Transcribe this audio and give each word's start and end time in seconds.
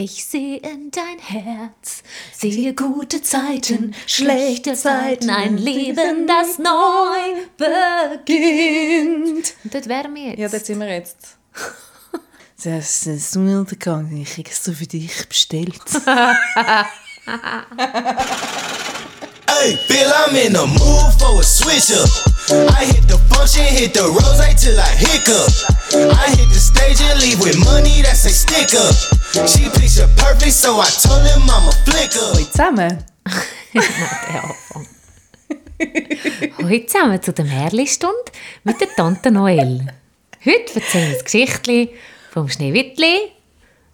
Ich 0.00 0.24
sehe 0.24 0.58
in 0.58 0.92
dein 0.92 1.18
Herz, 1.18 2.04
sehe 2.32 2.72
gute 2.72 3.20
Zeiten, 3.20 3.96
schlechte 4.06 4.74
Zeiten, 4.74 5.28
ein 5.28 5.58
Leben, 5.58 6.28
das 6.28 6.60
neu 6.60 7.48
beginnt. 7.56 9.54
Und 9.64 9.74
dort 9.74 9.88
wären 9.88 10.14
wir 10.14 10.28
jetzt. 10.28 10.38
Ja, 10.38 10.48
dort 10.48 10.66
sind 10.66 10.78
wir 10.78 10.88
jetzt. 10.88 11.36
Das 12.62 13.06
ist 13.06 13.34
ein 13.36 13.56
Untergang, 13.56 14.16
ich 14.16 14.36
habe 14.36 14.48
es 14.48 14.64
so 14.64 14.72
für 14.72 14.86
dich 14.86 15.28
bestellt. 15.28 15.80
Hey, 19.58 19.74
Bill, 19.88 20.12
I'm 20.14 20.36
in 20.36 20.52
the 20.52 20.66
mood 20.70 21.10
for 21.18 21.40
a 21.40 21.42
switch 21.42 21.90
up. 21.90 22.06
I 22.70 22.86
hit 22.86 23.08
the 23.10 23.18
function, 23.26 23.64
hit 23.64 23.92
the 23.92 24.06
rose 24.06 24.38
till 24.54 24.78
I 24.78 24.94
hiccup. 24.94 25.50
I 26.14 26.30
hit 26.30 26.46
the 26.54 26.60
stage 26.62 27.02
and 27.02 27.18
leave 27.20 27.40
with 27.40 27.58
money 27.66 28.00
that's 28.00 28.24
a 28.24 28.30
stick 28.30 28.70
up. 28.78 28.94
She 29.50 29.66
picture 29.74 30.06
perfect, 30.14 30.54
so 30.54 30.78
I 30.78 30.86
told 30.86 31.26
him 31.26 31.42
I'm 31.50 31.66
a 31.66 31.72
flicker. 31.82 32.22
Hallo 32.22 32.46
zusammen. 32.46 33.02
Heute 36.62 36.86
zusammen 36.86 37.20
zu 37.20 37.32
der 37.32 37.44
Märli-Stunde 37.44 38.30
mit 38.62 38.80
der 38.80 38.94
Tante 38.94 39.32
Noel. 39.32 39.88
Heute 40.44 40.74
erzählen 40.76 41.08
wir 41.08 41.14
das 41.14 41.24
Geschichtli 41.24 41.96
vom 42.30 42.48
Schneewittli 42.48 43.32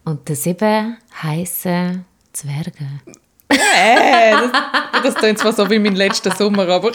und 0.05 0.29
den 0.29 0.37
sieben 0.37 0.99
heißen 1.23 2.05
Zwergen. 2.35 3.01
Äh, 3.49 4.33
das, 5.03 5.15
klingt 5.15 5.39
zwar 5.39 5.53
so 5.53 5.69
wie 5.71 5.79
mein 5.79 5.95
letzter 5.97 6.35
Sommer, 6.35 6.69
aber... 6.69 6.93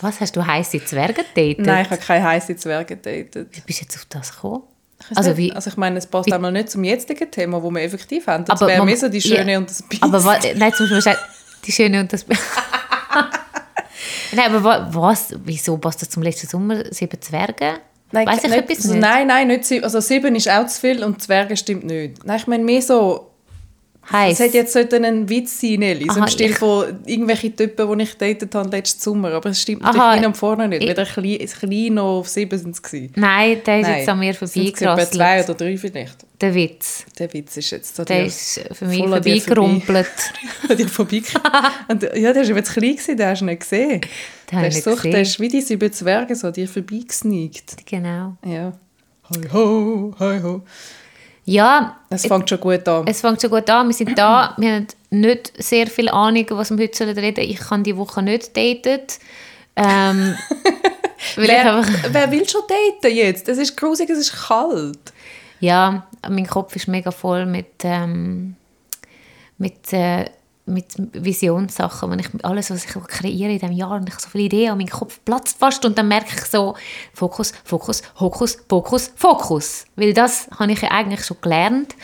Was, 0.00 0.20
hast 0.20 0.36
du 0.36 0.46
heiße 0.46 0.84
Zwerge 0.84 1.24
datet? 1.34 1.60
Nein, 1.60 1.84
ich 1.86 1.90
habe 1.90 2.00
keine 2.02 2.24
heiße 2.24 2.56
Zwerge 2.56 2.96
gedatet. 2.96 3.48
Wie 3.52 3.60
bist 3.60 3.80
du 3.80 3.84
jetzt 3.84 3.96
auf 3.96 4.04
das 4.08 4.34
gekommen? 4.34 4.62
Also 5.14 5.36
wie- 5.36 5.52
also 5.52 5.70
ich 5.70 5.76
meine, 5.76 5.98
es 5.98 6.06
passt 6.06 6.26
wie- 6.28 6.32
einmal 6.32 6.52
nicht 6.52 6.70
zum 6.70 6.84
jetzigen 6.84 7.30
Thema, 7.30 7.62
wo 7.62 7.70
wir 7.70 7.82
effektiv 7.82 8.26
haben. 8.26 8.44
Das 8.44 8.60
Aber 8.60 8.70
wäre 8.70 8.84
mehr 8.84 8.96
so 8.96 9.08
die 9.08 9.20
Schöne 9.20 9.52
ja. 9.52 9.58
und 9.58 9.70
das 9.70 9.82
Biest. 9.82 10.02
Aber 10.02 10.22
was, 10.24 10.44
nein, 10.54 10.72
zum 10.74 10.88
Beispiel 10.90 11.16
die 11.64 11.72
Schöne 11.72 12.00
und 12.00 12.12
das... 12.12 12.26
nein, 14.32 14.54
aber 14.54 14.64
wa- 14.64 14.88
was, 14.90 15.28
wieso 15.44 15.76
passt 15.78 16.02
das 16.02 16.10
zum 16.10 16.22
letzten 16.22 16.48
Sommer? 16.48 16.84
Sieben 16.92 17.20
Zwerge? 17.20 17.78
Nein, 18.12 18.26
Weiss 18.26 18.44
ich 18.44 18.50
nicht, 18.50 18.58
etwas 18.58 18.76
also, 18.78 18.92
nicht? 18.92 19.00
Nein, 19.00 19.26
nein, 19.26 19.48
nicht 19.48 19.64
sieben. 19.64 19.84
Also 19.84 20.00
sieben 20.00 20.34
ist 20.36 20.48
auch 20.50 20.66
zu 20.66 20.80
viel 20.80 21.02
und 21.04 21.22
Zwerge 21.22 21.56
stimmt 21.56 21.84
nicht. 21.84 22.24
Nein, 22.24 22.36
ich 22.36 22.46
meine 22.46 22.64
mehr 22.64 22.82
so... 22.82 23.25
Heiß. 24.12 24.34
Es 24.34 24.38
hätte 24.38 24.56
jetzt 24.58 24.72
sollte 24.72 24.96
ein 24.96 25.28
Witz 25.28 25.60
sein, 25.60 25.80
Nelly. 25.80 26.06
So 26.12 26.20
im 26.20 26.28
Stil 26.28 26.54
von 26.54 27.00
irgendwelchen 27.06 27.56
Typen, 27.56 27.98
die 27.98 28.04
ich 28.04 28.16
datet 28.16 28.54
habe 28.54 28.68
letzten 28.70 29.00
Sommer. 29.00 29.32
Aber 29.32 29.50
es 29.50 29.60
stimmt 29.62 29.82
natürlich 29.82 30.02
hinten 30.12 30.26
und 30.26 30.36
vorne 30.36 30.68
nicht. 30.68 30.82
ich- 30.82 30.94
klein, 31.12 31.38
klein 31.60 31.94
noch 31.94 32.18
auf 32.20 32.28
sieben 32.28 32.58
sind 32.58 32.76
es. 32.76 33.10
Nein, 33.16 33.60
der 33.66 33.80
ist 33.80 33.86
Nein, 33.88 33.98
jetzt 33.98 34.08
an 34.08 34.18
mir 34.18 34.30
etwa 34.30 34.46
zwei 34.46 34.60
vorbeigerasselt. 34.72 35.50
oder 35.50 35.54
drei 35.58 35.76
vielleicht. 35.76 36.16
Der 36.40 36.54
Witz. 36.54 37.04
Der 37.18 37.32
Witz 37.32 37.56
ist 37.56 37.70
jetzt 37.70 37.96
so 37.96 38.04
Der 38.04 38.26
ist 38.26 38.60
für 38.72 38.84
mich 38.84 38.98
voll 38.98 39.14
an 39.14 39.22
dir 39.22 39.40
vorbeigerumpelt. 39.40 40.06
an 40.68 40.76
dir 40.76 40.88
vorbeigekommen. 40.88 41.52
Und, 41.88 42.02
ja, 42.02 42.32
der 42.32 42.42
war 42.44 42.50
aber 42.50 42.64
zu 42.64 42.72
klein, 42.74 42.92
gewesen, 42.96 43.16
den 43.16 43.26
hast 43.26 43.40
du 43.40 43.44
nicht 43.46 43.60
gesehen. 43.60 44.00
Den 44.52 44.58
Der 44.60 44.68
ist, 44.68 44.84
so, 44.84 44.90
nicht 44.90 45.02
der 45.04 45.10
gesehen. 45.12 45.22
ist 45.22 45.40
wie 45.40 45.48
die 45.48 45.60
sieben 45.62 45.92
Zwerge 45.92 46.34
so 46.36 46.46
an 46.48 46.52
dir 46.52 46.68
vorbeigesneakt. 46.68 47.86
Genau. 47.86 48.36
Ja. 48.44 48.72
Hi 49.30 49.48
ho, 49.52 50.14
hi 50.20 50.40
ho. 50.42 50.62
Ja, 51.46 51.96
Es 52.10 52.26
fängt 52.26 52.48
schon 52.50 52.60
gut 52.60 52.86
an. 52.88 53.06
es 53.06 53.20
fängt 53.20 53.40
schon 53.40 53.50
gut 53.50 53.70
an. 53.70 53.86
Wir 53.86 53.94
sind 53.94 54.18
da. 54.18 54.54
Wir 54.58 54.74
haben 54.74 54.86
nicht 55.10 55.52
sehr 55.62 55.86
viel 55.86 56.08
Ahnung, 56.08 56.44
was 56.50 56.70
wir 56.76 56.82
heute 56.84 56.96
sollen 56.96 57.16
reden 57.16 57.40
Ich 57.48 57.60
kann 57.60 57.84
die 57.84 57.96
Woche 57.96 58.20
nicht 58.22 58.56
daten. 58.56 59.00
Ähm, 59.76 60.36
Wer, 61.36 61.76
einfach, 61.76 61.92
wer 62.12 62.30
will 62.30 62.46
schon 62.48 62.62
daten 62.68 63.14
jetzt? 63.14 63.48
Es 63.48 63.58
ist 63.58 63.76
grusig, 63.76 64.10
es 64.10 64.18
ist 64.18 64.32
kalt. 64.48 64.98
ja, 65.60 66.06
mein 66.28 66.46
Kopf 66.46 66.76
ist 66.76 66.88
mega 66.88 67.10
voll 67.10 67.46
mit, 67.46 67.72
ähm, 67.84 68.54
mit, 69.58 69.92
äh, 69.92 70.26
mit 70.66 70.94
Visionssachen. 71.12 72.10
Wenn 72.10 72.18
ich, 72.18 72.28
alles, 72.42 72.70
was 72.70 72.84
ich 72.84 72.90
kreiere 72.90 73.52
in 73.52 73.58
diesem 73.58 73.72
Jahr, 73.72 73.92
und 73.92 74.08
ich 74.08 74.14
habe 74.14 74.22
so 74.22 74.28
viele 74.28 74.44
Ideen 74.44 74.72
und 74.72 74.78
mein 74.78 74.88
Kopf 74.88 75.20
platzt 75.24 75.58
fast 75.58 75.84
und 75.84 75.96
dann 75.96 76.08
merke 76.08 76.34
ich 76.34 76.44
so, 76.44 76.74
Fokus, 77.14 77.52
Fokus, 77.64 78.02
Hokus, 78.18 78.58
Pokus, 78.68 79.12
Fokus. 79.16 79.86
Weil 79.96 80.12
das 80.12 80.48
habe 80.58 80.72
ich 80.72 80.82
ja 80.82 80.90
eigentlich 80.90 81.24
schon 81.24 81.38
gelernt, 81.40 81.94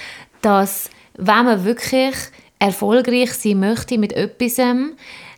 dass 0.40 0.90
wenn 1.14 1.44
man 1.44 1.64
wirklich 1.64 2.14
erfolgreich 2.58 3.32
sein 3.34 3.60
möchte 3.60 3.98
mit 3.98 4.12
etwas, 4.12 4.60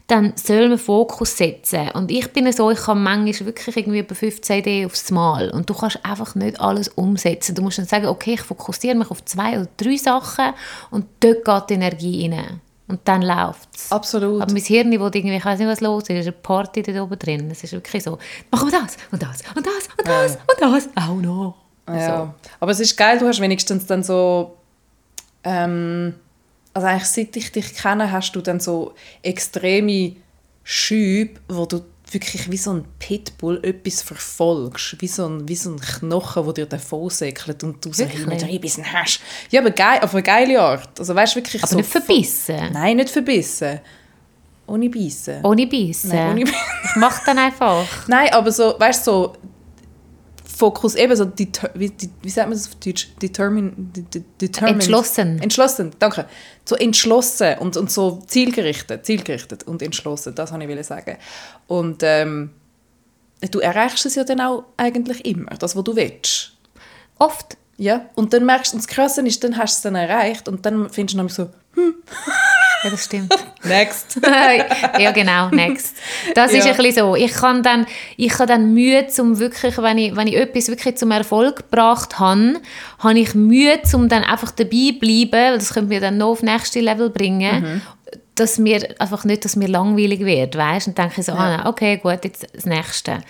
dann 0.06 0.34
soll 0.36 0.68
man 0.68 0.78
Fokus 0.78 1.36
setzen. 1.36 1.90
Und 1.94 2.10
ich 2.10 2.30
bin 2.32 2.50
so, 2.52 2.70
ich 2.70 2.86
habe 2.86 3.00
manchmal 3.00 3.46
wirklich 3.46 3.74
irgendwie 3.74 4.00
über 4.00 4.14
15 4.14 4.58
Ideen 4.58 4.86
aufs 4.86 5.10
Mal. 5.10 5.50
Und 5.50 5.70
du 5.70 5.74
kannst 5.74 6.04
einfach 6.04 6.34
nicht 6.34 6.60
alles 6.60 6.88
umsetzen. 6.88 7.54
Du 7.54 7.62
musst 7.62 7.78
dann 7.78 7.86
sagen, 7.86 8.06
okay, 8.06 8.34
ich 8.34 8.42
fokussiere 8.42 8.94
mich 8.94 9.10
auf 9.10 9.24
zwei 9.24 9.58
oder 9.58 9.68
drei 9.78 9.96
Sachen 9.96 10.52
und 10.90 11.06
dort 11.20 11.44
geht 11.44 11.70
die 11.70 11.74
Energie 11.74 12.30
rein. 12.30 12.60
Und 12.86 13.00
dann 13.04 13.22
läuft 13.22 13.68
es. 13.74 13.90
Absolut. 13.90 14.42
Aber 14.42 14.52
mein 14.52 14.62
Hirn 14.62 14.90
will 14.90 15.00
irgendwie, 15.00 15.36
ich 15.36 15.44
weiß 15.44 15.58
nicht, 15.58 15.68
was 15.68 15.80
los 15.80 16.02
ist, 16.02 16.10
es 16.10 16.18
ist 16.20 16.26
eine 16.26 16.32
Party 16.32 16.82
da 16.82 17.02
oben 17.02 17.18
drin. 17.18 17.50
Es 17.50 17.64
ist 17.64 17.72
wirklich 17.72 18.02
so, 18.02 18.18
machen 18.50 18.70
wir 18.70 18.78
das 18.78 18.96
und 19.10 19.22
das 19.22 19.42
und 19.54 19.66
das 19.66 19.88
und 19.96 20.06
das 20.06 20.36
und 20.36 20.60
das, 20.60 20.88
auch 20.96 21.16
noch. 21.16 21.54
Ja. 21.88 22.34
Aber 22.60 22.72
es 22.72 22.80
ist 22.80 22.96
geil, 22.96 23.18
du 23.18 23.26
hast 23.26 23.40
wenigstens 23.40 23.86
dann 23.86 24.02
so. 24.02 24.56
Ähm, 25.42 26.14
also 26.72 26.88
eigentlich 26.88 27.08
seit 27.08 27.36
ich 27.36 27.52
dich 27.52 27.74
kenne, 27.74 28.10
hast 28.10 28.32
du 28.32 28.40
dann 28.40 28.58
so 28.58 28.94
extreme 29.22 30.16
Schübe, 30.64 31.40
wo 31.48 31.66
du 31.66 31.84
wirklich 32.10 32.50
wie 32.50 32.56
so 32.56 32.72
ein 32.72 32.84
Pitbull 32.98 33.60
etwas 33.62 34.02
verfolgst. 34.02 34.96
Wie 35.00 35.08
so 35.08 35.26
ein, 35.26 35.48
wie 35.48 35.54
so 35.54 35.70
ein 35.70 35.80
Knochen, 35.80 36.44
der 36.44 36.52
dir 36.52 36.66
davon 36.66 37.10
säckelt 37.10 37.64
und 37.64 37.84
du 37.84 37.92
so 37.92 38.04
hinten 38.04 38.30
reinbissen 38.30 38.84
hast. 38.92 39.20
Ja, 39.50 39.60
aber 39.60 39.70
geil, 39.70 40.00
auf 40.02 40.14
eine 40.14 40.22
geile 40.22 40.60
Art. 40.60 40.98
Also 40.98 41.14
weißt 41.14 41.36
wirklich 41.36 41.62
Aber 41.62 41.70
so 41.70 41.76
nicht 41.76 41.88
verbissen. 41.88 42.72
Nein, 42.72 42.96
nicht 42.96 43.10
verbissen. 43.10 43.80
Ohne 44.66 44.88
Bissen. 44.88 45.44
Ohne 45.44 45.66
Bissen. 45.66 46.10
Nein, 46.10 46.30
ohne 46.30 46.42
ich 46.42 46.96
mache 46.96 47.22
dann 47.26 47.38
einfach. 47.38 47.86
Nein, 48.08 48.32
aber 48.32 48.50
so, 48.50 48.74
weißt 48.78 49.06
du, 49.06 49.10
so 49.10 49.32
Fokus, 50.56 50.94
eben 50.94 51.16
so, 51.16 51.24
deter, 51.24 51.70
wie, 51.74 51.90
die- 51.90 52.10
wie 52.22 52.30
sagt 52.30 52.48
man 52.48 52.56
das 52.56 52.68
auf 52.68 52.74
Deutsch? 52.76 53.08
Determin, 53.20 53.72
de, 53.94 54.04
de, 54.04 54.22
determined. 54.40 54.74
Entschlossen. 54.82 55.42
Entschlossen, 55.42 55.90
danke. 55.98 56.26
So 56.64 56.76
entschlossen 56.76 57.58
und, 57.58 57.76
und 57.76 57.90
so 57.90 58.22
zielgerichtet, 58.26 59.04
zielgerichtet 59.04 59.64
und 59.64 59.82
entschlossen, 59.82 60.34
das 60.34 60.52
wollte 60.52 60.72
ich 60.72 60.86
sagen. 60.86 61.16
Und 61.66 62.02
ähm, 62.02 62.50
du 63.50 63.58
erreichst 63.58 64.06
es 64.06 64.14
ja 64.14 64.24
dann 64.24 64.40
auch 64.40 64.64
eigentlich 64.76 65.24
immer, 65.26 65.50
das, 65.58 65.74
was 65.76 65.84
du 65.84 65.96
willst. 65.96 66.52
Oft. 67.18 67.56
Ja, 67.76 68.08
und 68.14 68.32
dann 68.32 68.46
merkst 68.46 68.72
du, 68.72 68.76
das 68.76 68.86
Krasse 68.86 69.20
ist, 69.26 69.42
dann 69.42 69.56
hast 69.56 69.74
du 69.74 69.78
es 69.78 69.82
dann 69.82 69.96
erreicht 69.96 70.46
und 70.48 70.64
dann 70.64 70.88
findest 70.90 71.14
du 71.14 71.16
nämlich 71.16 71.34
so, 71.34 71.50
Ja, 72.84 72.90
das 72.90 73.04
stimmt. 73.06 73.34
next. 73.64 74.20
ja, 74.98 75.10
genau, 75.12 75.48
next. 75.48 75.96
Das 76.34 76.52
ist 76.52 76.64
Ja. 76.66 76.72
ein 76.72 76.76
bisschen 76.76 77.04
so. 77.06 77.16
Ich 77.16 77.32
kann 77.32 77.62
dann, 77.62 77.86
ich 78.16 78.34
habe 78.34 78.46
dann 78.46 78.72
Mühe, 78.74 79.06
zum 79.08 79.38
wirklich, 79.38 79.78
wenn 79.78 79.98
ich, 79.98 80.14
wenn 80.14 80.26
ich 80.28 80.36
etwas 80.36 80.68
wirklich 80.68 80.96
zum 80.96 81.10
Erfolg 81.10 81.56
gebracht 81.70 82.18
habe, 82.18 82.60
habe 82.98 83.18
ich 83.18 83.34
Mühe, 83.34 83.80
um 83.94 84.08
dann 84.08 84.22
einfach 84.24 84.50
dabei 84.50 84.90
zu 84.92 84.98
bleiben, 85.00 85.32
weil 85.32 85.58
das 85.58 85.72
könnte 85.74 85.88
mir 85.88 86.00
dann 86.00 86.18
noch 86.18 86.28
auf 86.28 86.40
das 86.40 86.50
nächste 86.50 86.80
Level 86.80 87.10
bringen, 87.10 87.80
dass 88.34 88.58
mir 88.58 88.88
einfach 89.00 89.24
nicht, 89.24 89.44
dass 89.44 89.56
mir 89.56 89.68
langweilig 89.68 90.20
wird, 90.20 90.56
weißt? 90.56 90.88
Und 90.88 90.98
dann 90.98 91.06
denke 91.08 91.20
ich 91.20 91.26
so, 91.26 91.32
ah, 91.32 91.56
nein, 91.56 91.66
okay, 91.66 91.96
gut, 91.98 92.18
jetzt 92.24 92.46
das 92.54 92.66
Nächste. 92.66 93.20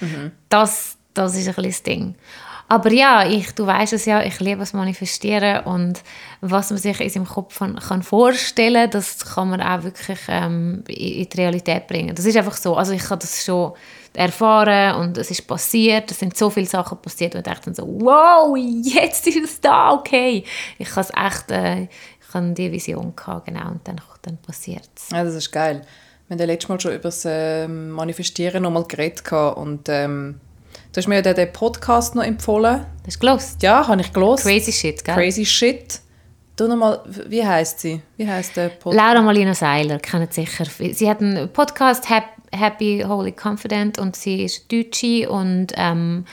Das, 0.48 0.96
das 1.12 1.36
ist 1.36 1.46
ein 1.46 1.54
bisschen 1.54 1.70
das 1.70 1.82
Ding. 1.82 2.14
Aber 2.68 2.90
ja, 2.90 3.26
ich, 3.26 3.54
du 3.54 3.66
weißt 3.66 3.92
es 3.92 4.06
ja, 4.06 4.22
ich 4.22 4.40
liebe 4.40 4.60
das 4.60 4.72
Manifestieren 4.72 5.64
und 5.64 6.02
was 6.40 6.70
man 6.70 6.78
sich 6.78 7.00
in 7.00 7.10
seinem 7.10 7.26
Kopf 7.26 7.58
kann, 7.58 7.76
kann 7.76 8.02
vorstellen, 8.02 8.90
das 8.90 9.34
kann 9.34 9.50
man 9.50 9.60
auch 9.60 9.82
wirklich 9.82 10.18
ähm, 10.28 10.82
in 10.88 11.28
die 11.28 11.36
Realität 11.36 11.86
bringen. 11.86 12.14
Das 12.14 12.24
ist 12.24 12.36
einfach 12.36 12.56
so. 12.56 12.74
Also 12.74 12.92
ich 12.92 13.04
habe 13.10 13.20
das 13.20 13.44
schon 13.44 13.72
erfahren 14.14 14.96
und 15.00 15.18
es 15.18 15.30
ist 15.30 15.46
passiert. 15.46 16.10
Es 16.10 16.18
sind 16.20 16.36
so 16.36 16.48
viele 16.48 16.66
Sachen 16.66 16.98
passiert 16.98 17.34
und 17.34 17.46
ich 17.46 17.52
dachte 17.52 17.74
so, 17.74 17.86
wow, 17.86 18.56
jetzt 18.56 19.26
ist 19.26 19.44
es 19.44 19.60
da, 19.60 19.92
okay. 19.92 20.44
Ich 20.78 20.90
habe 20.90 21.00
es 21.02 21.10
echt, 21.10 21.50
äh, 21.50 21.82
ich 21.82 22.34
habe 22.34 22.50
die 22.52 22.72
Vision 22.72 23.14
gehabt, 23.14 23.46
genau, 23.46 23.68
und 23.68 23.86
dann, 23.86 24.00
dann 24.22 24.38
passiert 24.38 24.88
es. 24.96 25.10
Ja, 25.10 25.22
das 25.22 25.34
ist 25.34 25.52
geil. 25.52 25.82
Wir 26.26 26.34
haben 26.34 26.40
ja 26.40 26.46
letztes 26.46 26.68
Mal 26.70 26.80
schon 26.80 26.92
über 26.92 27.02
das 27.02 27.24
ähm, 27.26 27.90
Manifestieren 27.90 28.62
noch 28.62 28.70
mal 28.70 28.84
geredet 28.84 29.30
und 29.30 29.88
ähm, 29.90 30.40
du 30.94 30.98
hast 30.98 31.08
mir 31.08 31.16
ja 31.22 31.34
den, 31.34 31.52
Podcast 31.52 32.14
noch 32.14 32.22
empfohlen. 32.22 32.86
Hast 33.04 33.16
du 33.16 33.20
gelost? 33.20 33.62
Ja, 33.62 33.86
habe 33.86 34.00
ich 34.00 34.12
gelesen. 34.12 34.42
Crazy 34.48 34.72
shit, 34.72 35.04
gell? 35.04 35.14
Crazy 35.14 35.44
Shit. 35.44 36.00
Du 36.56 36.68
noch 36.68 36.76
mal, 36.76 37.00
wie 37.28 37.44
heißt 37.44 37.80
sie? 37.80 38.00
Wie 38.16 38.28
heißt 38.28 38.56
der 38.56 38.68
Podcast? 38.68 38.96
Laura 38.96 39.22
Malina 39.22 39.54
Seiler, 39.54 39.98
kennt 39.98 40.32
sicher. 40.32 40.64
Sie 40.64 41.10
hat 41.10 41.20
einen 41.20 41.48
Podcast, 41.52 42.08
Hap- 42.08 42.30
Happy, 42.52 43.04
Holy, 43.06 43.32
Confident, 43.32 43.98
und 43.98 44.14
sie 44.14 44.44
ist 44.44 44.70
Deutsche 44.70 45.28
und 45.28 45.72
ähm, 45.76 46.24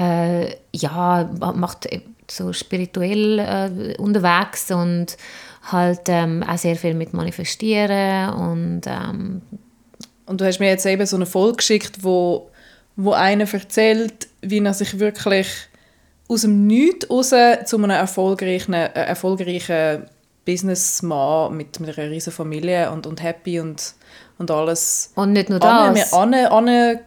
äh, 0.00 0.46
ja, 0.74 1.28
macht 1.54 1.86
so 2.30 2.54
spirituell 2.54 3.38
äh, 3.38 3.94
unterwegs 3.98 4.70
und 4.70 5.18
halt 5.70 6.02
ähm, 6.06 6.42
auch 6.42 6.56
sehr 6.56 6.76
viel 6.76 6.94
mit 6.94 7.12
Manifestieren 7.12 8.30
und 8.30 8.80
ähm, 8.86 9.42
Und 10.24 10.40
du 10.40 10.46
hast 10.46 10.58
mir 10.58 10.68
jetzt 10.68 10.86
eben 10.86 11.04
so 11.06 11.16
eine 11.16 11.26
Folge 11.26 11.58
geschickt, 11.58 12.02
wo, 12.02 12.50
wo 12.96 13.12
einer 13.12 13.52
erzählt, 13.52 14.28
wie 14.40 14.58
er 14.58 14.74
sich 14.74 14.98
wirklich 14.98 15.48
aus 16.28 16.42
dem 16.42 16.66
Nichts 16.66 17.08
raus 17.08 17.32
zu 17.66 17.76
einem 17.76 17.90
erfolgreichen, 17.90 18.72
äh, 18.74 18.88
erfolgreichen 18.92 20.04
Businessman 20.44 21.56
mit, 21.56 21.78
mit 21.80 21.98
einer 21.98 22.10
riesen 22.10 22.32
Familie 22.32 22.90
und, 22.90 23.06
und 23.06 23.22
happy 23.22 23.60
und, 23.60 23.94
und 24.38 24.50
alles. 24.50 25.12
Und 25.14 25.32
nicht 25.32 25.50
nur 25.50 25.62
Anne, 25.62 26.00
das. 26.00 26.12
Anne, 26.12 26.50
Anne 26.50 27.00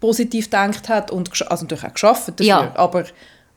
positiv 0.00 0.46
gedacht 0.46 0.88
hat 0.88 1.10
und 1.10 1.30
also 1.50 1.64
natürlich 1.64 1.84
auch 1.84 1.92
geschafft 1.92 2.28
dafür, 2.28 2.46
Ja. 2.46 2.72
aber, 2.76 3.04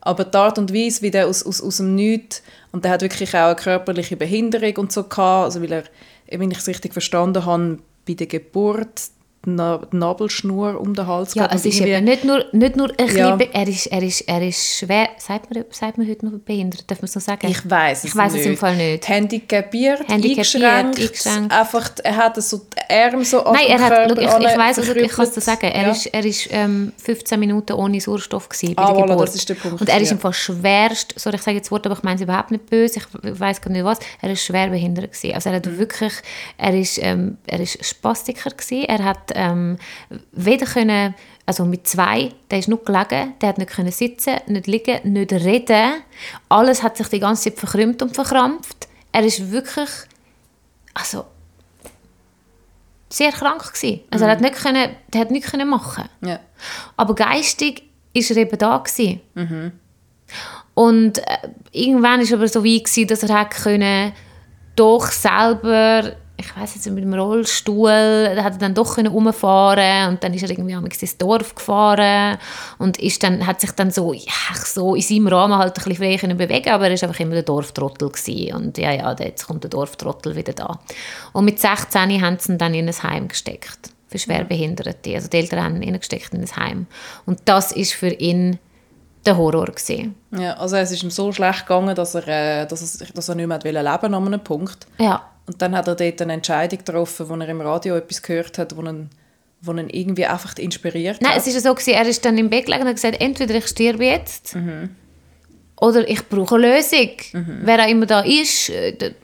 aber 0.00 0.24
die 0.24 0.36
Art 0.36 0.58
und 0.58 0.72
Weise, 0.74 1.02
wie 1.02 1.10
der 1.10 1.26
aus, 1.26 1.44
aus, 1.44 1.62
aus 1.62 1.76
dem 1.78 1.94
Nichts 1.94 2.42
und 2.72 2.84
der 2.84 2.92
hat 2.92 3.02
wirklich 3.02 3.34
auch 3.34 3.46
eine 3.46 3.56
körperliche 3.56 4.16
Behinderung 4.16 4.76
und 4.78 4.92
so 4.92 5.04
gehabt, 5.04 5.44
also 5.44 5.62
weil 5.62 5.72
er, 5.72 5.84
wenn 6.30 6.50
ich 6.50 6.58
es 6.58 6.66
richtig 6.66 6.92
verstanden 6.92 7.44
habe, 7.44 7.78
bei 8.06 8.14
der 8.14 8.26
Geburt 8.26 9.02
die 9.44 9.50
Na- 9.50 9.78
die 9.92 9.96
Nabelschnur 9.96 10.80
um 10.80 10.94
den 10.94 11.06
Hals 11.06 11.34
Ja, 11.34 11.42
gehabt 11.46 11.54
es 11.56 11.64
und 11.64 11.68
ist 11.70 11.76
irgendwie- 11.80 11.92
eben 11.94 12.04
nicht 12.04 12.24
nur, 12.24 12.44
nicht 12.52 12.76
nur 12.76 12.90
ein 12.98 13.16
Ja. 13.16 13.36
bisschen, 13.36 13.52
er 13.54 13.68
ist, 13.68 13.86
er 13.86 14.02
ist, 14.02 14.20
er 14.22 14.42
ist 14.48 14.76
schwer, 14.78 15.08
sagt 15.18 15.52
man, 15.52 15.64
sagt 15.70 15.98
man 15.98 16.08
heute 16.08 16.26
noch 16.26 16.38
behindert, 16.38 16.90
darf 16.90 17.00
man 17.00 17.06
es 17.06 17.14
noch 17.14 17.22
sagen? 17.22 17.46
Ich 17.48 17.68
weiß 17.70 17.98
es 17.98 18.04
Ich 18.04 18.16
weiß 18.16 18.32
nicht. 18.32 18.40
es 18.42 18.46
im 18.46 18.56
Fall 18.56 18.76
nicht. 18.76 19.08
Handicapiert, 19.08 20.00
Handicapiert, 20.08 20.38
eingeschränkt, 20.64 20.98
eingeschränkt. 20.98 21.52
einfach, 21.52 21.90
er 22.04 22.16
hat 22.16 22.42
so 22.42 22.60
Arme 22.92 23.24
so 23.24 23.42
Nein, 23.44 23.66
er 23.68 23.80
hat, 23.80 24.10
schau, 24.10 24.20
ich, 24.20 24.28
ich 24.52 24.58
weiß, 24.58 24.78
also, 24.78 24.94
ich 24.94 25.10
kann 25.12 25.24
es 25.24 25.32
dir 25.32 25.40
sagen, 25.40 25.66
er 25.66 25.82
Ja. 25.82 25.90
ist, 25.90 26.06
er 26.06 26.24
ist 26.24 26.48
ähm, 26.50 26.92
15 26.96 27.40
Minuten 27.40 27.72
ohne 27.72 28.00
Sauerstoff 28.00 28.48
gewesen 28.48 28.74
bei 28.74 28.82
Ah, 28.82 28.92
der 28.92 29.04
voilà, 29.04 29.08
Geburt. 29.08 29.28
das 29.28 29.34
ist 29.36 29.48
der 29.48 29.54
Punkt, 29.54 29.80
Und 29.80 29.88
er 29.88 30.00
ist 30.00 30.08
ja. 30.10 30.14
im 30.14 30.20
Fall 30.20 30.32
schwerst, 30.32 31.14
sorry, 31.16 31.36
ich 31.36 31.42
sage 31.42 31.56
jetzt 31.56 31.70
Wort, 31.70 31.86
aber 31.86 31.96
ich 31.96 32.02
meine 32.02 32.16
es 32.16 32.22
überhaupt 32.22 32.50
nicht 32.50 32.66
böse, 32.68 33.00
ich 33.00 33.40
weiß 33.40 33.60
gar 33.60 33.70
nicht 33.70 33.84
was, 33.84 33.98
er 34.20 34.30
ist 34.32 34.44
schwer 34.44 34.68
behindert 34.68 35.12
gewesen. 35.12 35.34
Also 35.34 35.48
er 35.50 35.54
Mhm. 35.58 35.64
hat 35.66 35.78
wirklich, 35.78 36.12
er 36.58 36.78
ist, 36.78 36.98
ähm, 37.02 37.38
er 37.46 37.60
ist 37.60 37.84
Spastiker 37.84 38.50
gewesen, 38.50 38.84
er 38.84 39.04
hat 39.04 39.32
ähm, 39.34 39.78
weder 40.32 40.66
können, 40.66 41.14
also 41.46 41.64
mit 41.64 41.86
zwei, 41.88 42.30
der 42.50 42.60
ist 42.60 42.68
nur 42.68 42.84
gelegen, 42.84 43.34
der 43.40 43.48
hat 43.48 43.58
nicht 43.58 43.70
können 43.70 43.90
sitzen, 43.90 44.34
nicht 44.46 44.66
liegen, 44.66 45.12
nicht 45.12 45.32
reden, 45.32 45.94
alles 46.48 46.82
hat 46.82 46.96
sich 46.96 47.08
die 47.08 47.18
ganze 47.20 47.44
Zeit 47.50 47.58
verkrümmt 47.58 48.00
und 48.02 48.14
verkrampft. 48.14 48.88
Er 49.10 49.24
ist 49.24 49.50
wirklich, 49.50 49.88
also 50.94 51.24
sehr 53.12 53.32
krank 53.32 53.72
gewesen. 53.72 54.00
Also 54.10 54.24
er 54.24 54.32
hat 54.32 54.40
nicht 54.40 54.54
können, 54.54 54.90
der 55.12 55.20
hat 55.20 55.30
nichts 55.30 55.50
können 55.50 55.68
machen. 55.68 56.04
Ja. 56.22 56.40
Aber 56.96 57.14
geistig 57.14 57.82
ist 58.12 58.30
er 58.30 58.38
eben 58.38 58.58
da 58.58 58.78
gewesen. 58.78 59.20
Und 60.74 61.18
äh, 61.18 61.48
irgendwann 61.72 62.20
ist 62.20 62.32
aber 62.32 62.48
so 62.48 62.64
weit 62.64 62.84
gewesen, 62.84 63.06
dass 63.06 63.22
er 63.22 63.38
hat 63.38 63.50
können 63.50 64.12
doch 64.76 65.06
selber, 65.06 66.12
ich 66.42 66.56
weiß 66.56 66.74
jetzt 66.74 66.90
mit 66.90 67.04
dem 67.04 67.14
Rollstuhl, 67.14 68.32
da 68.34 68.44
hat 68.44 68.54
er 68.54 68.58
dann 68.58 68.74
doch 68.74 68.96
können 68.96 69.12
rumfahren 69.12 70.08
und 70.08 70.24
dann 70.24 70.34
ist 70.34 70.42
er 70.42 70.50
irgendwie 70.50 70.74
am 70.74 70.84
ins 70.84 71.16
Dorf 71.16 71.54
gefahren 71.54 72.38
und 72.78 72.98
ist 72.98 73.22
dann, 73.22 73.46
hat 73.46 73.60
sich 73.60 73.70
dann 73.72 73.90
so, 73.90 74.12
ja, 74.12 74.54
so 74.54 74.94
in 74.94 75.02
seinem 75.02 75.28
Rahmen 75.28 75.56
halt 75.56 75.78
ein 75.78 75.84
bisschen 75.84 75.96
frei 75.96 76.16
können 76.16 76.36
bewegen, 76.36 76.70
aber 76.70 76.86
er 76.86 76.94
ist 76.94 77.04
einfach 77.04 77.20
immer 77.20 77.34
der 77.34 77.44
Dorftrottel 77.44 78.10
gewesen. 78.10 78.54
und 78.54 78.78
ja, 78.78 78.92
ja, 78.92 79.14
jetzt 79.18 79.46
kommt 79.46 79.62
der 79.62 79.70
Dorftrottel 79.70 80.34
wieder 80.34 80.52
da. 80.52 80.78
Und 81.32 81.44
mit 81.44 81.60
16 81.60 82.20
haben 82.20 82.38
sie 82.38 82.52
ihn 82.52 82.58
dann 82.58 82.74
in 82.74 82.88
ein 82.88 83.02
Heim 83.02 83.28
gesteckt 83.28 83.90
für 84.08 84.18
Schwerbehinderte. 84.18 85.14
Also 85.14 85.28
die 85.28 85.36
Eltern 85.38 85.62
haben 85.62 85.82
ihn 85.82 85.98
gesteckt 85.98 86.34
in 86.34 86.40
ein 86.40 86.56
Heim. 86.56 86.86
Und 87.24 87.40
das 87.44 87.72
ist 87.72 87.92
für 87.92 88.10
ihn 88.10 88.58
der 89.24 89.36
Horror 89.36 89.66
gewesen. 89.66 90.16
Ja, 90.32 90.54
also 90.54 90.76
es 90.76 90.90
ist 90.90 91.02
ihm 91.02 91.10
so 91.10 91.32
schlecht 91.32 91.66
gegangen, 91.66 91.94
dass 91.94 92.14
er, 92.14 92.28
äh, 92.28 92.66
dass 92.66 93.00
er, 93.00 93.06
dass 93.14 93.28
er 93.28 93.34
nicht 93.36 93.46
mehr 93.46 93.58
leben 93.62 93.84
an 93.86 94.14
einem 94.14 94.40
Punkt. 94.42 94.86
Ja, 94.98 95.31
Und 95.46 95.60
dann 95.60 95.76
hat 95.76 95.88
er 95.88 95.94
dort 95.96 96.22
eine 96.22 96.34
Entscheidung 96.34 96.78
getroffen, 96.78 97.28
wo 97.28 97.34
er 97.34 97.48
im 97.48 97.60
Radio 97.60 97.96
etwas 97.96 98.22
gehört 98.22 98.58
hat, 98.58 98.76
wo 98.76 98.82
ihn, 98.82 99.10
wo 99.60 99.72
ihn 99.72 99.88
irgendwie 99.90 100.26
einfach 100.26 100.56
inspiriert 100.58 101.20
Nein, 101.20 101.32
hat. 101.32 101.38
es 101.40 101.46
ist 101.48 101.54
ja 101.54 101.60
so 101.60 101.74
gewesen, 101.74 101.94
er 101.94 102.06
ist 102.06 102.24
dann 102.24 102.38
im 102.38 102.48
Bett 102.50 102.66
gelegen 102.66 102.82
und 102.82 102.88
hat 102.88 102.96
gesagt, 102.96 103.20
entweder 103.20 103.54
ich 103.56 103.66
sterbe 103.66 104.04
jetzt 104.04 104.54
Mhm. 104.54 104.90
oder 105.80 106.08
ich 106.08 106.26
brauche 106.28 106.54
eine 106.56 106.76
Lösung. 106.76 107.10
Wer 107.64 107.84
auch 107.84 107.88
immer 107.88 108.06
da 108.06 108.20
ist, 108.20 108.70
äh, 108.70 109.14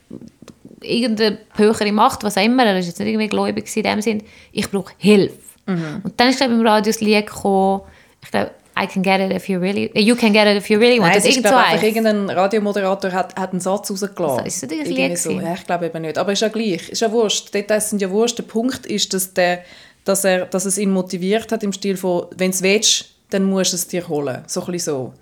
irgendeine 0.81 1.39
höhere 1.57 1.93
Macht, 1.93 2.23
was 2.25 2.37
auch 2.37 2.45
immer, 2.45 2.65
er 2.65 2.79
ist 2.79 2.87
jetzt 2.87 2.99
nicht 2.99 3.09
irgendwie 3.09 3.29
gläubig 3.29 3.75
in 3.77 3.83
dem 3.83 4.01
Sinn, 4.03 4.23
ich 4.53 4.71
brauche 4.71 4.93
Hilfe. 4.99 5.37
Mhm. 5.67 6.01
Und 6.05 6.19
dann 6.21 6.29
ist 6.31 6.39
glaube 6.39 6.55
ich, 6.55 6.61
im 6.61 6.67
Radio 6.67 6.93
das 6.93 7.01
Lied 7.01 7.27
gekommen, 7.27 7.83
ich 8.23 8.31
glaube, 8.31 8.51
I 8.81 8.87
can 8.87 9.03
get 9.03 9.21
it 9.21 9.33
if 9.35 9.49
you 9.49 9.59
really, 9.59 9.91
you 9.95 10.15
can 10.15 10.33
get 10.33 10.47
it 10.47 10.57
if 10.57 10.71
you 10.71 10.79
really 10.79 10.99
want. 10.99 11.13
Nein, 11.13 11.23
das 11.23 11.25
es 11.25 11.37
ist, 11.37 11.43
glaube 11.43 11.65
ich, 11.77 11.83
irgendein 11.83 12.31
Radiomoderator 12.31 13.13
hat, 13.13 13.37
hat 13.37 13.51
einen 13.51 13.61
Satz 13.61 13.91
rausgelassen. 13.91 14.45
Also, 14.45 14.45
ist 14.45 14.63
das 14.63 14.69
das 14.69 14.89
Lied 14.89 15.19
so. 15.19 15.31
Ja, 15.33 15.55
ich 15.55 15.67
glaube 15.67 15.87
eben 15.87 16.03
nicht. 16.03 16.19
Aber 16.19 16.33
ist 16.33 16.41
ja 16.41 16.49
gleich. 16.49 16.89
Ist 16.89 17.01
ja 17.01 17.11
wurscht. 17.11 17.53
Details 17.53 17.91
sind 17.91 18.01
ja 18.01 18.11
wurscht. 18.11 18.39
Der 18.39 18.45
Punkt 18.45 18.87
ist, 18.87 19.13
dass, 19.13 19.35
der, 19.35 19.65
dass, 20.05 20.25
er, 20.25 20.47
dass 20.47 20.65
es 20.65 20.79
ihn 20.79 20.91
motiviert 20.91 21.51
hat 21.51 21.63
im 21.63 21.73
Stil 21.73 21.97
von, 21.97 22.27
wenn 22.37 22.51
du 22.51 22.57
es 22.57 22.63
willst, 22.63 23.07
dann 23.31 23.45
musst 23.45 23.73
du 23.73 23.77
es 23.77 23.89
dir 23.89 24.07
holen. 24.09 24.45
So 24.47 24.65
ein 24.65 24.79
so. 24.79 25.13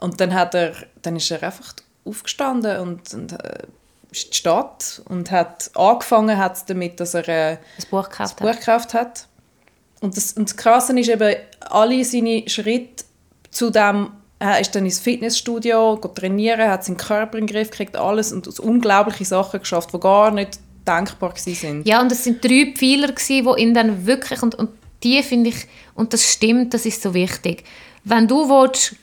Und 0.00 0.20
dann, 0.20 0.34
hat 0.34 0.54
er, 0.54 0.72
dann 1.02 1.16
ist 1.16 1.30
er 1.30 1.42
einfach 1.42 1.74
aufgestanden 2.04 2.80
und, 2.80 3.14
und 3.14 3.32
äh, 3.32 3.64
ist 4.10 4.24
in 4.24 4.30
die 4.30 4.36
Stadt 4.36 5.02
und 5.08 5.30
hat 5.30 5.70
angefangen 5.74 6.36
hat 6.36 6.68
damit, 6.68 7.00
dass 7.00 7.14
er 7.14 7.28
äh, 7.28 7.56
das 7.76 7.86
Buch 7.86 8.08
gekauft 8.08 8.94
hat. 8.94 9.26
Und 10.00 10.16
das, 10.16 10.32
und 10.32 10.48
das 10.48 10.56
Krasse 10.56 10.98
ist 10.98 11.08
eben, 11.08 11.36
alle 11.60 12.04
seine 12.04 12.48
Schritte 12.48 13.04
zu 13.50 13.70
dem, 13.70 14.10
er 14.38 14.60
ist 14.60 14.74
dann 14.74 14.84
ins 14.84 14.98
Fitnessstudio, 14.98 15.96
geht 15.96 16.14
trainieren, 16.14 16.68
hat 16.70 16.84
seinen 16.84 16.98
Körper 16.98 17.38
in 17.38 17.46
den 17.46 17.54
Griff 17.54 17.70
gekriegt, 17.70 17.96
alles 17.96 18.32
und 18.32 18.46
unglaubliche 18.60 19.24
Sachen 19.24 19.60
geschafft, 19.60 19.92
die 19.94 20.00
gar 20.00 20.30
nicht 20.30 20.58
denkbar 20.86 21.32
waren. 21.32 21.82
Ja, 21.84 22.00
und 22.00 22.12
es 22.12 22.24
sind 22.24 22.44
drei 22.44 22.74
Pfeiler, 22.76 23.12
die 23.12 23.62
ihn 23.62 23.74
dann 23.74 24.06
wirklich, 24.06 24.42
und, 24.42 24.54
und 24.54 24.70
die 25.02 25.22
finde 25.22 25.50
ich, 25.50 25.66
und 25.94 26.12
das 26.12 26.30
stimmt, 26.30 26.74
das 26.74 26.84
ist 26.86 27.02
so 27.02 27.14
wichtig. 27.14 27.64
Wenn 28.04 28.28
du 28.28 28.48
willst, 28.48 28.94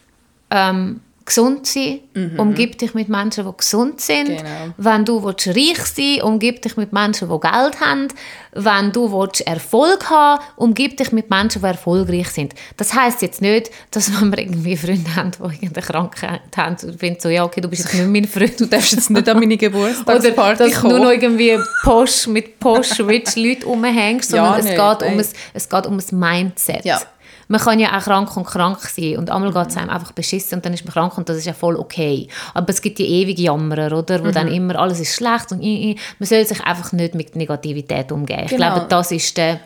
ähm, 0.52 1.02
gesund 1.26 1.66
sein, 1.68 2.00
umgib 2.38 2.78
dich 2.78 2.94
mit 2.94 3.10
Menschen, 3.10 3.46
die 3.46 3.58
gesund 3.58 4.02
sind. 4.02 4.30
Mhm. 4.30 4.38
Genau. 4.38 4.50
Wenn 4.78 5.06
du 5.06 5.24
willst, 5.24 5.48
reich 5.48 5.86
sein 5.86 6.22
umgib 6.22 6.62
dich 6.62 6.76
mit 6.78 6.92
Menschen, 6.92 7.30
die 7.30 7.40
Geld 7.40 7.80
haben. 7.80 8.08
Wenn 8.56 8.92
du 8.92 9.12
willst, 9.12 9.42
Erfolg 9.42 10.10
haben 10.10 10.42
umgib 10.58 10.98
dich 10.98 11.12
mit 11.12 11.30
Menschen, 11.30 11.62
die 11.62 11.68
erfolgreich 11.68 12.30
sind. 12.30 12.54
Das 12.78 12.94
heißt 12.94 13.22
jetzt 13.22 13.42
nicht, 13.42 13.72
dass 13.92 14.12
wenn 14.14 14.32
wir 14.32 14.40
irgendwie 14.40 14.78
Freunde 14.78 15.16
haben, 15.16 15.32
die 15.32 15.42
irgendeine 15.42 15.86
Krankheit 15.86 16.42
haben, 16.56 16.76
und 16.84 17.00
finden 17.00 17.20
so, 17.20 17.30
ja, 17.30 17.44
okay, 17.46 17.62
du 17.62 17.70
bist 17.70 17.86
jetzt 17.86 17.96
nicht 17.96 18.08
mein 18.08 18.26
Freund. 18.28 18.60
Du 18.60 18.66
darfst 18.66 18.92
jetzt 18.92 19.10
nicht 19.10 19.28
an 19.28 19.40
meine 19.40 19.54
Oder 19.56 19.70
Geburtstagsparty 19.70 20.64
dass 20.64 20.82
du 20.82 20.88
nur 20.88 21.00
noch 21.00 21.06
kommen. 21.06 21.22
irgendwie 21.22 21.58
posch 21.84 22.28
mit 22.28 22.60
posch 22.60 23.00
rich 23.00 23.36
Leuten 23.36 23.64
rumhängst, 23.64 24.32
Ja, 24.32 24.44
sondern 24.44 24.60
es, 24.60 24.66
nicht, 24.66 24.78
geht 24.78 25.08
um 25.08 25.20
ein, 25.20 25.26
es 25.54 25.70
geht 25.70 25.88
um 25.88 26.00
ein 26.00 26.20
Mindset. 26.20 26.86
Ja. 26.86 27.02
Man 27.48 27.60
kann 27.60 27.80
ja 27.80 27.98
auch 27.98 28.04
krank 28.04 28.36
und 28.38 28.46
krank 28.46 28.80
sein 28.80 29.18
und 29.18 29.30
einmal 29.30 29.52
geht 29.54 29.68
es 29.72 29.78
einem 29.78 29.90
einfach 29.90 30.12
beschissen 30.14 30.56
und 30.58 30.66
dann 30.66 30.74
ist 30.74 30.86
man 30.86 30.94
krank 30.94 31.18
und 31.18 31.28
das 31.30 31.38
ist 31.38 31.46
ja 31.46 31.54
voll 31.54 31.76
okay. 31.76 32.28
Aber 32.54 32.70
es 32.70 32.82
gibt 32.82 33.00
die 33.00 33.06
ewige 33.08 33.42
Jammerer, 33.44 33.98
oder? 33.98 34.24
Wo 34.24 34.32
dann 34.32 34.48
Mhm. 34.48 34.54
immer 34.54 34.76
alles 34.80 35.00
ist 35.00 35.16
schlecht 35.16 35.52
und 35.52 35.62
i, 35.62 35.92
i. 35.92 36.00
man 36.20 36.28
soll 36.28 36.46
sich 36.46 36.62
einfach 36.62 36.92
nicht 36.94 37.16
mit 37.16 37.36
Negativität 37.36 38.12
umgehen. 38.12 38.44
Ich 38.46 38.52
Genau. 38.52 38.74
glaube, 38.74 38.86
das 38.90 39.12
ist, 39.12 39.36
der, 39.38 39.60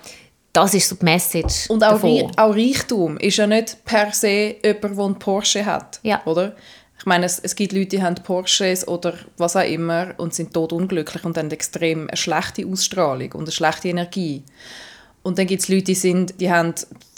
das 0.54 0.74
ist 0.74 0.90
so 0.90 0.96
die 0.96 1.06
Message 1.06 1.70
Und 1.70 1.84
auch. 1.84 2.02
Rei- 2.04 2.28
auch 2.38 2.56
Reichtum 2.56 3.18
ist 3.18 3.38
ja 3.38 3.46
nicht 3.48 3.78
per 3.86 4.12
se 4.12 4.56
jemand, 4.64 4.84
der 4.98 5.06
einen 5.06 5.20
Porsche 5.20 5.66
hat. 5.66 6.00
Ja. 6.04 6.22
Oder? 6.26 6.56
Ich 7.00 7.06
meine, 7.06 7.28
es, 7.28 7.38
es 7.38 7.56
gibt 7.56 7.74
Leute, 7.74 7.90
die 7.90 8.02
haben 8.02 8.16
Porsches 8.16 8.88
oder 8.88 9.14
was 9.38 9.56
auch 9.56 9.62
immer 9.62 10.16
und 10.18 10.34
sind 10.34 10.52
tot 10.52 10.74
unglücklich 10.74 11.24
und 11.26 11.38
haben 11.38 11.52
extrem 11.52 12.08
eine 12.08 12.18
schlechte 12.18 12.66
Ausstrahlung 12.66 13.32
und 13.34 13.42
eine 13.42 13.52
schlechte 13.52 13.90
Energie. 13.90 14.44
Und 15.22 15.38
dann 15.38 15.46
gibt 15.46 15.62
es 15.62 15.70
Leute, 15.70 15.84
die, 15.84 15.96
sind, 15.96 16.40
die 16.42 16.52
haben 16.52 16.74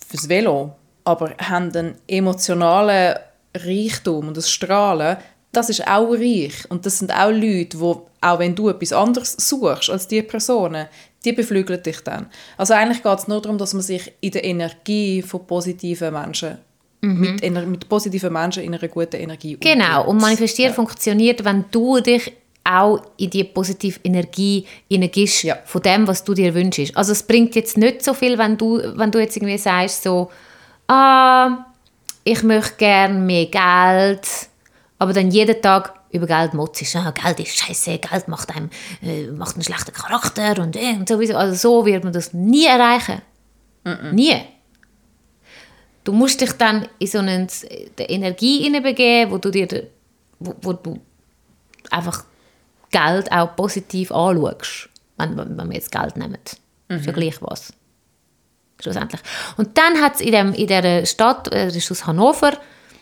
fürs 0.10 0.28
Velo, 0.28 0.76
aber 1.04 1.32
haben 1.38 1.72
einen 1.76 1.96
emotionalen 2.08 3.18
Reichtum 3.56 4.28
und 4.30 4.38
das 4.38 4.50
Strahlen, 4.50 5.18
das 5.52 5.70
ist 5.70 5.88
auch 5.88 6.12
reich. 6.12 6.54
Und 6.70 6.86
das 6.86 7.00
sind 7.00 7.12
auch 7.12 7.32
Leute, 7.32 7.78
die, 7.78 7.78
auch 8.22 8.40
wenn 8.40 8.54
du 8.56 8.70
etwas 8.70 8.94
anderes 8.94 9.36
suchst 9.40 9.90
als 9.90 10.08
die 10.08 10.22
Personen, 10.22 10.88
die 11.26 11.34
beflügeln 11.34 11.82
dich 11.82 12.02
dann. 12.02 12.28
Also 12.58 12.74
eigentlich 12.74 13.02
geht 13.04 13.18
es 13.20 13.28
nur 13.28 13.42
darum, 13.42 13.58
dass 13.58 13.74
man 13.74 13.82
sich 13.82 14.12
in 14.22 14.32
der 14.32 14.44
Energie 14.44 15.22
von 15.22 15.46
positiven 15.46 16.14
Menschen, 16.14 16.58
mit, 17.02 17.42
Ener 17.44 17.66
mit 17.66 17.88
positiven 17.90 18.32
Menschen 18.34 18.64
in 18.64 18.76
einer 18.76 18.88
guten 18.88 19.16
Energie 19.16 19.58
Genau, 19.60 20.02
und 20.02 20.08
umgibt. 20.10 20.22
manifestieren 20.22 20.74
funktioniert, 20.74 21.44
wenn 21.46 21.66
du 21.72 22.00
dich 22.02 22.34
auch 22.64 23.00
in 23.18 23.30
die 23.30 23.44
positive 23.44 24.00
Energie 24.04 24.66
hineingibst 24.90 25.44
Ja. 25.44 25.58
von 25.66 25.82
dem, 25.82 26.08
was 26.08 26.24
du 26.24 26.34
dir 26.34 26.54
wünschst. 26.54 26.96
Also 26.96 27.14
es 27.14 27.24
bringt 27.24 27.56
jetzt 27.56 27.78
nicht 27.78 28.04
so 28.04 28.14
viel, 28.14 28.38
wenn 28.38 28.58
du, 28.58 28.82
wenn 28.96 29.12
du 29.12 29.20
jetzt 29.20 29.36
irgendwie 29.38 29.58
sagst 29.58 30.04
so, 30.04 30.30
ah, 30.88 31.66
ich 32.24 32.44
möchte 32.44 32.76
gerne 32.78 33.18
mehr 33.18 33.46
Geld, 33.46 34.28
aber 35.00 35.14
dann 35.14 35.32
jeden 35.32 35.62
Tag 35.62 35.94
über 36.12 36.28
Geld 36.28 36.54
motzest. 36.54 36.96
Ah, 36.96 37.12
Geld 37.12 37.40
ist 37.40 37.58
scheiße, 37.58 37.98
Geld 38.00 38.28
macht 38.28 38.50
einem 38.56 38.70
äh, 39.02 39.28
macht 39.28 39.56
einen 39.56 39.64
schlechten 39.64 39.94
Charakter 39.94 40.62
und, 40.62 40.76
äh, 40.76 40.94
und 40.98 41.08
sowieso. 41.08 41.36
Also 41.38 41.56
so 41.56 41.86
wird 41.86 42.04
man 42.04 42.14
das 42.14 42.34
nie 42.34 42.66
erreichen. 42.66 43.22
Nie. 44.12 44.36
Du 46.04 46.12
musst 46.12 46.42
dich 46.42 46.52
dann 46.54 46.88
in 47.00 47.08
so 47.08 47.20
eine 47.20 47.48
die 47.98 48.04
Energie 48.04 48.64
hineinbegeben, 48.64 49.32
wo 49.32 49.38
du 49.38 49.50
dir, 49.50 49.68
wo, 50.40 50.54
wo 50.62 50.74
du 50.74 51.00
einfach 51.90 52.24
Geld 52.92 53.32
auch 53.32 53.56
positiv 53.56 54.12
anschaust, 54.12 54.90
wenn, 55.18 55.38
wenn 55.38 55.70
wir 55.70 55.76
jetzt 55.76 55.92
Geld 55.92 56.18
nehmen. 56.18 56.38
Ist 56.90 57.06
ja 57.06 57.12
gleich 57.12 57.42
was. 57.42 57.74
Schlussendlich. 58.82 59.22
Und 59.58 59.78
dann 59.78 60.02
hat 60.02 60.16
es 60.16 60.22
in, 60.22 60.32
dem, 60.32 60.54
in 60.54 60.68
dieser 60.68 61.06
Stadt, 61.06 61.52
äh, 61.54 61.66
das 61.66 61.76
ist 61.76 61.92
aus 61.92 62.08
Hannover, 62.08 62.54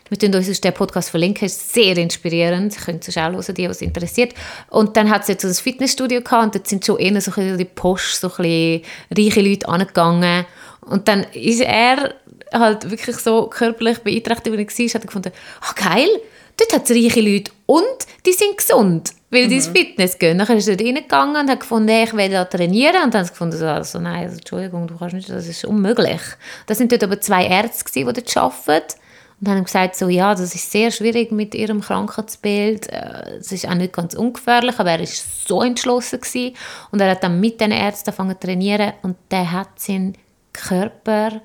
Wir 0.09 0.17
tun 0.17 0.33
uns 0.33 0.61
den 0.61 0.73
Podcast 0.73 1.09
verlinken, 1.09 1.45
ist 1.45 1.73
sehr 1.73 1.97
inspirierend. 1.97 2.73
Ihr 2.75 2.81
könnt 2.81 3.07
es 3.07 3.17
auch 3.17 3.31
hören, 3.31 3.55
die, 3.55 3.69
was 3.69 3.81
interessiert. 3.81 4.33
Und 4.69 4.95
dann 4.95 5.09
hat 5.09 5.23
es 5.23 5.27
jetzt 5.27 5.41
so 5.41 5.47
ein 5.47 5.53
Fitnessstudio 5.53 6.21
gehabt 6.21 6.45
und 6.45 6.55
dort 6.55 6.67
sind 6.67 6.85
schon 6.85 6.97
eher 6.97 7.19
so 7.19 7.31
ein 7.35 7.57
die 7.57 7.65
Post, 7.65 8.21
so 8.21 8.31
ein 8.37 8.81
reiche 9.11 9.41
Leute 9.41 9.67
angegangen. 9.67 10.45
Und 10.81 11.07
dann 11.07 11.25
ist 11.33 11.61
er 11.61 12.15
halt 12.53 12.89
wirklich 12.89 13.17
so 13.17 13.47
körperlich 13.47 13.99
beeinträchtigt, 13.99 14.57
wie 14.57 14.61
er 14.61 14.67
war, 14.67 14.93
hat 14.93 15.03
er 15.03 15.07
gefunden, 15.07 15.31
ah 15.61 15.73
geil, 15.75 16.09
dort 16.55 16.73
hat 16.73 16.89
es 16.89 16.95
reiche 16.95 17.21
Leute 17.21 17.51
und 17.65 17.83
die 18.25 18.31
sind 18.31 18.57
gesund, 18.57 19.11
weil 19.29 19.47
die 19.47 19.55
ins 19.55 19.67
Fitness 19.67 20.17
gehen. 20.17 20.37
Dann 20.37 20.57
ist 20.57 20.67
er 20.67 20.79
reingegangen 20.79 21.35
und 21.35 21.49
hat 21.49 21.59
gefunden, 21.59 21.89
hey, 21.89 22.05
ich 22.05 22.13
will 22.13 22.29
da 22.29 22.45
trainieren. 22.45 23.03
Und 23.03 23.13
dann 23.13 23.21
hat 23.21 23.27
er 23.27 23.31
gefunden, 23.31 23.57
so, 23.57 23.65
also, 23.65 23.99
nein, 23.99 24.23
also, 24.25 24.37
Entschuldigung, 24.37 24.87
du 24.87 24.97
kannst 24.97 25.15
nicht, 25.15 25.29
das 25.29 25.47
ist 25.47 25.65
unmöglich. 25.65 26.21
Das 26.65 26.77
sind 26.77 26.91
dort 26.91 27.03
aber 27.03 27.19
zwei 27.19 27.45
Ärzte, 27.45 27.83
gewesen, 27.83 28.07
die 28.07 28.21
dort 28.21 28.37
arbeiten. 28.37 28.95
Und 29.39 29.49
haben 29.49 29.63
gesagt, 29.65 29.95
so, 29.95 30.09
ja, 30.09 30.33
das 30.33 30.55
ist 30.55 30.71
sehr 30.71 30.89
schwierig 30.89 31.31
mit 31.31 31.53
ihrem 31.53 31.81
Krankheitsbild. 31.81 32.89
Äh, 32.89 33.37
Es 33.39 33.51
ist 33.51 33.67
auch 33.67 33.75
nicht 33.75 33.93
ganz 33.93 34.15
ungefährlich, 34.15 34.79
aber 34.79 34.91
er 34.91 35.01
ist 35.01 35.47
so 35.47 35.61
entschlossen 35.61 36.21
gewesen. 36.21 36.55
Und 36.91 37.01
er 37.01 37.11
hat 37.11 37.23
dann 37.23 37.39
mit 37.39 37.61
den 37.61 37.71
Ärzten 37.71 38.09
angefangen 38.09 38.35
zu 38.39 38.47
trainieren 38.47 38.93
und 39.03 39.15
der 39.29 39.51
hat 39.51 39.79
seinen 39.79 40.13
Körper 40.53 41.41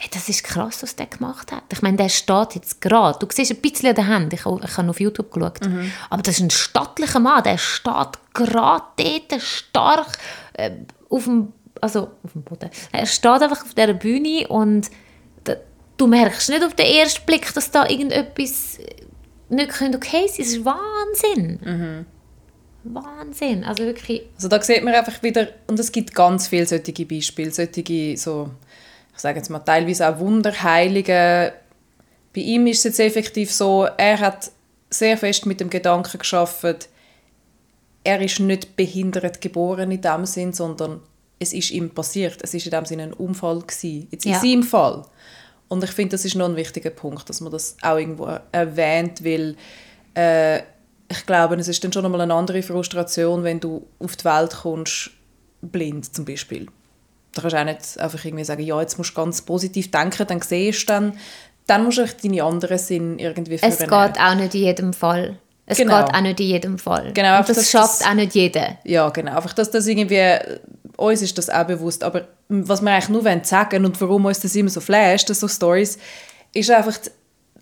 Ey, 0.00 0.08
das 0.12 0.28
ist 0.28 0.44
krass, 0.44 0.82
was 0.82 0.94
der 0.94 1.06
gemacht 1.06 1.50
hat. 1.50 1.64
Ich 1.72 1.82
meine, 1.82 1.96
der 1.96 2.08
steht 2.08 2.54
jetzt 2.54 2.80
gerade. 2.80 3.18
Du 3.18 3.26
siehst 3.32 3.50
ein 3.50 3.60
bisschen 3.60 3.88
an 3.88 3.94
der 3.96 4.06
Hand. 4.06 4.32
Ich, 4.32 4.44
habe- 4.44 4.60
ich 4.64 4.76
habe 4.76 4.88
auf 4.90 5.00
YouTube 5.00 5.32
geschaut. 5.32 5.58
Aber 6.08 6.22
das 6.22 6.36
ist 6.36 6.40
ein 6.42 6.50
stattlicher 6.50 7.18
Mann. 7.18 7.42
Der 7.42 7.58
steht 7.58 8.08
gerade 8.32 8.84
dort, 8.96 9.42
stark 9.42 10.18
äh, 10.52 10.70
auf 11.10 11.24
dem, 11.24 11.52
also 11.80 12.10
auf 12.22 12.32
dem 12.32 12.42
Boden. 12.42 12.70
Er 12.92 13.06
steht 13.06 13.42
einfach 13.42 13.62
auf 13.64 13.74
dieser 13.74 13.94
Bühne 13.94 14.46
und 14.48 14.88
du 15.96 16.06
merkst 16.06 16.48
nicht 16.50 16.62
auf 16.64 16.74
den 16.74 16.86
ersten 16.86 17.26
Blick, 17.26 17.52
dass 17.52 17.72
da 17.72 17.88
irgendetwas 17.88 18.78
nicht 19.48 19.70
könnte 19.70 19.98
okay 19.98 20.28
sein. 20.28 20.36
Das 20.38 20.46
ist 20.46 20.64
Wahnsinn. 20.64 22.06
Wahnsinn. 22.84 23.64
Also 23.64 23.82
wirklich, 23.84 24.22
Also 24.36 24.46
da 24.48 24.62
sieht 24.62 24.84
man 24.84 24.94
einfach 24.94 25.20
wieder, 25.24 25.48
und 25.66 25.78
es 25.80 25.90
gibt 25.90 26.14
ganz 26.14 26.46
viele 26.48 26.66
solche 26.66 27.04
Beispiele, 27.04 27.50
solche, 27.50 28.16
so, 28.16 28.50
ich 29.18 29.22
sage 29.22 29.38
jetzt 29.38 29.48
mal, 29.50 29.58
teilweise 29.58 30.08
auch 30.08 30.20
Wunderheilige. 30.20 31.52
Bei 32.32 32.40
ihm 32.40 32.68
ist 32.68 32.78
es 32.78 32.84
jetzt 32.84 33.00
effektiv 33.00 33.52
so, 33.52 33.84
er 33.96 34.20
hat 34.20 34.52
sehr 34.90 35.18
fest 35.18 35.44
mit 35.44 35.58
dem 35.58 35.70
Gedanken 35.70 36.18
geschaffen, 36.18 36.76
er 38.04 38.20
ist 38.22 38.38
nicht 38.38 38.76
behindert 38.76 39.40
geboren 39.40 39.90
in 39.90 40.00
dem 40.00 40.24
Sinn, 40.24 40.52
sondern 40.52 41.00
es 41.40 41.52
ist 41.52 41.72
ihm 41.72 41.90
passiert. 41.90 42.38
Es 42.42 42.54
ist 42.54 42.64
in 42.64 42.70
dem 42.70 42.84
Sinne 42.84 43.02
ein 43.02 43.12
Unfall 43.12 43.58
gewesen. 43.60 44.06
Jetzt 44.12 44.24
in 44.24 44.32
Ja. 44.32 44.38
seinem 44.40 44.62
Fall. 44.62 45.04
Und 45.66 45.82
ich 45.82 45.90
finde, 45.90 46.10
das 46.12 46.24
ist 46.24 46.36
noch 46.36 46.48
ein 46.48 46.54
wichtiger 46.56 46.90
Punkt, 46.90 47.28
dass 47.28 47.40
man 47.40 47.50
das 47.52 47.76
auch 47.82 47.96
irgendwo 47.98 48.38
erwähnt, 48.52 49.24
weil 49.24 49.56
äh, 50.14 50.58
ich 51.10 51.26
glaube, 51.26 51.56
es 51.56 51.66
ist 51.66 51.82
dann 51.82 51.92
schon 51.92 52.04
einmal 52.04 52.20
eine 52.20 52.34
andere 52.34 52.62
Frustration, 52.62 53.42
wenn 53.42 53.58
du 53.58 53.84
auf 53.98 54.14
die 54.14 54.24
Welt 54.24 54.54
kommst, 54.62 55.10
blind 55.60 56.14
zum 56.14 56.24
Beispiel. 56.24 56.68
Da 57.34 57.42
kannst 57.42 57.54
du 57.54 57.60
auch 57.60 57.64
nicht 57.64 57.98
einfach 57.98 58.24
irgendwie 58.24 58.44
sagen, 58.44 58.62
ja, 58.62 58.80
jetzt 58.80 58.98
musst 58.98 59.10
du 59.10 59.14
ganz 59.14 59.42
positiv 59.42 59.90
denken, 59.90 60.26
dann 60.26 60.40
siehst 60.40 60.82
du 60.82 60.86
dann, 60.86 61.18
dann 61.66 61.84
musst 61.84 61.98
du 61.98 62.06
deine 62.22 62.42
anderen 62.42 62.78
Sinn 62.78 63.18
irgendwie 63.18 63.58
es 63.60 63.78
geht 63.78 63.92
auch 63.92 64.34
nicht 64.34 64.54
in 64.54 64.60
jedem 64.62 64.92
Fall. 64.92 65.38
Es 65.66 65.76
Genau. 65.76 66.02
geht 66.04 66.14
auch 66.14 66.20
nicht 66.22 66.40
in 66.40 66.46
jedem 66.46 66.78
Fall. 66.78 67.12
Genau, 67.12 67.38
Und 67.38 67.48
das 67.48 67.56
dass 67.58 67.70
schafft 67.70 68.00
das- 68.00 68.08
auch 68.08 68.14
nicht 68.14 68.34
jeder. 68.34 68.78
Ja, 68.84 69.10
genau. 69.10 69.36
Einfach, 69.36 69.52
dass 69.52 69.70
das 69.70 69.86
irgendwie, 69.86 70.22
uns 70.96 71.20
ist 71.20 71.36
das 71.36 71.50
auch 71.50 71.64
bewusst, 71.64 72.02
aber 72.02 72.26
was 72.48 72.80
wir 72.80 72.90
eigentlich 72.90 73.10
nur 73.10 73.24
wollen 73.24 73.44
sagen 73.44 73.84
und 73.84 74.00
warum 74.00 74.24
uns 74.24 74.40
das 74.40 74.56
immer 74.56 74.70
so 74.70 74.80
flasht, 74.80 75.28
so 75.28 75.46
Stories, 75.46 75.98
ist 76.54 76.70
einfach, 76.70 76.98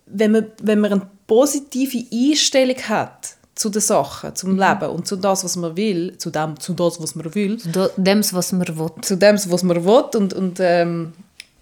wenn 0.07 0.31
man, 0.31 0.47
wenn 0.63 0.79
man 0.79 0.93
eine 0.93 1.11
positive 1.27 2.05
Einstellung 2.13 2.77
hat 2.89 3.35
zu 3.57 3.71
den 3.71 3.81
Sachen, 3.83 4.37
zum 4.37 4.57
Leben 4.59 4.89
und 4.91 5.09
zu 5.09 5.17
das, 5.17 5.43
was 5.43 5.57
man 5.57 5.77
will, 5.77 6.17
zu 6.19 6.31
dem, 6.31 6.61
zu 6.61 6.73
das, 6.75 7.01
was 7.03 7.15
man 7.17 7.35
will, 7.35 7.57
Da- 7.73 7.89
Dem, 7.97 8.21
was 8.33 8.53
man 8.53 8.69
will. 8.79 8.91
zu 9.01 9.17
dem, 9.17 9.37
was 9.51 9.63
man 9.65 9.85
will 9.85 10.05
und, 10.15 10.33
und, 10.35 10.59
ähm, 10.61 11.13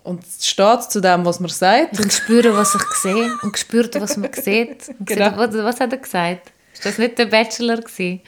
und 0.03 0.23
steht 0.41 0.83
zu 0.91 1.01
dem, 1.01 1.25
was 1.25 1.39
man 1.41 1.49
sagt. 1.51 1.99
Und 2.01 2.13
spüren, 2.13 2.55
was 2.57 2.75
ich 2.75 2.83
sehe 3.01 3.31
und 3.43 3.57
spürt, 3.57 3.99
was 4.01 4.17
man 4.17 4.31
sieht. 4.33 4.93
Genau. 5.07 5.31
sieht, 5.31 5.39
was, 5.39 5.55
was 5.55 5.81
hat 5.81 5.93
er 5.93 5.99
gesagt? 5.99 6.51
Ist 6.75 6.85
das 6.85 6.99
nicht 6.99 7.17
der 7.17 7.27
Bachelor 7.27 7.77
gewesen? 7.77 8.21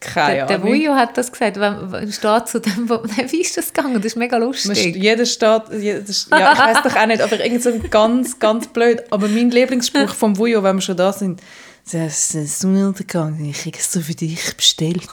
Keine 0.00 0.34
Der, 0.38 0.46
der 0.46 0.56
Ahnung. 0.56 0.68
Wujo 0.70 0.94
hat 0.94 1.16
das 1.16 1.30
gesagt. 1.30 1.60
Wenn, 1.60 2.10
steht 2.10 2.48
zu 2.48 2.60
dem, 2.60 2.88
wo, 2.88 2.94
nein, 3.16 3.30
wie 3.30 3.42
ist 3.42 3.56
das 3.56 3.72
gegangen? 3.72 3.94
Das 3.96 4.06
ist 4.06 4.16
mega 4.16 4.36
lustig. 4.38 4.96
Jeder 4.96 5.26
steht, 5.26 5.62
jeder, 5.78 6.00
ja, 6.00 6.52
ich 6.54 6.58
weiß 6.58 6.78
doch 6.82 6.96
auch 6.96 7.06
nicht, 7.06 7.20
aber 7.20 7.38
irgend 7.44 7.62
so 7.62 7.70
ganz, 7.90 8.38
ganz 8.40 8.66
blöd. 8.68 9.02
Aber 9.10 9.28
mein 9.28 9.50
Lieblingsspruch 9.50 10.08
vom 10.14 10.36
Vujo, 10.36 10.62
wenn 10.64 10.76
wir 10.76 10.80
schon 10.80 10.96
da 10.96 11.12
sind, 11.12 11.40
das 11.90 12.34
ist 12.34 12.60
so 12.60 12.68
gegangen, 12.68 13.44
ich 13.44 13.66
habe 13.66 13.76
es 13.76 13.92
so 13.92 14.00
für 14.00 14.14
dich 14.14 14.56
bestellt. 14.56 15.08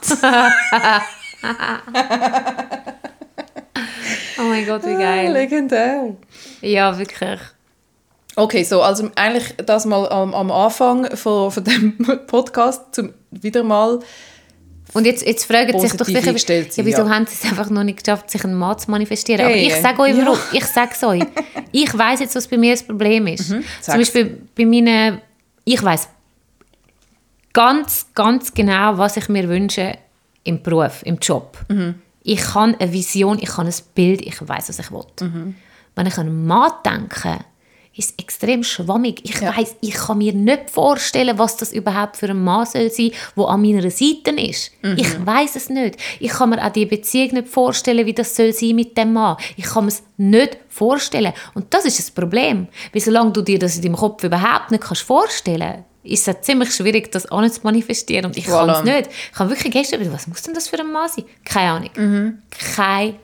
Oh 4.38 4.42
mein 4.48 4.64
Gott, 4.66 4.84
wie 4.84 4.94
geil. 4.94 5.32
Legendär. 5.32 6.16
Ja, 6.62 6.96
wirklich. 6.98 7.40
Okay, 8.36 8.62
so, 8.62 8.80
also 8.82 9.10
eigentlich 9.16 9.54
das 9.66 9.84
mal 9.84 10.08
am, 10.08 10.34
am 10.34 10.50
Anfang 10.50 11.14
von, 11.16 11.50
von 11.50 11.64
dem 11.64 11.96
Podcast, 12.26 12.94
zum 12.94 13.12
wieder 13.30 13.62
mal, 13.62 14.00
Und 14.94 15.04
jetzt, 15.04 15.26
jetzt 15.26 15.44
fragen 15.44 15.78
sich 15.78 15.92
doch 15.92 16.06
sicher, 16.06 16.28
eingestellt 16.28 16.74
ja, 16.76 16.84
wieso 16.84 17.02
ja. 17.02 17.10
haben 17.10 17.26
sie 17.26 17.34
es 17.34 17.44
einfach 17.44 17.68
noch 17.70 17.84
nicht 17.84 18.02
geschafft, 18.02 18.30
sich 18.30 18.42
einen 18.44 18.54
Mann 18.54 18.78
zu 18.78 18.90
manifestieren? 18.90 19.42
Aber 19.42 19.50
Hey, 19.54 19.66
ich 19.66 19.74
sage 19.76 20.00
euch, 20.00 20.16
ja. 20.16 20.24
warum. 20.24 20.38
Ich 20.52 20.64
sage 20.64 20.90
es 20.94 21.02
euch. 21.04 21.24
Ich 21.72 21.96
weiß 21.96 22.20
jetzt, 22.20 22.34
was 22.34 22.48
bei 22.48 22.56
mir 22.56 22.72
das 22.72 22.82
Problem 22.82 23.26
ist. 23.26 23.46
Zum 23.48 23.58
Mhm, 23.58 23.64
sag's. 23.80 23.98
Beispiel 23.98 24.40
bei 24.56 24.64
meinen, 24.64 25.20
ich 25.64 25.82
weiß 25.82 26.08
ganz, 27.52 28.06
ganz 28.14 28.54
genau, 28.54 28.98
was 28.98 29.16
ich 29.16 29.28
mir 29.28 29.48
wünsche 29.48 29.98
im 30.44 30.62
Beruf, 30.62 31.02
im 31.04 31.18
Job. 31.18 31.58
Mhm. 31.68 31.96
Ich 32.22 32.54
habe 32.54 32.76
eine 32.78 32.92
Vision, 32.92 33.38
ich 33.40 33.56
habe 33.56 33.68
ein 33.68 33.74
Bild, 33.94 34.20
ich 34.20 34.36
weiß, 34.46 34.68
was 34.68 34.78
ich 34.78 34.90
will. 34.90 35.04
Mhm. 35.20 35.54
Wenn 35.94 36.06
ich 36.06 36.18
an 36.18 36.26
einen 36.26 36.46
Mann 36.46 36.72
denke, 36.84 37.38
ist 37.96 38.10
es 38.10 38.24
extrem 38.24 38.62
schwammig. 38.62 39.20
Ich 39.24 39.42
weiß, 39.42 39.76
ich 39.80 39.94
kann 39.94 40.18
mir 40.18 40.32
nicht 40.32 40.70
vorstellen, 40.70 41.38
was 41.38 41.56
das 41.56 41.72
überhaupt 41.72 42.16
für 42.16 42.28
ein 42.28 42.42
Mann 42.42 42.64
soll 42.64 42.90
sein, 42.90 43.10
der 43.36 43.44
an 43.48 43.60
meiner 43.60 43.90
Seite 43.90 44.30
ist. 44.30 44.70
Ich 44.96 45.26
weiß 45.26 45.56
es 45.56 45.70
nicht. 45.70 45.96
Ich 46.20 46.30
kann 46.30 46.50
mir 46.50 46.64
auch 46.64 46.70
die 46.70 46.86
Beziehung 46.86 47.34
nicht 47.34 47.48
vorstellen, 47.48 48.06
wie 48.06 48.14
das 48.14 48.36
soll 48.36 48.52
sein 48.52 48.76
mit 48.76 48.96
dem 48.96 49.12
Mann. 49.12 49.36
Ich 49.56 49.64
kann 49.64 49.84
mir 49.84 49.90
es 49.90 50.04
nicht 50.16 50.56
vorstellen. 50.68 51.32
Und 51.54 51.74
das 51.74 51.84
ist 51.84 51.98
das 51.98 52.10
Problem. 52.10 52.68
Weil 52.92 53.02
solange 53.02 53.32
du 53.32 53.42
dir 53.42 53.58
das 53.58 53.76
in 53.76 53.82
deinem 53.82 53.96
Kopf 53.96 54.22
überhaupt 54.22 54.70
nicht 54.70 54.84
kannst 54.84 55.02
vorstellen 55.02 55.84
ist 56.02 56.26
es 56.28 56.40
ziemlich 56.42 56.74
schwierig, 56.74 57.12
das 57.12 57.30
auch 57.30 57.40
nicht 57.40 57.54
zu 57.54 57.60
manifestieren. 57.62 58.26
Und 58.26 58.36
ich 58.36 58.46
Voilà. 58.46 58.66
kann 58.66 58.70
es 58.70 58.82
nicht. 58.84 59.10
Ich 59.32 59.38
habe 59.38 59.50
wirklich 59.50 59.72
gestern 59.72 60.00
wieder, 60.00 60.12
was 60.12 60.26
muss 60.26 60.42
denn 60.42 60.54
das 60.54 60.68
für 60.68 60.78
ein 60.80 60.90
Mann 60.90 61.08
sein? 61.08 61.24
Keine 61.44 61.70
Ahnung. 61.72 62.38
Keine 62.74 63.14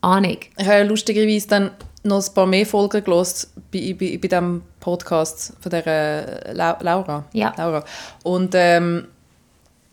Ahnung. 0.00 0.36
Ich 0.56 0.64
habe 0.66 0.78
ja 0.78 0.82
lustigerweise 0.82 1.48
dann 1.48 1.70
noch 2.02 2.26
ein 2.26 2.34
paar 2.34 2.46
mehr 2.46 2.66
Folgen 2.66 3.02
gelesen 3.04 3.48
bei, 3.72 3.94
bei, 3.98 4.18
bei 4.20 4.28
diesem 4.28 4.62
Podcast 4.80 5.54
von 5.60 5.70
der 5.70 5.86
äh, 5.86 6.52
Lau- 6.52 6.76
Laura. 6.80 7.24
Ja. 7.32 7.54
Laura. 7.56 7.84
Und 8.24 8.54
ähm, 8.54 9.08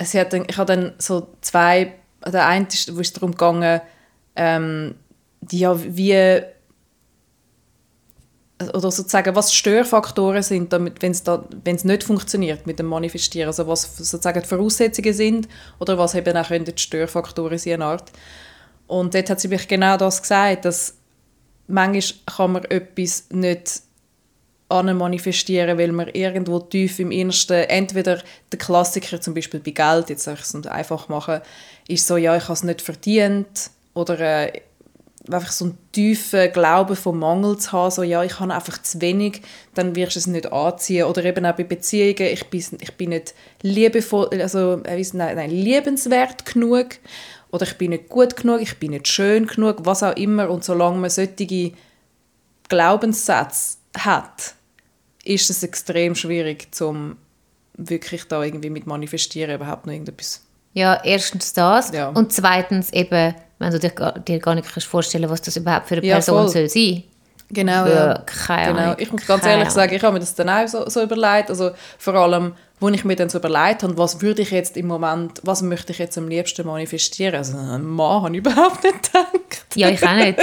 sie 0.03 0.19
hat 0.19 0.33
dann, 0.33 0.45
ich 0.50 0.57
habe 0.57 0.75
dann 0.75 0.93
so 0.98 1.27
zwei, 1.41 1.93
der 2.25 2.48
eine 2.48 2.67
ist, 2.67 2.93
wo 2.95 3.00
es 3.00 3.13
darum 3.13 3.31
gegangen, 3.31 3.79
ähm, 4.36 4.95
die, 5.41 5.60
ja, 5.60 5.75
wie 5.81 6.41
oder 8.70 8.91
sozusagen, 8.91 9.36
was 9.36 9.53
Störfaktoren 9.53 10.44
sind, 10.44 10.72
wenn 10.72 11.75
es 11.75 11.84
nicht 11.84 12.03
funktioniert 12.03 12.68
mit 12.68 12.80
dem 12.80 12.88
Manifestieren, 12.88 13.48
also 13.48 13.68
was 13.68 13.98
sozusagen 13.98 14.41
die 14.41 14.48
Voraussetzungen 14.48 15.13
sind 15.13 15.48
oder 15.80 15.98
was 15.98 16.15
eben 16.15 16.36
auch 16.38 16.48
die 16.48 16.74
Störfaktoren 16.75 17.60
eine 17.65 17.86
Art. 17.86 18.12
Und 18.88 19.13
dort 19.13 19.30
hat 19.30 19.39
sie 19.39 19.48
mich 19.48 19.68
genau 19.68 19.98
das 19.98 20.22
gesagt, 20.22 20.65
dass 20.65 20.96
manchmal 21.68 22.20
kann 22.25 22.51
man 22.51 22.63
etwas 22.65 23.25
nicht 23.30 23.82
manifestieren, 24.70 25.77
weil 25.77 25.91
man 25.91 26.08
irgendwo 26.10 26.60
tief 26.60 27.00
im 27.00 27.12
Innersten, 27.12 27.63
entweder 27.70 28.22
der 28.51 28.60
Klassiker 28.60 29.20
zum 29.20 29.34
Beispiel 29.34 29.60
bei 29.60 29.72
Geld, 29.72 30.10
jetzt 30.10 30.24
soll 30.24 30.36
ich 30.36 30.41
es 30.41 30.68
einfach 30.68 31.10
machen, 31.10 31.41
ist 31.88 32.08
so, 32.08 32.18
ja, 32.18 32.38
ich 32.38 32.44
habe 32.44 32.53
es 32.53 32.63
nicht 32.63 32.82
verdient 32.82 33.70
oder 33.94 34.20
äh, 34.20 34.62
einfach 35.30 35.51
so 35.51 35.66
einen 35.66 35.78
tiefen 35.92 36.51
Glauben 36.51 36.96
vom 36.96 37.20
Mangel 37.20 37.58
zu 37.58 37.72
haben, 37.72 37.92
so, 37.92 38.04
ja, 38.04 38.24
ich 38.24 38.40
habe 38.40 38.54
einfach 38.54 38.82
zu 38.82 39.01
wenig, 39.01 39.42
dann 39.74 39.96
wirst 39.96 40.16
du 40.16 40.20
es 40.20 40.28
nicht 40.28 40.51
anziehen. 40.51 41.06
Oder 41.06 41.24
eben 41.25 41.46
auch 41.46 41.56
bei 41.56 41.63
Beziehungen, 41.63 42.34
ich 42.34 42.48
bin, 42.48 42.63
ich 42.80 42.94
bin 42.98 43.10
nicht 43.10 43.34
liebevoll, 43.62 44.30
also, 44.42 44.82
äh, 44.84 45.04
nein, 45.13 45.36
nein, 45.36 45.51
liebenswert 45.51 46.46
genug 46.46 46.98
oder 47.51 47.66
ich 47.66 47.78
bin 47.78 47.92
nicht 47.92 48.10
gut 48.10 48.36
genug, 48.36 48.62
ich 48.62 48.78
bin 48.80 48.92
nicht 48.92 49.08
schön 49.08 49.46
genug, 49.46 49.78
was 49.86 50.04
auch 50.04 50.16
immer. 50.16 50.50
Und 50.50 50.63
solange 50.63 50.98
man 50.98 51.10
solche 51.10 51.74
Glaubenssätze 52.70 53.78
hat, 53.98 54.56
ist 55.24 55.50
es 55.50 55.62
extrem 55.62 56.16
schwierig, 56.16 56.74
zum 56.74 57.18
wirklich 57.74 58.25
da 58.25 58.44
irgendwie 58.44 58.70
mit 58.70 58.88
manifestieren 58.88 59.56
überhaupt 59.56 59.86
noch 59.86 59.94
irgendetwas. 59.94 60.44
Ja, 60.74 61.01
erstens 61.04 61.54
das 61.54 61.92
Ja. 61.92 62.10
und 62.10 62.32
zweitens 62.32 62.92
eben, 62.94 63.36
wenn 63.60 63.72
du 63.72 63.80
dir, 63.80 63.90
gar- 63.90 64.18
dir 64.20 64.40
gar 64.40 64.56
nicht 64.56 64.72
kannst 64.72 64.88
vorstellen 64.88 65.30
was 65.30 65.42
das 65.42 65.58
überhaupt 65.58 65.88
für 65.88 65.96
eine 65.96 66.06
Ja, 66.06 66.16
Person 66.16 66.44
voll. 66.44 66.50
soll 66.50 66.70
sein. 66.70 67.04
Genau, 67.54 67.86
ja. 67.86 68.24
keine 68.25 68.74
genau. 68.80 68.96
Ich 68.98 69.12
muss 69.12 69.25
ganz 69.28 69.46
ehrlich 69.46 69.70
sagen, 69.72 69.94
ich 69.94 70.01
habe 70.01 70.13
mir 70.13 70.20
das 70.22 70.34
dann 70.36 70.48
auch 70.50 70.66
so, 70.70 70.88
so 70.90 71.01
überlegt. 71.04 71.50
Also 71.50 71.72
vor 71.98 72.13
allem, 72.13 72.54
wo 72.80 72.88
ich 72.88 73.04
mir 73.04 73.18
dann 73.18 73.28
so 73.28 73.40
überlegt 73.40 73.84
habe, 73.84 73.98
was 73.98 74.22
würde 74.22 74.42
ich 74.44 74.51
jetzt 74.51 74.78
im 74.78 74.88
Moment, 74.88 75.42
was 75.44 75.62
möchte 75.62 75.92
ich 75.92 76.00
jetzt 76.00 76.18
am 76.18 76.30
liebsten 76.30 76.66
manifestieren? 76.66 77.36
Also 77.36 77.58
einen 77.58 77.84
Mann 77.84 78.24
habe 78.24 78.32
ich 78.34 78.38
überhaupt 78.46 78.82
nicht 78.86 79.04
gedacht. 79.12 79.66
Ja, 79.75 79.90
ich 79.90 80.01
auch 80.01 80.13
nicht. 80.16 80.40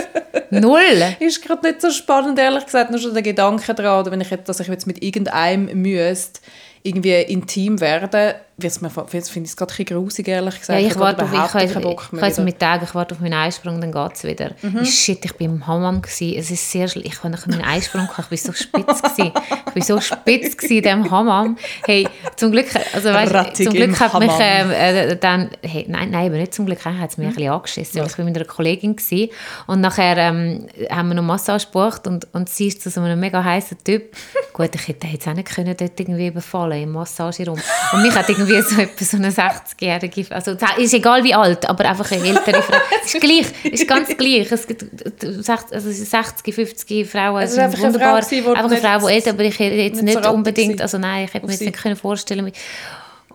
Null. 0.51 0.83
Ist 1.21 1.43
gerade 1.43 1.67
nicht 1.67 1.81
so 1.81 1.91
spannend, 1.91 2.39
ehrlich 2.39 2.67
gesagt, 2.67 2.91
nur 2.91 3.01
schon 3.01 3.15
der 3.15 3.23
Gedanke 3.23 3.73
daran, 3.73 4.11
wenn 4.11 4.21
ich 4.21 4.29
jetzt, 4.29 4.47
dass 4.47 4.61
ich 4.61 4.69
jetzt 4.69 4.87
mit 4.87 5.03
irgendeinem 5.03 5.81
müsste, 5.81 6.41
irgendwie 6.83 7.15
intim 7.23 7.81
werden, 7.81 8.35
mir, 8.59 8.91
jetzt 9.13 9.31
finde 9.31 9.47
ich 9.47 9.53
es 9.53 9.57
gerade 9.57 9.73
ein 9.79 9.85
grusig, 9.85 10.29
ehrlich 10.29 10.55
Ja, 10.55 10.61
gesagt. 10.61 10.81
ich 10.81 10.91
habe 10.91 11.01
warte 11.01 11.23
auf, 11.25 11.55
ich, 11.55 11.65
ich, 11.77 11.83
Bock 11.83 12.09
ich, 12.13 12.19
ich, 12.19 12.23
jetzt 12.25 12.37
wieder. 12.37 12.45
mit 12.45 12.59
Tagen, 12.59 12.85
ich 12.85 12.95
warte 12.95 13.15
auf 13.15 13.21
meinen 13.21 13.35
Einsprung, 13.35 13.81
dann 13.81 13.93
geht 13.93 14.13
es 14.15 14.25
wieder. 14.25 14.51
Shit, 14.85 15.25
ich 15.25 15.33
bin 15.35 15.55
im 15.55 15.67
Hammam 15.67 16.03
gsi. 16.03 16.37
Es 16.37 16.51
ist 16.51 16.71
sehr. 16.71 16.87
Ich 16.97 17.23
nach 17.23 17.47
meinen 17.47 17.63
Einsprung 17.63 18.09
ich 18.19 18.27
bin 18.27 18.39
so 18.39 18.53
spitz 18.53 19.03
gsi. 19.03 19.33
Ich 19.69 19.73
bin 19.75 19.83
so 19.83 20.01
spitz 20.01 20.55
in 20.65 20.83
diesem 20.83 21.11
Hammam. 21.11 21.57
Hey, 21.85 22.09
zum 22.37 22.53
Glück, 22.53 22.67
also 22.93 23.11
weißt, 23.11 23.57
zum 23.57 23.73
Glück 23.73 23.99
hat 24.01 24.19
mich 24.19 24.31
Hammam. 24.31 24.71
äh, 24.73 25.17
dann, 25.17 25.51
hey, 25.63 25.85
nein, 25.89 26.11
nein, 26.11 26.27
aber 26.27 26.37
nicht 26.39 26.55
zum 26.55 26.67
Glück, 26.67 26.85
hat 26.85 27.11
es 27.11 27.17
mich 27.17 27.29
ein 27.29 27.35
bisschen 27.35 27.53
angeschissen, 27.53 28.01
weil 28.01 28.07
ich 28.09 28.17
bin 28.17 28.25
mit 28.25 28.37
einer 28.37 28.45
Kollegin 28.45 28.97
gsi 28.97 29.31
und 29.67 29.81
nachher 29.81 30.17
ähm, 30.17 30.67
haben 30.91 31.09
wir 31.09 31.15
noch 31.15 31.23
Massage 31.23 31.67
gebucht 31.67 32.07
und, 32.07 32.27
und 32.33 32.49
sie 32.49 32.69
ist 32.69 32.83
zu 32.83 32.91
so 32.91 33.01
einem 33.01 33.21
mega 33.21 33.43
heißen 33.43 33.79
Typ. 33.85 34.15
Gut, 34.53 34.75
ich 34.75 34.89
hätte 34.89 35.07
jetzt 35.07 35.29
auch 35.29 35.35
nicht 35.35 35.49
können 35.49 35.77
dort 35.77 35.99
irgendwie 36.01 36.27
überfallen 36.27 36.83
im 36.83 36.91
Massageraum. 36.93 37.61
Und 37.93 38.03
mich 38.03 38.15
hat 38.15 38.29
irgendwie 38.29 38.48
so 38.63 38.81
etwa 38.81 39.05
so 39.05 39.17
eine 39.17 39.31
60-jährige, 39.31 40.35
also 40.35 40.57
ist 40.79 40.95
egal 40.95 41.23
wie 41.25 41.35
alt, 41.35 41.69
aber 41.69 41.85
einfach 41.89 42.11
eine 42.13 42.27
ältere 42.27 42.63
Frau. 42.63 42.77
ist 43.05 43.21
gleich, 43.21 43.47
ist 43.65 43.89
ganz 43.89 44.09
gleich. 44.17 44.51
Es 44.51 44.67
gibt 44.67 44.83
äh, 44.83 45.43
60, 45.43 45.73
also 45.73 45.91
60, 45.91 46.55
50 46.55 47.11
Frauen, 47.11 47.43
Es 47.43 47.51
ist 47.51 47.55
sind 47.57 47.65
einfach 47.65 47.79
eine 47.79 47.93
Frau 47.93 47.99
wunderbar. 47.99 48.21
gewesen, 48.23 48.43
die 48.45 48.49
einfach 48.49 48.71
eine 48.71 49.01
Frau, 49.01 49.07
die 49.09 49.15
älter, 49.15 49.31
aber 49.31 49.43
ich 49.45 49.59
hätte 49.59 49.75
jetzt 49.77 50.03
nicht 50.03 50.15
nicht, 50.15 50.25
so 50.25 50.31
unbedingt, 50.31 50.81
also 50.83 50.99
nein, 50.99 51.25
ich 51.27 51.35
hätte 51.35 51.47
mir 51.47 51.53
jetzt 51.53 51.61
nicht 51.63 51.77
können 51.83 51.97
vorstellen 51.97 52.47
wie- 52.47 52.53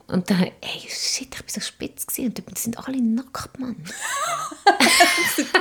und 0.07 0.29
dann, 0.29 0.41
ey, 0.41 0.79
shit, 0.89 1.33
ich 1.33 1.43
bin 1.43 1.48
so 1.48 1.62
spitz 1.62 2.05
gewesen. 2.05 2.27
und 2.27 2.38
die 2.38 2.60
sind 2.60 2.77
alle 2.77 3.01
nackt, 3.01 3.60
Mann. 3.60 3.75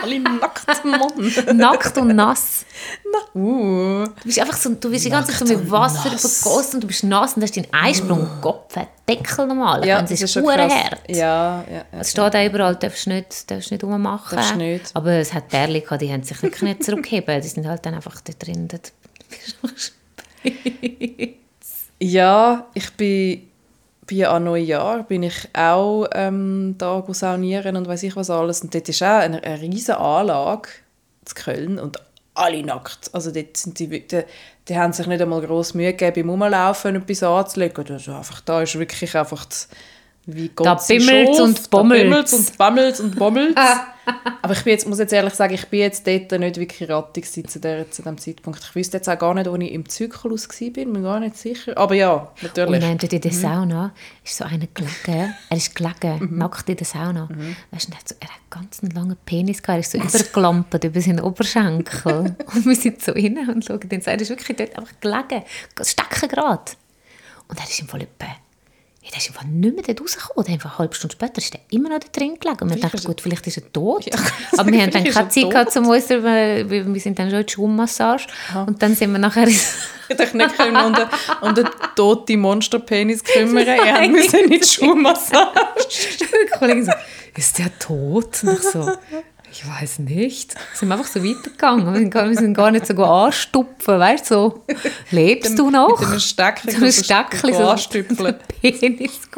Alle 0.03 0.19
nackt, 0.19 0.85
Mann. 0.85 1.57
nackt 1.57 1.97
und 1.97 2.17
nass. 2.17 2.65
Uh. 3.35 4.05
Du 4.05 4.25
bist 4.25 4.39
einfach 4.41 4.57
so, 4.57 4.75
du 4.75 4.91
bist 4.91 5.05
die 5.05 5.11
ganze 5.11 5.33
Zeit 5.33 5.49
so 5.49 5.57
mit 5.57 5.71
Wasser 5.71 6.11
nass. 6.11 6.43
übergossen 6.43 6.75
und 6.75 6.81
du 6.83 6.87
bist 6.89 7.05
nass 7.05 7.35
und 7.35 7.43
hast 7.43 7.57
deinen 7.57 7.73
Einsprung, 7.73 8.29
Kopf, 8.41 8.75
Deckel 9.09 9.47
normal. 9.47 9.87
Ja, 9.87 10.01
es 10.03 10.11
ist 10.11 10.33
schon 10.33 10.47
hart. 10.47 10.99
Ja, 11.09 11.17
ja, 11.17 11.65
ja. 11.73 11.85
Es 12.01 12.11
steht 12.11 12.35
auch 12.35 12.45
überall, 12.45 12.77
darfst 12.77 13.07
nicht, 13.07 13.51
darfst 13.51 13.71
nicht 13.71 13.85
rummachen. 13.85 14.37
Darfst 14.37 14.57
nicht. 14.57 14.91
Aber 14.95 15.13
es 15.13 15.33
hat 15.33 15.49
Bärli 15.49 15.81
gehabt, 15.81 16.03
die 16.03 16.13
haben 16.13 16.23
sich 16.23 16.43
nicht 16.43 16.57
können 16.57 16.81
zurückheben 16.81 17.41
Die 17.41 17.49
sind 17.49 17.67
halt 17.67 17.87
dann 17.87 17.95
einfach 17.95 18.21
da 18.21 18.33
drin. 18.39 18.69
Dort. 18.69 18.93
Ja, 22.01 22.67
ich 22.75 22.91
bin, 22.95 23.49
bin 24.07 24.25
an 24.25 24.45
Neujahr 24.45 25.05
bin 25.05 25.23
ich 25.23 25.49
auch 25.55 26.07
ähm, 26.13 26.75
da 26.79 27.05
saunieren 27.09 27.77
und 27.77 27.89
weiß 27.89 28.03
ich 28.05 28.17
was 28.17 28.31
alles. 28.31 28.63
Und 28.63 28.75
dort 28.75 28.89
ist 28.89 29.03
auch 29.03 29.21
eine, 29.21 29.43
eine 29.43 29.61
riesige 29.61 29.99
Anlage 29.99 30.69
zu 31.25 31.35
Köln 31.35 31.79
und 31.79 31.99
alle 32.35 32.63
nackt. 32.63 33.11
Also 33.13 33.31
dort 33.31 33.57
sind 33.57 33.79
die, 33.79 33.89
die, 33.89 34.23
die 34.69 34.77
haben 34.77 34.93
sich 34.93 35.07
nicht 35.07 35.23
einmal 35.23 35.41
gross 35.43 35.75
Mühe 35.75 35.93
gegeben, 35.93 36.29
beim 36.29 36.43
Rumlaufen 36.43 36.97
etwas 36.97 37.23
anzulegen. 37.23 37.87
Also 37.91 38.15
einfach, 38.15 38.41
da 38.41 38.63
ist 38.63 38.79
wirklich 38.79 39.17
einfach 39.17 39.45
das, 39.45 39.69
wie 40.27 40.49
Gott 40.55 40.67
Da 40.67 40.75
bimmelt's 40.75 41.37
schuf. 41.37 41.47
und 41.47 41.59
Da 41.65 41.69
bommelt's. 41.79 42.03
bimmelt's 42.03 42.33
und 42.33 42.59
bammelt 42.59 43.01
und 43.01 43.17
bommelt. 43.19 43.59
Aber 44.43 44.53
ich 44.53 44.63
bin 44.65 44.73
jetzt, 44.73 44.89
muss 44.89 44.99
jetzt 44.99 45.13
ehrlich 45.13 45.35
sagen, 45.35 45.55
ich 45.55 45.67
bin 45.69 45.79
jetzt 45.81 46.05
dort 46.07 46.33
nicht 46.33 46.57
wirklich 46.57 46.89
rattig 46.91 47.25
zu, 47.31 47.61
der, 47.61 47.89
zu 47.91 48.03
dem 48.03 48.19
Zeitpunkt. 48.19 48.61
Ich 48.63 48.75
wüsste 48.75 48.97
jetzt 48.97 49.09
auch 49.09 49.19
gar 49.19 49.33
nicht, 49.35 49.49
wo 49.49 49.55
ich 49.55 49.71
im 49.73 49.89
Zyklus 49.89 50.49
war, 50.49 50.71
bin 50.71 50.91
mir 50.93 51.03
gar 51.03 51.21
nicht 51.21 51.37
sicher. 51.37 51.77
Aber 51.79 51.95
ja, 51.95 52.13
Und 52.15 52.43
natürlich. 52.43 52.81
dann 52.81 52.99
dort 52.99 53.13
in 53.13 53.21
der 53.21 53.33
Mhm. 53.33 53.37
Sauna 53.37 53.93
ist 54.25 54.37
so 54.37 54.45
einer 54.45 54.67
gelegen. 54.75 55.35
Er 55.49 55.57
ist 55.57 55.75
gelegen, 55.75 56.37
nackt 56.37 56.69
in 56.69 56.77
der 56.77 56.87
Sauna. 56.87 57.29
Weißt 57.71 57.89
du, 57.89 57.93
er 57.93 57.99
hat, 57.99 58.09
so, 58.09 58.15
er 58.19 58.29
hat 58.29 58.41
ganz 58.51 58.81
einen 58.83 58.91
langen 58.93 59.17
Penis 59.25 59.63
gehabt. 59.63 59.77
Er 59.77 59.81
ist 59.81 59.93
so 59.93 59.99
übergeklampert 59.99 60.83
über 60.85 61.01
seinen 61.01 61.21
Oberschenkel. 61.21 62.35
und 62.55 62.67
wir 62.67 62.75
sind 62.77 63.01
so 63.03 63.13
rein 63.13 63.39
und 63.49 63.65
schauen 63.65 63.89
den 63.89 64.01
Er 64.03 64.21
ist 64.21 64.31
wirklich 64.31 64.57
dort 64.57 64.77
einfach 64.79 64.95
gelegen. 65.01 65.45
Stecken 65.81 66.29
gerade. 66.29 66.73
Und 67.49 67.59
er 67.59 67.65
ist 67.69 67.81
im 67.81 67.87
Fall 67.89 68.03
etwa 68.03 68.27
ja, 69.03 69.11
der 69.11 69.19
ist 69.19 69.29
einfach 69.29 69.45
nicht 69.45 69.75
mehr 69.75 69.85
dort 69.85 70.01
rausgekommen. 70.01 70.47
Einfach 70.47 70.71
eine 70.71 70.79
halbe 70.79 70.95
Stunde 70.95 71.17
später 71.17 71.39
ist 71.39 71.53
er 71.53 71.61
immer 71.71 71.89
noch 71.89 71.99
da 71.99 72.07
drin 72.13 72.39
gelegen. 72.39 72.61
Und 72.61 72.71
wir 72.71 72.81
dachten, 72.81 73.03
gut, 73.03 73.21
vielleicht 73.21 73.45
ist 73.49 73.57
er 73.57 73.73
tot. 73.73 74.05
Ja, 74.05 74.13
Aber 74.57 74.71
wir 74.71 74.81
haben 74.81 74.93
dann 74.93 75.03
keine 75.03 75.29
Zeit 75.29 75.51
gehabt, 75.51 75.77
um 75.77 75.89
uns, 75.89 76.09
weil 76.09 76.71
wir 76.71 77.01
sind 77.01 77.19
dann 77.19 77.29
schon 77.29 77.41
in 77.41 77.47
die 77.47 77.53
Schwimmmassage. 77.53 78.27
Und 78.67 78.81
dann 78.81 78.95
sind 78.95 79.13
wir 79.13 79.19
nachher... 79.19 79.49
Ich 80.09 80.19
hätte 80.19 80.37
nicht 80.37 80.57
können 80.59 80.77
um 80.77 80.93
den, 80.93 81.07
um 81.41 81.55
den 81.55 81.67
toten 81.97 82.41
Monsterpenis 82.41 83.25
kümmern. 83.25 83.65
Ihr 83.65 83.95
habt 83.95 84.11
müssen 84.11 84.41
in 84.41 84.51
die 84.51 84.63
Schuhmassage. 84.63 85.59
Die 86.21 86.59
Kollegin 86.59 86.85
so, 86.85 86.93
ist 87.35 87.59
der 87.59 87.79
tot? 87.79 88.43
Und 88.43 88.53
ich 88.53 88.63
so, 88.63 88.93
ich 89.53 89.69
weiß 89.69 89.99
nicht. 90.01 90.55
Sind 90.73 90.89
wir 90.89 90.95
einfach 90.95 91.07
so 91.07 91.23
weitergegangen. 91.23 91.93
Wir 91.93 92.01
sind 92.01 92.11
gar, 92.11 92.27
wir 92.29 92.37
sind 92.37 92.55
gar 92.55 92.71
nicht 92.71 92.87
so 92.87 92.95
go 92.95 93.05
anstupfen, 93.05 93.99
weißt 93.99 94.31
du? 94.31 94.35
So, 94.35 94.65
lebst 95.11 95.59
du 95.59 95.71
noch? 95.71 96.01
Mit 96.01 96.09
einem 96.09 96.21
Steckchen. 96.21 96.71
so 96.71 96.85
ein 96.87 96.93
Steckchen, 96.93 97.53
so 97.53 97.69
anstüpfeln. 97.69 98.37
Penis. 98.63 99.29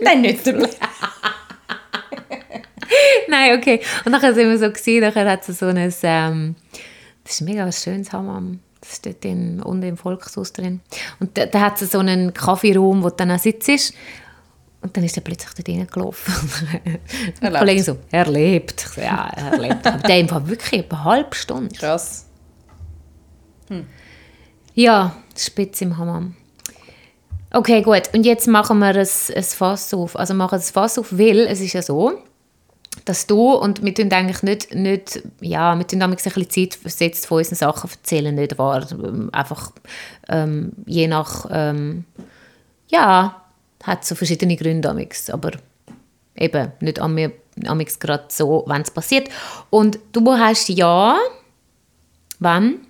Nein, 0.00 0.22
nicht 0.22 0.44
der 0.44 0.54
Nein, 3.28 3.56
okay. 3.56 3.80
Und 4.04 4.10
nachher 4.10 4.34
sind 4.34 4.48
wir 4.48 4.58
so 4.58 4.68
gewesen, 4.70 5.02
nachher 5.02 5.30
hat 5.30 5.48
es 5.48 5.60
so 5.60 5.66
ein, 5.66 5.94
ähm, 6.02 6.56
das 7.22 7.34
ist 7.34 7.40
mega 7.42 7.70
schönes 7.70 8.12
Hammam. 8.12 8.58
Das 8.80 8.96
steht 8.96 9.24
in, 9.24 9.62
unten 9.62 9.84
im 9.84 9.96
Volkshaus 9.96 10.52
drin. 10.52 10.80
Und 11.20 11.38
da, 11.38 11.46
da 11.46 11.60
hat 11.60 11.80
es 11.80 11.92
so 11.92 12.00
einen 12.00 12.34
Kaffeeraum, 12.34 13.04
wo 13.04 13.10
du 13.10 13.16
dann 13.16 13.30
auch 13.30 13.38
sitzt. 13.38 13.94
Und 14.82 14.96
dann 14.96 15.04
ist 15.04 15.16
er 15.16 15.22
plötzlich 15.22 15.52
dort 15.54 15.68
reingelaufen. 15.68 16.34
Er 17.40 17.50
Die 17.50 17.58
Kollegin 17.58 17.84
so, 17.84 17.98
er 18.10 18.26
lebt. 18.26 18.80
So, 18.80 19.00
ja, 19.00 19.30
er 19.36 19.58
lebt. 19.58 19.86
Aber 19.86 19.98
der 19.98 20.30
war 20.30 20.48
wirklich 20.48 20.90
eine 20.90 21.04
halbe 21.04 21.34
Stunde. 21.34 21.74
Krass. 21.74 22.26
Ja, 24.74 25.16
spitz 25.36 25.80
im 25.82 25.98
Hammam. 25.98 26.34
Okay, 27.52 27.82
gut. 27.82 28.02
Und 28.14 28.24
jetzt 28.24 28.46
machen 28.46 28.78
wir 28.78 28.94
ein, 28.94 28.96
ein 28.96 29.42
Fass 29.42 29.92
auf. 29.92 30.16
Also 30.16 30.34
machen 30.34 30.52
wir 30.52 30.58
ein 30.58 30.72
Fass 30.72 30.98
auf, 30.98 31.18
weil 31.18 31.40
es 31.40 31.60
ist 31.60 31.72
ja 31.72 31.82
so, 31.82 32.12
dass 33.04 33.26
du, 33.26 33.52
und 33.52 33.84
wir 33.84 33.94
tun 33.94 34.12
eigentlich 34.12 34.42
nicht, 34.42 34.74
nicht 34.74 35.22
ja, 35.40 35.76
wir 35.76 35.86
tun 35.86 36.00
damals 36.00 36.26
ein 36.26 36.32
bisschen 36.32 36.70
Zeit 36.70 36.74
versetzt 36.80 37.26
von 37.26 37.38
unseren 37.38 37.56
Sachen 37.56 37.90
erzählen, 37.90 38.34
nicht 38.34 38.56
wahr? 38.58 38.86
Einfach 39.32 39.72
ähm, 40.28 40.72
je 40.86 41.08
nach, 41.08 41.46
ähm, 41.50 42.04
ja, 42.88 43.39
hat 43.84 44.04
so 44.04 44.14
verschiedene 44.14 44.56
Gründe 44.56 44.88
damals, 44.88 45.30
aber 45.30 45.52
eben 46.36 46.72
nicht 46.80 47.00
an 47.00 47.14
mir 47.14 47.32
amix 47.66 47.98
gerade 47.98 48.24
so, 48.28 48.64
wenn 48.66 48.82
es 48.82 48.90
passiert. 48.90 49.28
Und 49.70 49.98
du 50.12 50.32
hast 50.32 50.68
ja, 50.68 51.16
wann? 52.38 52.86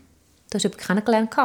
Du 0.51 0.57
hast 0.57 0.65
jemanden 0.65 0.85
kennengelernt. 0.85 1.37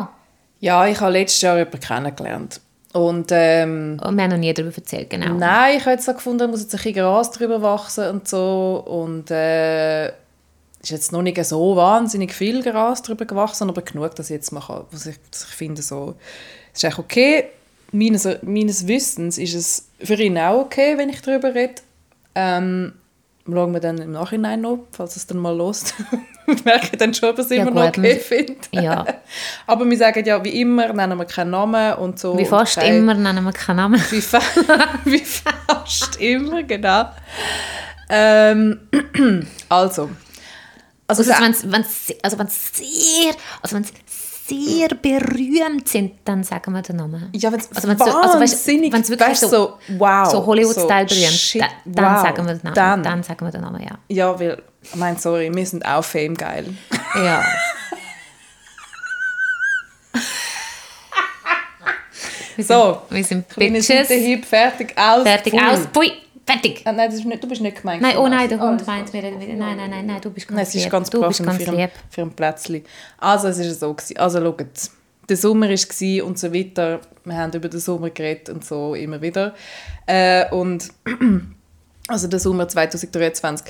Ja, 0.59 0.87
ich 0.87 0.99
habe 0.99 1.11
letztes 1.11 1.41
Jahr 1.41 1.57
jemanden 1.57 1.79
kennengelernt. 1.79 2.61
Und 2.93 3.27
ähm, 3.31 3.99
Und 4.01 4.15
wir 4.15 4.23
haben 4.23 4.31
noch 4.31 4.37
nie 4.37 4.53
darüber 4.53 4.73
erzählt, 4.73 5.09
genau. 5.09 5.33
nein, 5.33 5.77
ich 5.77 5.81
habe 5.81 5.91
jetzt 5.91 6.05
so 6.05 6.13
gefunden, 6.13 6.49
muss 6.49 6.61
jetzt 6.61 6.73
ein 6.73 6.77
bisschen 6.77 6.93
Gras 6.93 7.29
drüber 7.31 7.61
wachsen 7.61 8.09
und 8.09 8.27
so. 8.27 8.83
Und 8.87 9.29
äh, 9.31 10.07
ist 10.85 10.91
jetzt 10.91 11.11
noch 11.11 11.21
nicht 11.21 11.43
so 11.43 11.75
wahnsinnig 11.75 12.33
viel 12.33 12.63
Gras 12.63 13.01
drüber 13.01 13.25
gewachsen, 13.25 13.69
aber 13.69 13.81
genug, 13.81 14.15
dass 14.15 14.29
ich 14.29 14.35
jetzt 14.35 14.51
mal 14.51 14.61
kann, 14.61 14.85
was 14.91 15.07
ich, 15.07 15.17
ich 15.29 15.55
finde, 15.55 15.81
so, 15.81 16.15
es 16.73 16.79
ist 16.79 16.85
eigentlich 16.85 16.99
okay. 16.99 17.45
Meines, 17.91 18.27
meines 18.41 18.87
Wissens 18.87 19.37
ist 19.37 19.53
es 19.53 19.87
für 20.01 20.15
ihn 20.15 20.37
auch 20.37 20.61
okay, 20.65 20.97
wenn 20.97 21.09
ich 21.09 21.21
darüber 21.21 21.53
rede. 21.55 21.75
Ähm, 22.35 22.93
schauen 23.47 23.73
wir 23.73 23.79
dann 23.79 23.97
im 23.99 24.11
Nachhinein 24.11 24.61
noch, 24.61 24.79
falls 24.91 25.15
es 25.15 25.27
dann 25.27 25.37
mal 25.37 25.55
los 25.55 25.93
merke 26.65 26.89
ich 26.91 26.97
dann 26.97 27.13
schon, 27.13 27.29
ob 27.29 27.37
er 27.37 27.43
es 27.45 27.49
Ja, 27.49 27.61
immer 27.61 27.71
noch 27.71 27.87
okay 27.87 28.19
findet. 28.19 28.67
Ja, 28.71 29.05
Aber 29.67 29.85
wir 29.89 29.97
sagen 29.97 30.23
ja, 30.25 30.43
wie 30.43 30.61
immer, 30.61 30.91
nennen 30.93 31.17
wir 31.17 31.25
keinen 31.25 31.51
Namen 31.51 31.93
und 31.93 32.19
so. 32.19 32.37
wie 32.37 32.41
und 32.43 32.47
fast 32.49 32.75
kein- 32.77 32.97
immer 32.97 33.13
nennen 33.13 33.43
wir 33.45 33.53
keinen 33.53 33.77
Namen. 33.77 34.01
Wie, 34.11 34.21
fa 34.21 34.39
wie 35.05 35.19
fast 35.23 36.19
immer, 36.19 36.63
genau. 36.63 37.05
Ähm, 38.09 38.79
also. 39.69 40.09
Also, 41.07 41.21
Also, 41.21 41.31
es- 41.31 41.39
wenn's, 41.41 41.71
wenn's, 41.71 42.13
also 42.23 42.39
wenn's 42.39 42.71
sehr, 42.77 43.33
also 43.61 43.75
wenn's 43.75 43.93
sehr 44.47 44.89
berühmt 44.89 45.87
sind, 45.89 46.11
dann 46.23 46.43
sagen 46.43 46.71
wir 46.73 46.81
den 46.83 46.97
Namen. 46.97 47.29
ja, 47.33 47.51
wenn 47.51 47.59
es 47.59 47.69
also 47.75 47.87
wenn's 47.87 47.99
so- 47.99 48.05
also 48.05 48.37
weißt- 48.37 48.41
wahnsinnig, 48.41 48.93
wirklich 48.93 49.19
weißt, 49.19 49.49
so, 49.49 49.73
wow. 49.97 50.29
so 50.29 50.45
Hollywood-Style 50.45 51.07
so, 51.09 51.15
berühmt, 51.15 51.33
shit, 51.33 51.61
da, 51.61 51.67
dann 51.85 52.15
wow, 52.15 52.21
sagen 52.21 52.45
wir 52.45 52.53
den 52.53 52.61
Namen. 52.63 52.75
Dann, 52.75 53.03
Dann. 53.03 53.23
sagen 53.23 53.45
wir 53.45 53.51
den 53.51 53.61
Namen, 53.61 53.81
ja. 53.81 53.97
Ja, 54.07 54.39
weil, 54.39 54.61
ich 54.83 54.95
meine, 54.95 55.17
sorry, 55.17 55.49
wir 55.53 55.65
sind 55.65 55.83
auch 55.85 56.03
Fame 56.03 56.35
geil. 56.35 56.65
Ja. 57.15 57.43
wir 62.55 62.63
sind, 62.63 62.67
So, 62.77 63.01
wir 63.09 63.23
sind 63.23 63.47
Bitches. 63.55 63.87
Seitenhieb, 63.87 64.45
fertig, 64.45 64.93
aus. 64.97 65.23
Fertig 65.23 65.53
aus. 65.55 65.87
Pui. 65.91 66.11
Fertig. 66.45 66.81
Ah, 66.85 66.91
nein, 66.91 67.09
das 67.09 67.19
ist 67.19 67.25
nicht, 67.25 67.43
du 67.43 67.47
bist 67.47 67.61
nicht 67.61 67.77
gemeint. 67.81 68.01
Nein, 68.01 68.17
oh 68.17 68.27
nein, 68.27 68.47
der 68.47 68.59
Hund 68.59 68.79
das- 68.81 68.87
meint 68.87 69.11
mir 69.13 69.23
wieder. 69.23 69.31
Nein, 69.55 69.77
nein, 69.77 69.89
nein, 69.89 70.05
nein, 70.05 70.21
du 70.21 70.29
bist 70.29 70.47
ganz 70.47 70.55
Nein, 70.57 70.65
es 70.67 70.75
ist 70.75 70.89
ganz 70.89 71.09
du 71.09 71.21
bist 71.27 71.39
für, 71.39 71.45
ganz 71.45 71.67
ein- 71.67 71.75
lieb. 71.75 71.89
für 72.09 72.21
ein 72.21 72.31
Plätzchen. 72.31 72.83
Also, 73.17 73.47
es 73.47 73.57
ist 73.57 73.79
so. 73.79 73.93
Gewesen. 73.93 74.17
Also, 74.17 74.39
schaut, 74.41 74.65
der 75.27 75.37
Sommer 75.37 75.69
war 75.69 76.25
und 76.25 76.37
so 76.39 76.53
weiter. 76.53 77.01
Wir 77.23 77.35
haben 77.37 77.51
über 77.53 77.67
den 77.69 77.79
Sommer 77.79 78.11
geredet 78.11 78.49
und 78.49 78.63
so 78.63 78.93
immer 78.93 79.19
wieder. 79.21 79.55
Äh, 80.05 80.47
und 80.53 80.87
also 82.07 82.27
der 82.27 82.39
Sommer 82.39 82.67
2023. 82.67 83.65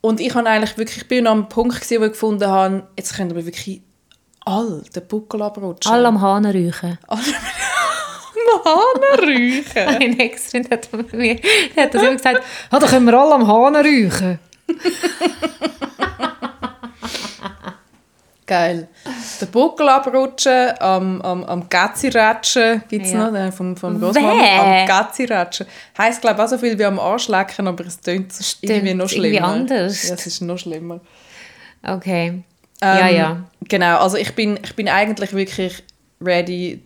Und 0.00 0.20
ich 0.20 0.32
habe 0.34 0.48
eigentlich 0.48 0.78
wirklich, 0.78 0.98
ich 0.98 1.08
bin 1.08 1.26
am 1.26 1.48
Punkt 1.48 1.74
gewesen, 1.80 2.00
wo 2.00 2.04
ich 2.06 2.12
gefunden 2.12 2.46
habe, 2.48 2.84
jetzt 2.96 3.14
können 3.16 3.34
wir 3.34 3.44
wirklich 3.44 3.82
all 4.44 4.82
den 4.94 5.06
Buckel 5.08 5.42
abrutschen. 5.42 5.92
Alle 5.92 6.08
am 6.08 6.20
Hahn 6.20 6.46
räuchen. 6.46 6.98
Hahn 8.64 9.18
räuchen. 9.20 9.98
Mein 9.98 10.18
Ex-Freund 10.20 10.70
hat 10.70 10.88
mir 11.12 11.36
der 11.76 11.84
hat 11.84 11.94
das 11.94 12.02
immer 12.02 12.12
gesagt, 12.16 12.42
ah, 12.70 12.78
da 12.78 12.86
können 12.86 13.06
wir 13.06 13.14
alle 13.18 13.34
am 13.34 13.46
Hahn 13.46 13.76
räuchen. 13.76 14.38
Geil. 18.46 18.88
Den 19.40 19.48
Buckel 19.52 19.88
abrutschen, 19.88 20.72
am, 20.80 21.22
am, 21.22 21.44
am 21.44 21.68
Gazzi-Ratschen 21.68 22.82
gibt 22.88 23.06
es 23.06 23.12
Ja. 23.12 23.26
noch, 23.26 23.32
den 23.32 23.52
vom, 23.52 23.76
vom 23.76 24.00
Grossmama. 24.00 24.32
Bäh. 24.42 24.80
Am 24.80 24.86
Gazzi-Ratschen. 24.88 25.66
Heisst, 25.96 26.20
glaube 26.20 26.36
ich, 26.38 26.44
auch 26.44 26.48
so 26.48 26.58
viel 26.58 26.76
wie 26.76 26.84
am 26.84 26.98
Arschlecken, 26.98 27.68
aber 27.68 27.86
es 27.86 28.00
tönt 28.00 28.32
irgendwie 28.60 28.94
noch 28.94 29.04
irgendwie 29.08 29.28
schlimmer. 29.36 29.46
anders. 29.48 30.08
Ja, 30.08 30.14
es 30.14 30.26
ist 30.26 30.40
noch 30.42 30.58
schlimmer. 30.58 31.00
Okay. 31.86 32.42
ja, 32.82 33.08
Ähm, 33.08 33.16
ja. 33.16 33.44
Genau, 33.68 33.98
also 33.98 34.16
ich 34.16 34.34
bin, 34.34 34.58
ich 34.64 34.74
bin 34.74 34.88
eigentlich 34.88 35.32
wirklich 35.32 35.84
ready 36.20 36.82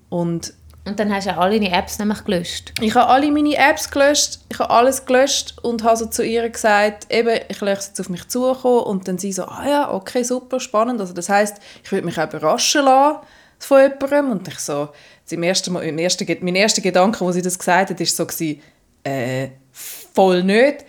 Und 0.09 0.53
Und 0.85 0.99
dann 0.99 1.13
hast 1.13 1.27
du 1.27 1.37
alle 1.37 1.59
deine 1.59 1.71
Apps 1.71 1.99
nämlich 1.99 2.23
gelöscht. 2.23 2.73
ich 2.81 2.95
habe 2.95 3.07
alle 3.07 3.31
meine 3.31 3.55
Apps 3.55 3.91
gelöscht, 3.91 4.39
ich 4.49 4.59
habe 4.59 4.69
alles 4.69 5.05
gelöscht 5.05 5.55
und 5.61 5.83
habe 5.83 5.97
so 5.97 6.05
zu 6.05 6.25
ihr 6.25 6.49
gesagt, 6.49 7.11
eben, 7.13 7.39
ich 7.49 7.61
lasse 7.61 7.81
es 7.81 7.87
jetzt 7.87 7.99
auf 7.99 8.09
mich 8.09 8.27
zukommen 8.27 8.83
und 8.83 9.07
dann 9.07 9.17
sie 9.17 9.31
so, 9.31 9.45
ah 9.45 9.67
ja, 9.67 9.91
okay, 9.91 10.23
super, 10.23 10.59
spannend. 10.59 10.99
Also 10.99 11.13
das 11.13 11.29
heißt, 11.29 11.57
ich 11.83 11.91
würde 11.91 12.05
mich 12.05 12.19
auch 12.19 12.27
überraschen 12.27 12.85
lassen 12.85 13.19
von 13.59 13.81
jemandem 13.81 14.31
und 14.31 14.47
ich 14.47 14.59
so, 14.59 14.89
im 15.33 15.43
ersten 15.43 15.73
Mal, 15.73 15.83
im 15.83 15.97
ersten, 15.97 16.27
mein 16.41 16.55
erster 16.55 16.81
Gedanke, 16.81 17.21
wo 17.21 17.31
sie 17.31 17.41
das 17.41 17.57
gesagt 17.57 17.89
hat, 17.89 18.01
ist 18.01 18.15
so 18.15 18.25
gewesen, 18.25 18.61
äh, 19.03 19.49
voll 19.71 20.43
nicht. 20.43 20.85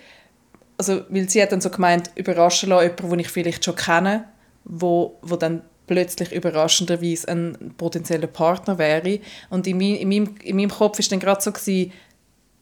Also, 0.77 1.01
weil 1.09 1.29
sie 1.29 1.41
hat 1.41 1.51
dann 1.51 1.61
so 1.61 1.69
gemeint, 1.69 2.11
überraschen 2.15 2.69
lassen, 2.69 2.83
jemanden, 2.83 3.09
den 3.09 3.19
ich 3.19 3.29
vielleicht 3.29 3.63
schon 3.63 3.75
kenne, 3.75 4.25
wo, 4.65 5.17
wo 5.21 5.35
dann 5.35 5.61
plötzlich 5.87 6.31
überraschenderweise 6.31 7.27
ein 7.27 7.73
potenzieller 7.77 8.27
Partner 8.27 8.77
wäre. 8.77 9.19
Und 9.49 9.67
in, 9.67 9.77
mein, 9.77 9.95
in, 9.95 10.09
meinem, 10.09 10.35
in 10.43 10.55
meinem 10.55 10.71
Kopf 10.71 10.99
ist 10.99 11.11
dann 11.11 11.19
gerade 11.19 11.41
so 11.41 11.51
gewesen, 11.51 11.91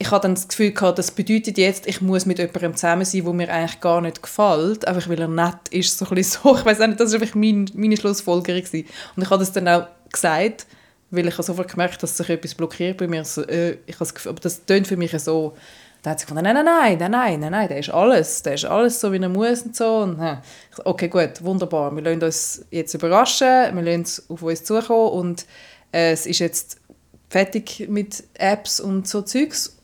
ich 0.02 0.10
hatte 0.10 0.24
dann 0.24 0.34
das 0.34 0.48
Gefühl 0.48 0.72
gehabt, 0.72 0.98
das 0.98 1.12
bedeutet 1.12 1.60
jetzt, 1.60 1.86
ich 1.86 2.02
muss 2.02 2.26
mit 2.26 2.40
jemandem 2.40 2.76
zusammen 2.76 3.06
sein, 3.06 3.24
wo 3.24 3.34
mir 3.34 3.54
eigentlich 3.54 3.80
gar 3.82 4.02
nicht 4.02 4.24
gefällt, 4.24 4.88
einfach 4.88 5.08
weil 5.08 5.22
er 5.22 5.28
nett 5.28 5.70
ist, 5.70 5.96
so 5.96 6.06
ein 6.06 6.16
bisschen 6.16 6.42
so. 6.44 6.58
Ich 6.58 6.66
weiß 6.66 6.80
nicht, 6.80 7.00
das 7.00 7.14
war 7.14 7.22
einfach 7.22 7.36
mein, 7.36 7.70
meine 7.76 7.98
Schlussfolgerung 7.98 8.64
gewesen. 8.64 8.88
Und 9.16 9.24
ich 9.24 9.30
habe 9.30 9.40
das 9.40 9.52
dann 9.52 9.68
auch 9.68 9.88
gesagt, 10.12 10.66
weil 11.12 11.28
ich 11.28 11.34
habe 11.34 11.44
sofort 11.44 11.70
gemerkt, 11.70 12.02
dass 12.02 12.18
sich 12.18 12.30
etwas 12.30 12.56
blockiert 12.56 12.98
bei 12.98 13.08
mir. 13.08 13.24
So, 13.24 13.44
äh, 13.44 13.78
ich 13.86 14.00
habe 14.00 14.12
Gefühl, 14.12 14.32
aber 14.32 14.40
das 14.40 14.66
tönt 14.66 14.88
für 14.88 14.98
mich 14.98 15.12
so. 15.20 15.56
Da 16.02 16.12
hat 16.12 16.20
sie 16.20 16.26
gefunden, 16.26 16.44
nein, 16.44 16.56
nein, 16.56 16.66
nein, 16.66 16.98
nein, 16.98 17.12
nein, 17.12 17.40
nein, 17.40 17.52
nein, 17.52 17.68
der 17.68 17.78
ist 17.78 17.92
alles, 17.92 18.42
der 18.42 18.56
ist 18.56 18.66
alles 18.66 19.00
so, 19.00 19.14
wie 19.14 19.20
er 19.20 19.30
muss 19.30 19.62
und 19.62 19.76
so. 19.76 19.98
Und, 19.98 20.20
äh, 20.20 20.38
okay, 20.84 21.10
gut, 21.10 21.44
wunderbar, 21.44 21.96
wir 21.96 22.02
lassen 22.02 22.24
uns 22.24 22.66
jetzt 22.72 22.96
überraschen, 22.96 23.76
wir 23.76 23.84
lassen 23.84 24.02
es 24.02 24.26
auf 24.28 24.42
uns 24.42 24.64
zukommen 24.64 25.12
und 25.12 25.46
äh, 25.92 26.14
es 26.14 26.26
ist 26.26 26.40
jetzt 26.40 26.82
fertig 27.30 27.88
mit 27.88 28.24
Apps 28.34 28.80
und 28.80 29.08
so 29.08 29.22
Zeugs. 29.22 29.78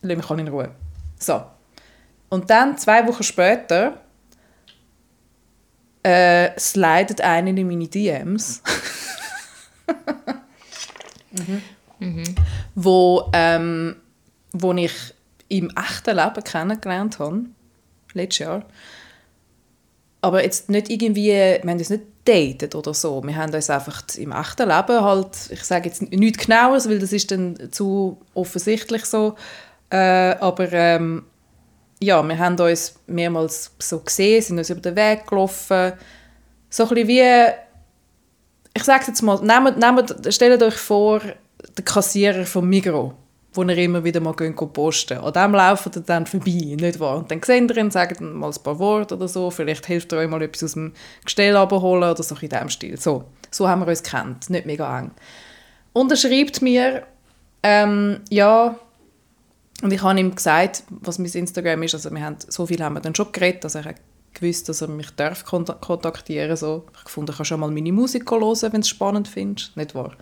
Lass 0.00 0.16
mich 0.16 0.30
alle 0.30 0.40
in 0.40 0.48
Ruhe. 0.48 0.70
So. 1.18 1.42
Und 2.30 2.48
dann, 2.48 2.78
zwei 2.78 3.06
Wochen 3.06 3.22
später, 3.22 4.00
äh, 6.02 6.58
slidet 6.58 7.20
einer 7.20 7.48
in 7.50 7.66
meine 7.66 7.88
DMs. 7.88 8.62
wo, 12.74 13.30
ähm, 13.32 13.96
wo 14.52 14.72
ich 14.72 14.92
im 15.48 15.70
echten 15.70 16.16
Leben 16.16 16.44
kennengelernt 16.44 17.18
habe, 17.18 17.44
letztes 18.14 18.38
Jahr. 18.38 18.64
Aber 20.22 20.42
jetzt 20.44 20.68
nicht 20.68 20.90
irgendwie, 20.90 21.28
wir 21.32 21.60
haben 21.60 21.78
uns 21.78 21.90
nicht 21.90 22.04
datet 22.24 22.74
oder 22.74 22.92
so. 22.92 23.22
Wir 23.24 23.36
haben 23.36 23.52
uns 23.52 23.70
einfach 23.70 24.02
im 24.16 24.32
echten 24.32 24.68
Leben 24.68 25.00
halt, 25.00 25.50
ich 25.50 25.64
sage 25.64 25.88
jetzt 25.88 26.02
nichts 26.02 26.46
Genaues, 26.46 26.88
weil 26.88 26.98
das 26.98 27.12
ist 27.12 27.30
dann 27.30 27.72
zu 27.72 28.18
offensichtlich 28.34 29.04
so. 29.06 29.34
Äh, 29.88 30.36
aber 30.38 30.72
ähm, 30.72 31.24
ja, 32.02 32.22
wir 32.22 32.38
haben 32.38 32.58
uns 32.58 32.94
mehrmals 33.06 33.72
so 33.78 34.00
gesehen, 34.00 34.42
sind 34.42 34.58
uns 34.58 34.70
über 34.70 34.80
den 34.80 34.96
Weg 34.96 35.26
gelaufen. 35.26 35.92
So 36.68 36.84
ein 36.84 36.88
bisschen 36.90 37.08
wie, 37.08 37.52
ich 38.74 38.84
sage 38.84 39.04
jetzt 39.08 39.22
mal, 39.22 39.40
nehmt, 39.42 39.78
nehmt, 39.78 40.34
stellt 40.34 40.62
euch 40.62 40.74
vor, 40.74 41.20
der 41.76 41.84
Kassierer 41.84 42.46
vom 42.46 42.68
Migros, 42.68 43.12
wo 43.52 43.62
ihr 43.64 43.76
immer 43.78 44.04
wieder 44.04 44.20
mal 44.20 44.34
gehen, 44.34 44.54
posten 44.54 45.18
An 45.18 45.32
dem 45.32 45.52
laufen 45.52 45.92
ihr 45.94 46.02
dann 46.02 46.26
vorbei, 46.26 46.76
nicht 46.78 47.00
wahr? 47.00 47.18
Und 47.18 47.30
dann 47.30 47.42
seht 47.42 47.70
ihr 47.70 47.76
ihn, 47.76 47.90
sagt 47.90 48.20
mal 48.20 48.50
ein 48.50 48.62
paar 48.62 48.78
Worte 48.78 49.16
oder 49.16 49.28
so, 49.28 49.50
vielleicht 49.50 49.86
hilft 49.86 50.12
er 50.12 50.20
euch 50.20 50.28
mal 50.28 50.42
etwas 50.42 50.64
aus 50.64 50.72
dem 50.74 50.92
Gestell 51.24 51.56
abholen 51.56 52.10
oder 52.10 52.22
so 52.22 52.34
in 52.40 52.48
diesem 52.48 52.68
Stil. 52.68 52.98
So, 52.98 53.24
so 53.50 53.68
haben 53.68 53.80
wir 53.80 53.88
uns 53.88 54.02
kennt, 54.02 54.50
nicht 54.50 54.66
mega 54.66 54.98
eng. 54.98 55.10
Und 55.92 56.10
er 56.10 56.16
schreibt 56.16 56.62
mir, 56.62 57.02
ähm, 57.62 58.20
ja, 58.30 58.76
und 59.82 59.92
ich 59.92 60.02
habe 60.02 60.20
ihm 60.20 60.34
gesagt, 60.34 60.84
was 60.88 61.18
mein 61.18 61.30
Instagram 61.30 61.82
ist. 61.82 61.94
Also 61.94 62.10
wir 62.10 62.22
haben, 62.22 62.36
so 62.46 62.66
viel 62.66 62.82
haben 62.82 62.94
wir 62.94 63.00
dann 63.00 63.14
schon 63.14 63.32
geredet, 63.32 63.64
dass 63.64 63.74
er 63.74 63.94
gewusst, 64.34 64.68
dass 64.68 64.82
er 64.82 64.88
mich 64.88 65.10
darf 65.10 65.44
kont- 65.44 65.80
kontaktieren 65.80 66.56
so. 66.56 66.86
Ich 67.04 67.10
fand, 67.10 67.30
ich 67.30 67.36
kann 67.36 67.44
schon 67.44 67.60
mal 67.60 67.70
meine 67.70 67.92
Musik 67.92 68.30
hören, 68.30 68.62
wenn 68.62 68.70
du 68.72 68.78
es 68.80 68.88
spannend 68.88 69.28
findest, 69.28 69.76
nicht 69.76 69.94
wahr? 69.94 70.12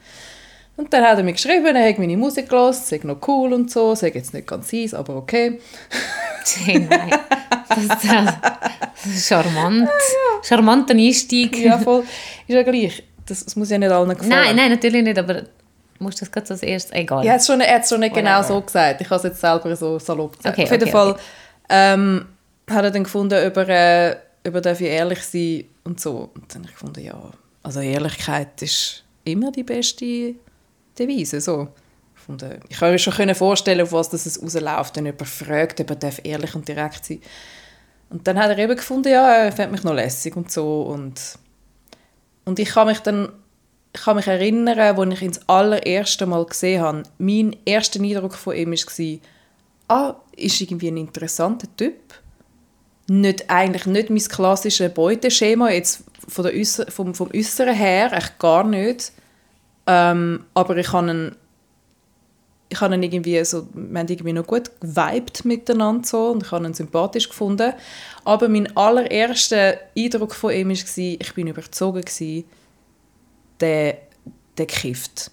Und 0.76 0.92
dann 0.92 1.04
hat 1.04 1.18
er 1.18 1.24
mir 1.24 1.32
geschrieben, 1.32 1.74
er 1.74 1.88
hat 1.88 1.98
meine 1.98 2.16
Musik 2.16 2.48
gehört, 2.48 2.76
sei 2.76 3.00
noch 3.02 3.18
cool 3.26 3.52
und 3.52 3.70
so, 3.70 3.94
sei 3.96 4.12
jetzt 4.14 4.32
nicht 4.32 4.46
ganz 4.46 4.72
heiß, 4.72 4.94
aber 4.94 5.16
okay. 5.16 5.60
Hey, 6.64 6.78
nein. 6.78 7.10
Das, 7.68 7.88
das, 7.88 8.34
das 9.04 9.06
ist 9.06 9.28
charmant. 9.28 9.88
Charmanter 10.42 10.94
Einstieg. 10.94 11.58
Ja, 11.58 11.78
voll. 11.78 12.04
Ist 12.46 12.54
ja 12.54 12.62
gleich. 12.62 13.02
Das, 13.26 13.44
das 13.44 13.56
muss 13.56 13.70
ja 13.70 13.78
nicht 13.78 13.90
allen 13.90 14.08
gefallen. 14.08 14.30
Nein, 14.30 14.56
nein, 14.56 14.70
natürlich 14.70 15.02
nicht, 15.02 15.18
aber 15.18 15.42
musst 15.98 16.22
das 16.22 16.30
gerade 16.30 16.48
als 16.48 16.62
erstes... 16.62 16.92
Egal. 16.94 17.24
Ja, 17.24 17.32
er 17.32 17.34
hat 17.34 17.40
es 17.40 17.46
schon, 17.46 17.60
er 17.60 17.74
hat's 17.74 17.88
schon 17.88 18.00
nicht 18.00 18.14
genau 18.14 18.42
so 18.42 18.60
gesagt. 18.60 19.00
Ich 19.00 19.10
habe 19.10 19.16
es 19.16 19.24
jetzt 19.24 19.40
selber 19.40 19.74
so 19.76 19.98
salopp 19.98 20.36
gesagt. 20.36 20.56
Okay, 20.56 20.64
Auf 20.64 20.70
jeden 20.70 20.82
okay, 20.84 20.92
Fall 20.92 21.10
okay. 21.10 21.20
ähm, 21.68 22.26
hat 22.70 22.84
er 22.84 22.90
dann 22.90 23.04
gefunden, 23.04 23.46
über, 23.46 23.68
äh, 23.68 24.16
über 24.44 24.60
darf 24.60 24.80
ich 24.80 24.88
ehrlich 24.88 25.22
sein 25.22 25.64
und 25.84 26.00
so. 26.00 26.30
Und 26.34 26.54
dann 26.54 26.62
habe 26.62 26.70
ich 26.70 26.78
gefunden, 26.78 27.04
ja, 27.04 27.30
also 27.62 27.80
Ehrlichkeit 27.80 28.60
ist 28.62 29.04
immer 29.24 29.52
die 29.52 29.62
beste 29.62 30.34
Devise. 30.98 31.40
So. 31.40 31.68
Ich, 32.68 32.78
kann 32.78 32.92
mir 32.92 32.98
schon 32.98 33.34
vorstellen, 33.34 33.80
auf 33.80 33.92
was 33.92 34.10
das 34.10 34.26
es 34.26 34.42
rausläuft, 34.42 34.96
wenn 34.96 35.06
jemand 35.06 35.28
fragt, 35.28 35.80
ob 35.80 35.90
er 35.90 35.96
darf 35.96 36.20
ehrlich 36.24 36.54
und 36.54 36.68
direkt 36.68 37.06
sein 37.06 37.20
Und 38.10 38.26
dann 38.26 38.38
hat 38.38 38.50
er 38.50 38.58
eben 38.58 38.76
gefunden, 38.76 39.10
ja, 39.10 39.44
er 39.44 39.52
fand 39.52 39.72
mich 39.72 39.82
noch 39.82 39.94
lässig 39.94 40.36
und 40.36 40.50
so. 40.50 40.82
Und, 40.82 41.38
und 42.44 42.58
ich 42.58 42.68
kann 42.68 42.86
mich 42.86 42.98
dann 42.98 43.30
ich 43.94 44.04
kann 44.04 44.16
mich 44.16 44.26
erinnern, 44.26 44.78
als 44.78 45.14
ich 45.14 45.22
ihn 45.22 45.32
das 45.32 45.48
allererste 45.48 46.26
Mal 46.26 46.44
gesehen 46.44 46.82
habe, 46.82 47.02
mein 47.18 47.56
erster 47.64 48.00
Eindruck 48.00 48.34
von 48.34 48.54
ihm 48.54 48.72
war, 48.72 49.18
ah, 49.88 50.14
ist 50.36 50.60
irgendwie 50.60 50.88
ein 50.88 50.98
interessanter 50.98 51.68
Typ. 51.76 52.14
Nicht, 53.08 53.48
eigentlich 53.48 53.86
nicht 53.86 54.10
mein 54.10 54.18
klassisches 54.18 54.92
Beuteschema, 54.92 55.70
jetzt 55.70 56.04
von 56.28 56.44
der 56.44 56.54
Äusser, 56.54 56.90
vom, 56.90 57.14
vom 57.14 57.30
Äußeren 57.34 57.74
her, 57.74 58.12
echt 58.12 58.38
gar 58.38 58.64
nicht. 58.64 59.12
Ähm, 59.86 60.44
aber 60.54 60.76
ich 60.76 60.92
habe 60.92 61.36
ich 62.70 62.80
habe 62.80 62.94
ihn 62.94 63.02
irgendwie 63.02 63.42
so, 63.44 63.66
wir 63.72 63.98
haben 63.98 64.08
irgendwie 64.08 64.32
noch 64.32 64.46
gut 64.46 64.70
geweibt 64.80 65.44
miteinander 65.44 66.06
so 66.06 66.30
und 66.32 66.42
ich 66.42 66.50
habe 66.50 66.66
ihn 66.66 66.74
sympathisch 66.74 67.28
gefunden. 67.28 67.72
Aber 68.24 68.48
mein 68.48 68.76
allererster 68.76 69.78
Eindruck 69.96 70.34
von 70.34 70.52
ihm 70.52 70.68
war, 70.68 70.74
ich 70.96 71.34
bin 71.34 71.46
überzogen 71.46 72.02
gewesen, 72.02 72.44
der, 73.60 73.98
der 74.58 74.66
kifft. 74.66 75.30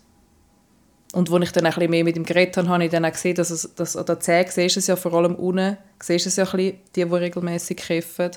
Und 1.16 1.32
als 1.32 1.44
ich 1.46 1.52
dann 1.54 1.66
ein 1.66 1.74
bisschen 1.74 1.90
mehr 1.92 2.04
mit 2.04 2.18
ihm 2.18 2.26
geredet 2.26 2.58
habe, 2.58 2.68
habe 2.68 2.84
ich 2.84 2.92
dann 2.92 3.06
auch 3.06 3.12
gesehen, 3.12 3.36
dass, 3.36 3.50
es, 3.50 3.74
dass 3.74 3.96
an 3.96 4.06
der 4.06 4.20
Zähne 4.20 4.52
siehst 4.52 4.76
es 4.76 4.88
ja 4.88 4.98
vor 4.98 5.14
allem 5.14 5.36
unten, 5.36 5.78
siehst 6.04 6.28
es 6.28 6.36
ja 6.36 6.44
ein 6.44 6.52
bisschen, 6.52 6.78
die, 6.94 7.06
die 7.06 7.16
regelmäßig 7.16 7.78
kiffen. 7.78 8.32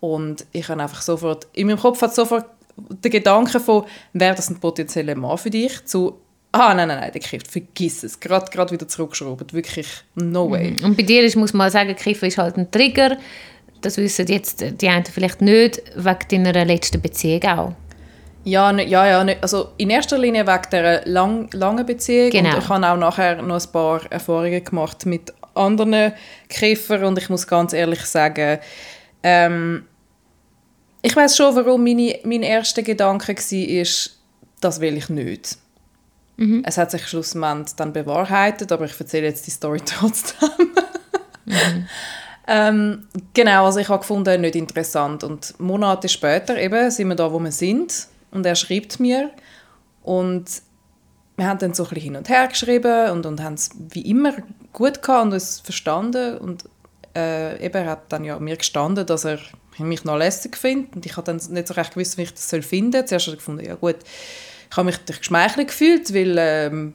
Und 0.00 0.46
ich 0.52 0.66
habe 0.70 0.82
einfach 0.82 1.02
sofort, 1.02 1.46
in 1.52 1.66
meinem 1.66 1.78
Kopf 1.78 2.00
hat 2.00 2.14
sofort 2.14 2.46
der 2.76 3.10
Gedanke 3.10 3.60
von, 3.60 3.84
wäre 4.14 4.34
das 4.34 4.48
ein 4.48 4.58
potenzieller 4.58 5.14
Mann 5.16 5.36
für 5.36 5.50
dich, 5.50 5.84
zu, 5.84 6.18
ah, 6.52 6.72
nein, 6.72 6.88
nein, 6.88 7.00
nein, 7.00 7.12
der 7.12 7.20
kifft, 7.20 7.52
vergiss 7.52 8.02
es, 8.02 8.18
gerade, 8.18 8.50
gerade 8.50 8.72
wieder 8.72 8.88
zurückgeschraubt, 8.88 9.52
wirklich, 9.52 9.88
no 10.14 10.50
way. 10.50 10.70
Mhm. 10.78 10.84
Und 10.84 10.96
bei 10.96 11.02
dir 11.02 11.22
ist, 11.24 11.36
muss 11.36 11.52
man 11.52 11.70
sagen, 11.70 11.94
Kiffen 11.94 12.28
ist 12.28 12.38
halt 12.38 12.56
ein 12.56 12.70
Trigger, 12.70 13.18
das 13.82 13.98
wissen 13.98 14.26
jetzt 14.28 14.64
die 14.80 14.88
einen 14.88 15.04
vielleicht 15.04 15.42
nicht, 15.42 15.82
wegen 15.94 16.44
deiner 16.44 16.64
letzten 16.64 17.02
Beziehung 17.02 17.42
auch. 17.44 17.74
Ja, 18.44 18.72
ne, 18.72 18.86
ja, 18.86 19.06
ja. 19.06 19.24
Ne, 19.24 19.36
also 19.40 19.70
in 19.78 19.90
erster 19.90 20.18
Linie 20.18 20.46
wegen 20.46 20.62
dieser 20.70 21.04
lang, 21.06 21.48
langen 21.52 21.86
Beziehung. 21.86 22.30
Genau. 22.30 22.50
Und 22.50 22.58
ich 22.58 22.68
habe 22.68 22.86
auch 22.86 22.96
nachher 22.96 23.42
noch 23.42 23.64
ein 23.64 23.72
paar 23.72 24.00
Erfahrungen 24.10 24.62
gemacht 24.62 25.06
mit 25.06 25.32
anderen 25.54 26.12
Kiffern. 26.48 27.04
Und 27.04 27.18
ich 27.18 27.28
muss 27.30 27.46
ganz 27.46 27.72
ehrlich 27.72 28.04
sagen, 28.04 28.58
ähm, 29.22 29.86
ich 31.02 31.14
weiß 31.14 31.36
schon, 31.36 31.54
warum 31.56 31.84
meine, 31.84 32.18
mein 32.24 32.42
erster 32.42 32.82
Gedanke 32.82 33.34
war, 33.34 33.84
das 34.60 34.80
will 34.80 34.96
ich 34.96 35.08
nicht. 35.08 35.58
Es 36.64 36.78
hat 36.78 36.90
sich 36.90 37.06
schlussendlich 37.06 37.76
dann 37.76 37.92
bewahrheitet, 37.92 38.72
aber 38.72 38.86
ich 38.86 38.98
erzähle 38.98 39.26
jetzt 39.26 39.46
die 39.46 39.50
Story 39.50 39.80
trotzdem. 39.84 40.48
ähm, 42.48 43.06
genau, 43.32 43.66
also 43.66 43.78
ich 43.78 43.88
habe 43.88 44.00
gefunden, 44.00 44.40
nicht 44.40 44.56
interessant. 44.56 45.22
Und 45.22 45.58
Monate 45.60 46.08
später 46.08 46.56
eben 46.58 46.90
sind 46.90 47.08
wir 47.08 47.14
da, 47.14 47.30
wo 47.30 47.38
wir 47.38 47.52
sind. 47.52 48.08
Und 48.34 48.44
er 48.44 48.54
schreibt 48.54 49.00
mir. 49.00 49.30
Und 50.02 50.44
wir 51.36 51.46
haben 51.46 51.58
dann 51.58 51.74
so 51.74 51.84
ein 51.84 51.88
bisschen 51.88 52.02
hin 52.02 52.16
und 52.16 52.28
her 52.28 52.46
geschrieben 52.46 53.10
und, 53.10 53.26
und 53.26 53.42
haben 53.42 53.54
es 53.54 53.70
wie 53.74 54.02
immer 54.02 54.34
gut 54.72 55.02
gehabt 55.02 55.24
und 55.24 55.32
uns 55.32 55.60
verstanden. 55.60 56.36
Und 56.38 56.64
äh, 57.16 57.64
eben, 57.64 57.74
er 57.74 57.90
hat 57.90 58.12
dann 58.12 58.24
ja 58.24 58.38
mir 58.38 58.56
gestanden, 58.56 59.06
dass 59.06 59.24
er 59.24 59.38
mich 59.78 60.04
noch 60.04 60.16
lässig 60.16 60.56
findet. 60.56 60.94
Und 60.94 61.06
ich 61.06 61.16
habe 61.16 61.24
dann 61.24 61.40
nicht 61.50 61.68
so 61.68 61.74
recht 61.74 61.94
gewusst, 61.94 62.18
wie 62.18 62.22
ich 62.22 62.34
das 62.34 62.48
soll 62.48 62.62
finden 62.62 62.92
soll. 62.92 63.06
Zuerst 63.06 63.26
habe 63.26 63.34
ich 63.36 63.38
gefunden, 63.38 63.64
ja 63.64 63.74
gut, 63.74 63.96
ich 64.70 64.76
habe 64.76 64.86
mich 64.86 64.98
durch 64.98 65.20
geschmeichelt 65.20 65.68
gefühlt, 65.68 66.14
weil 66.14 66.36
ähm, 66.38 66.94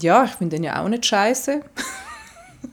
ja, 0.00 0.24
ich 0.24 0.32
finde 0.32 0.56
den 0.56 0.64
ja 0.64 0.82
auch 0.82 0.88
nicht 0.88 1.06
scheiße. 1.06 1.62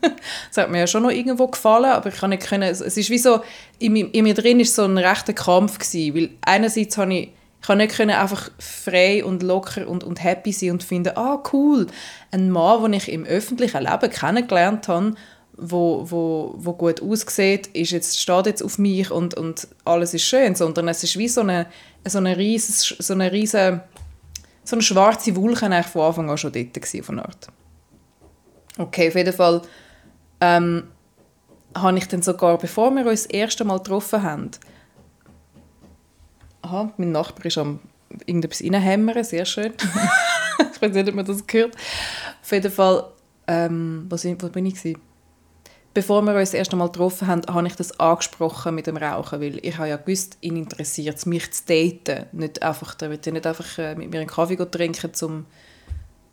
das 0.00 0.56
hat 0.56 0.70
mir 0.70 0.80
ja 0.80 0.86
schon 0.86 1.02
noch 1.02 1.10
irgendwo 1.10 1.48
gefallen, 1.48 1.92
aber 1.92 2.08
ich 2.08 2.16
kann 2.16 2.30
nicht 2.30 2.46
können, 2.46 2.64
es 2.64 2.80
es 2.80 2.96
ist 2.96 3.10
wie 3.10 3.18
so, 3.18 3.40
in, 3.78 3.96
in 3.96 4.24
mir 4.24 4.34
drin 4.34 4.60
ist 4.60 4.74
so 4.74 4.84
ein 4.84 4.98
rechter 4.98 5.32
Kampf 5.32 5.78
gewesen, 5.78 6.14
weil 6.14 6.30
einerseits 6.42 6.96
habe 6.98 7.14
ich, 7.14 7.30
ich 7.64 7.68
habe 7.68 7.78
nicht 7.78 8.18
einfach 8.18 8.50
frei 8.58 9.24
und 9.24 9.42
locker 9.42 9.88
und, 9.88 10.04
und 10.04 10.22
happy 10.22 10.52
sein 10.52 10.72
und 10.72 10.82
finden, 10.82 11.16
ah 11.16 11.42
cool, 11.52 11.86
ein 12.30 12.50
Mann, 12.50 12.82
den 12.82 12.92
ich 12.92 13.10
im 13.10 13.24
öffentlichen 13.24 13.82
Leben 13.82 14.10
kennengelernt 14.10 14.88
habe, 14.88 15.14
wo, 15.56 16.04
wo, 16.10 16.54
wo 16.56 16.72
gut 16.74 17.00
aussieht, 17.00 17.68
ist 17.68 17.92
jetzt, 17.92 18.20
steht 18.20 18.46
jetzt 18.46 18.62
auf 18.62 18.78
mich 18.78 19.10
und, 19.10 19.34
und 19.34 19.68
alles 19.84 20.12
ist 20.12 20.24
schön, 20.24 20.54
sondern 20.54 20.88
es 20.88 21.02
ist 21.04 21.16
wie 21.16 21.28
so 21.28 21.40
eine, 21.40 21.66
so 22.06 22.18
eine 22.18 22.36
riesen, 22.36 22.96
so 22.98 23.14
eine 23.14 23.32
riesen, 23.32 23.80
so 24.64 24.76
eine 24.76 24.82
schwarze 24.82 25.34
Wolke 25.36 25.66
eigentlich 25.66 25.86
von 25.86 26.02
Anfang 26.02 26.30
an 26.30 26.38
schon 26.38 26.52
dort 26.52 27.08
eine 27.08 27.24
Art. 27.24 27.48
Okay, 28.76 29.08
auf 29.08 29.14
jeden 29.14 29.32
Fall 29.32 29.62
ähm, 30.40 30.88
habe 31.74 31.98
ich 31.98 32.08
dann 32.08 32.22
sogar, 32.22 32.58
bevor 32.58 32.90
wir 32.90 33.06
uns 33.06 33.22
das 33.22 33.30
erste 33.30 33.64
Mal 33.64 33.78
getroffen 33.78 34.22
haben, 34.22 34.50
aha, 36.64 36.92
mein 36.96 37.12
Nachbar 37.12 37.46
ist 37.46 37.58
am 37.58 37.80
irgendetwas 38.26 38.62
reinhämmern, 38.62 39.24
sehr 39.24 39.44
schön. 39.44 39.72
ich 40.74 40.82
weiß 40.82 40.92
nicht, 40.92 41.08
ob 41.08 41.14
man 41.14 41.24
das 41.24 41.46
gehört. 41.46 41.76
Auf 42.42 42.52
jeden 42.52 42.72
Fall, 42.72 43.10
ähm, 43.46 44.08
sind, 44.12 44.42
wo 44.42 44.48
bin 44.48 44.66
ich 44.66 44.74
gewesen? 44.74 45.00
Bevor 45.92 46.22
wir 46.22 46.34
uns 46.34 46.50
das 46.50 46.58
erste 46.58 46.74
Mal 46.74 46.86
getroffen 46.86 47.28
haben, 47.28 47.42
habe 47.46 47.66
ich 47.68 47.76
das 47.76 48.00
angesprochen 48.00 48.74
mit 48.74 48.88
dem 48.88 48.96
Rauchen, 48.96 49.40
weil 49.40 49.64
ich 49.64 49.78
habe 49.78 49.88
ja 49.88 49.96
gewusst, 49.96 50.38
ihn 50.40 50.56
interessiert 50.56 51.16
es, 51.16 51.26
mich 51.26 51.52
zu 51.52 51.62
daten. 51.66 52.26
Nicht 52.32 52.62
einfach, 52.62 53.00
wird 53.00 53.26
ja 53.26 53.32
nicht 53.32 53.46
einfach 53.46 53.78
äh, 53.78 53.94
mit 53.94 54.10
mir 54.10 54.18
einen 54.18 54.28
Kaffee 54.28 54.56
trinken, 54.56 55.12
um 55.22 55.46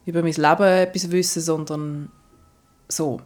über 0.06 0.24
mein 0.24 0.34
Leben 0.34 0.64
etwas 0.64 1.12
wissen, 1.12 1.42
sondern 1.42 2.12
so. 2.88 3.22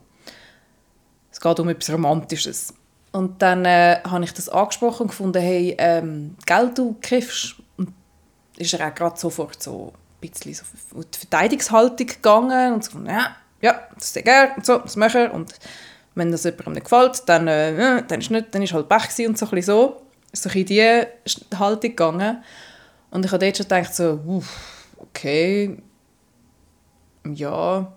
Es 1.31 1.39
geht 1.39 1.59
um 1.59 1.69
etwas 1.69 1.93
Romantisches. 1.93 2.73
Und 3.15 3.41
dann 3.41 3.63
äh, 3.63 4.01
habe 4.03 4.25
ich 4.25 4.33
das 4.33 4.49
angesprochen 4.49 5.03
und 5.03 5.07
gefunden, 5.07 5.41
hey, 5.41 5.73
ähm, 5.77 6.35
gell, 6.45 6.69
du 6.75 6.97
kiffst? 6.99 7.55
Und 7.77 7.93
ist 8.57 8.73
er 8.73 8.85
auch 8.85 8.93
gerade 8.93 9.17
sofort 9.17 9.63
so 9.63 9.93
ein 9.95 10.29
bisschen 10.29 10.53
so 10.53 10.63
auf 10.99 11.05
die 11.05 11.19
Verteidigungshaltung 11.19 12.07
gegangen 12.07 12.73
und 12.73 12.83
so, 12.83 12.99
ja, 13.07 13.37
ja, 13.61 13.79
das 13.95 14.13
ist 14.13 14.25
gerne 14.25 14.55
und 14.57 14.65
so, 14.65 14.79
das 14.79 14.97
mache 14.97 15.27
ich. 15.27 15.31
Und 15.31 15.53
wenn 16.15 16.29
das 16.29 16.43
jemandem 16.43 16.73
nicht 16.73 16.83
gefällt, 16.83 17.23
dann, 17.27 17.47
äh, 17.47 18.03
dann 18.05 18.19
ist 18.19 18.31
nicht, 18.31 18.53
dann 18.53 18.61
ist 18.61 18.73
halt 18.73 18.89
Pech 18.89 19.25
und 19.25 19.37
so 19.37 19.49
ein 19.49 19.61
so. 19.61 20.01
Ist 20.33 20.43
so 20.43 20.49
in 20.49 20.65
diese 20.65 21.07
Haltung 21.57 21.91
gegangen. 21.91 22.43
Und 23.11 23.23
ich 23.23 23.31
habe 23.31 23.45
dort 23.45 23.55
schon 23.55 23.63
gedacht, 23.63 23.95
so, 23.95 24.43
okay, 24.97 25.77
ja, 27.33 27.93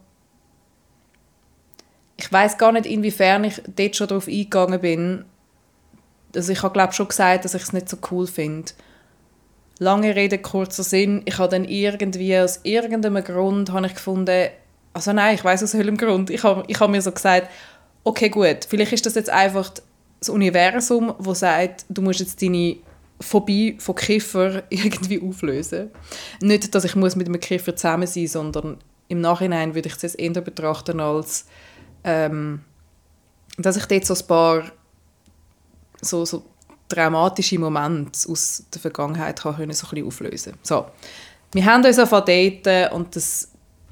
ich 2.18 2.30
weiß 2.32 2.58
gar 2.58 2.72
nicht, 2.72 2.84
inwiefern 2.84 3.44
ich 3.44 3.62
dort 3.76 3.96
schon 3.96 4.08
darauf 4.08 4.26
eingegangen 4.26 4.80
bin. 4.80 5.24
Also 6.34 6.52
ich 6.52 6.62
habe 6.62 6.72
glaube 6.72 6.92
schon 6.92 7.08
gesagt, 7.08 7.44
dass 7.44 7.54
ich 7.54 7.62
es 7.62 7.72
nicht 7.72 7.88
so 7.88 7.96
cool 8.10 8.26
finde. 8.26 8.72
Lange 9.78 10.14
Rede, 10.16 10.38
kurzer 10.38 10.82
Sinn. 10.82 11.22
Ich 11.24 11.38
habe 11.38 11.48
dann 11.48 11.64
irgendwie, 11.64 12.36
aus 12.36 12.60
irgendeinem 12.64 13.22
Grund, 13.22 13.70
habe 13.70 13.86
ich 13.86 13.94
gefunden, 13.94 14.48
also 14.92 15.12
nein, 15.12 15.36
ich 15.36 15.44
weiß 15.44 15.62
aus 15.62 15.74
welchem 15.74 15.96
Grund. 15.96 16.30
Ich 16.30 16.42
habe, 16.42 16.64
ich 16.66 16.80
habe 16.80 16.90
mir 16.90 17.00
so 17.00 17.12
gesagt, 17.12 17.48
okay 18.02 18.28
gut, 18.28 18.66
vielleicht 18.68 18.92
ist 18.92 19.06
das 19.06 19.14
jetzt 19.14 19.30
einfach 19.30 19.72
das 20.18 20.28
Universum, 20.28 21.14
wo 21.18 21.34
sagt, 21.34 21.86
du 21.88 22.02
musst 22.02 22.18
jetzt 22.18 22.42
deine 22.42 22.78
Phobie 23.20 23.76
von 23.78 23.94
Kiffer 23.94 24.64
irgendwie 24.70 25.22
auflösen. 25.22 25.90
Nicht, 26.40 26.74
dass 26.74 26.84
ich 26.84 26.96
muss 26.96 27.14
mit 27.14 27.28
einem 27.28 27.38
Kiffer 27.38 27.76
zusammen 27.76 28.08
sein, 28.08 28.26
sondern 28.26 28.78
im 29.06 29.20
Nachhinein 29.20 29.76
würde 29.76 29.88
ich 29.88 29.94
es 29.94 30.02
jetzt 30.02 30.18
eher 30.18 30.40
betrachten 30.40 30.98
als 30.98 31.46
ähm, 32.08 32.60
dass 33.58 33.76
ich 33.76 33.84
dort 33.84 34.06
so 34.06 34.14
ein 34.14 34.26
paar 34.26 34.72
so, 36.00 36.24
so 36.24 36.44
traumatische 36.88 37.58
Momente 37.58 38.28
aus 38.30 38.64
der 38.72 38.80
Vergangenheit 38.80 39.40
kann 39.40 39.56
so 39.56 39.62
ein 39.62 39.68
bisschen 39.68 40.06
auflösen. 40.06 40.54
So, 40.62 40.86
wir 41.52 41.64
haben 41.64 41.84
uns 41.84 41.98
auf 41.98 42.10
daten 42.10 42.92
und 42.92 43.14
das, 43.14 43.50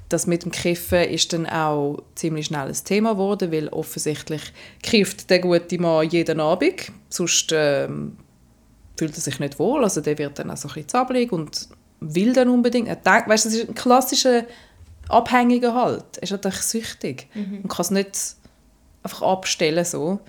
das 0.09 0.25
mit 0.25 0.45
dem 0.45 0.51
Kiffen 0.51 1.03
ist 1.03 1.31
dann 1.31 1.45
auch 1.45 2.01
ziemlich 2.15 2.47
schnell 2.47 2.67
ein 2.67 2.83
Thema 2.85 3.11
geworden, 3.11 3.51
weil 3.51 3.67
offensichtlich 3.69 4.41
kifft 4.81 5.29
der 5.29 5.39
gute 5.39 5.79
Mann 5.79 6.09
jeden 6.09 6.39
Abend, 6.39 6.91
sonst 7.09 7.51
ähm, 7.51 8.17
fühlt 8.97 9.15
er 9.15 9.21
sich 9.21 9.39
nicht 9.39 9.59
wohl, 9.59 9.83
also 9.83 10.01
der 10.01 10.17
wird 10.17 10.39
dann 10.39 10.49
auch 10.49 10.57
so 10.57 10.69
ein 10.69 10.73
bisschen 10.73 10.89
zappelig 10.89 11.31
und 11.31 11.67
will 11.99 12.33
dann 12.33 12.49
unbedingt, 12.49 12.87
er 12.87 12.95
denkt, 12.95 13.27
weißt, 13.27 13.45
das 13.45 13.53
ist 13.53 13.69
ein 13.69 13.75
klassischer 13.75 14.45
Abhängiger 15.09 15.73
halt, 15.73 16.17
er 16.17 16.23
ist 16.23 16.31
natürlich 16.31 16.61
süchtig 16.61 17.29
und 17.35 17.69
kann 17.69 17.81
es 17.81 17.91
nicht 17.91 18.35
einfach 19.03 19.21
abstellen 19.21 19.85
so. 19.85 20.19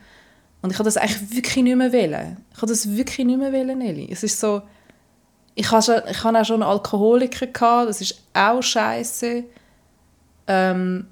Und 0.61 0.71
ich 0.71 0.79
habe 0.79 0.85
das 0.85 0.97
eigentlich 0.97 1.37
wirklich 1.37 1.65
nicht 1.65 1.77
mehr 1.77 1.93
wollen. 1.93 2.45
Ich 2.53 2.57
habe 2.57 2.67
das 2.67 2.97
wirklich 2.97 3.27
nicht 3.27 3.39
mehr 3.39 3.53
wollen, 3.53 3.79
Nelly. 3.79 4.09
Es 4.11 4.23
ist 4.23 4.41
so, 4.41 4.63
ich 5.55 5.71
habe 5.71 5.79
auch 5.79 6.45
schon 6.45 6.63
einen 6.63 6.71
Alkoholiker 6.71 7.47
gehabt, 7.47 7.89
das 7.89 8.01
ist 8.01 8.23
auch 8.35 8.63
scheiße. 8.63 9.45
Ähm, 10.47 11.07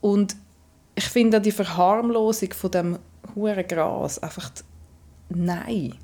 und 0.00 0.36
ich 0.94 1.04
finde 1.04 1.40
die 1.40 1.52
Verharmlosung 1.52 2.52
von 2.52 2.70
dem 2.70 2.98
huren 3.34 3.66
Gras 3.66 4.18
einfach, 4.18 4.50
nein, 5.28 5.94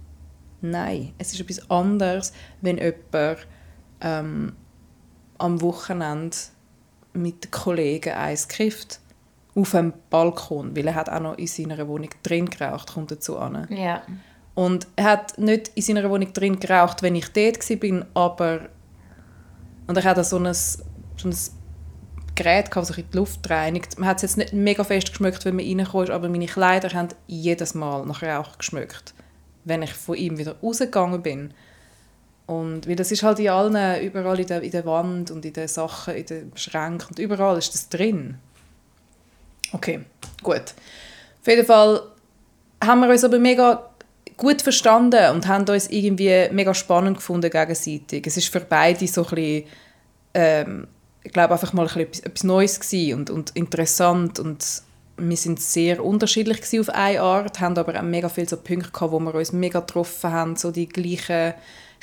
nein. 0.60 1.14
Es 1.18 1.32
ist 1.32 1.40
etwas 1.40 1.70
anderes, 1.70 2.32
wenn 2.60 2.78
jemand 2.78 3.46
ähm, 4.00 4.56
am 5.42 5.60
Wochenende 5.60 6.36
mit 7.12 7.50
Kollegen 7.50 8.14
eins 8.14 8.48
kifft 8.48 9.00
auf 9.54 9.72
dem 9.72 9.92
Balkon, 10.08 10.74
weil 10.74 10.86
er 10.86 10.94
hat 10.94 11.10
auch 11.10 11.20
noch 11.20 11.36
in 11.36 11.46
seiner 11.46 11.86
Wohnung 11.86 12.08
drin 12.22 12.48
geraucht, 12.48 12.94
kommt 12.94 13.10
dazu 13.10 13.38
an. 13.38 13.66
Ja. 13.70 14.02
Und 14.54 14.86
er 14.96 15.04
hat 15.04 15.38
nicht 15.38 15.68
in 15.74 15.82
seiner 15.82 16.08
Wohnung 16.08 16.32
drin 16.32 16.58
geraucht, 16.58 17.02
wenn 17.02 17.14
ich 17.14 17.28
dort 17.32 17.58
war, 17.68 18.06
aber 18.14 18.68
und 19.86 19.96
er 19.96 20.04
hat 20.04 20.18
auch 20.18 20.24
so 20.24 20.38
ein, 20.38 20.54
so 20.54 20.80
ein 21.24 21.36
Gerät 22.34 22.70
gehabt, 22.70 22.76
das 22.76 22.88
sich 22.88 22.98
in 22.98 23.10
die 23.10 23.16
Luft 23.16 23.50
reinigt. 23.50 23.98
Man 23.98 24.08
hat 24.08 24.16
es 24.16 24.22
jetzt 24.22 24.38
nicht 24.38 24.52
mega 24.52 24.84
fest 24.84 25.10
geschmeckt, 25.10 25.44
wenn 25.44 25.56
man 25.56 25.66
reingekommen 25.66 26.06
ist, 26.06 26.12
aber 26.12 26.28
meine 26.28 26.46
Kleider 26.46 26.88
haben 26.96 27.08
jedes 27.26 27.74
Mal 27.74 28.06
nach 28.06 28.22
Rauch 28.22 28.56
geschmeckt, 28.56 29.12
wenn 29.64 29.82
ich 29.82 29.92
von 29.92 30.16
ihm 30.16 30.38
wieder 30.38 30.56
rausgegangen 30.62 31.22
bin. 31.22 31.52
Und 32.46 32.88
weil 32.88 32.96
das 32.96 33.12
ist 33.12 33.22
halt 33.22 33.38
in 33.38 33.48
allen, 33.48 34.02
überall 34.02 34.38
in 34.38 34.46
der, 34.46 34.62
in 34.62 34.70
der 34.70 34.84
Wand 34.84 35.30
und 35.30 35.44
in 35.44 35.52
den 35.52 35.68
Sachen, 35.68 36.14
in 36.14 36.26
den 36.26 36.52
Schränken 36.54 37.08
und 37.10 37.18
überall 37.18 37.56
ist 37.58 37.72
das 37.72 37.88
drin. 37.88 38.36
Okay, 39.72 40.00
gut. 40.42 40.74
Auf 41.40 41.46
jeden 41.46 41.64
Fall 41.64 42.02
haben 42.82 43.00
wir 43.00 43.08
uns 43.08 43.24
aber 43.24 43.38
mega 43.38 43.88
gut 44.36 44.62
verstanden 44.62 45.30
und 45.30 45.46
haben 45.46 45.68
uns 45.68 45.88
irgendwie 45.88 46.48
mega 46.50 46.74
spannend 46.74 47.18
gefunden 47.18 47.50
gegenseitig. 47.50 48.26
Es 48.26 48.36
ist 48.36 48.48
für 48.48 48.60
beide 48.60 49.06
so 49.06 49.24
ein 49.24 49.34
bisschen, 49.34 49.64
ähm, 50.34 50.88
ich 51.22 51.32
glaube 51.32 51.52
einfach 51.52 51.72
mal 51.72 51.86
ein 51.88 52.06
bisschen 52.06 52.26
etwas, 52.26 52.44
Neues 52.44 52.80
gewesen 52.80 53.14
und, 53.18 53.30
und 53.30 53.50
interessant 53.56 54.40
und 54.40 54.82
wir 55.16 55.36
sind 55.36 55.60
sehr 55.60 56.04
unterschiedlich 56.04 56.80
auf 56.80 56.88
eine 56.88 57.20
Art, 57.20 57.60
haben 57.60 57.78
aber 57.78 57.98
auch 57.98 58.02
mega 58.02 58.28
viele 58.28 58.48
so 58.48 58.56
Punkte 58.56 58.90
gehabt, 58.90 59.12
wo 59.12 59.20
wir 59.20 59.34
uns 59.34 59.52
mega 59.52 59.80
getroffen 59.80 60.32
haben, 60.32 60.56
so 60.56 60.70
die 60.70 60.88
gleichen 60.88 61.54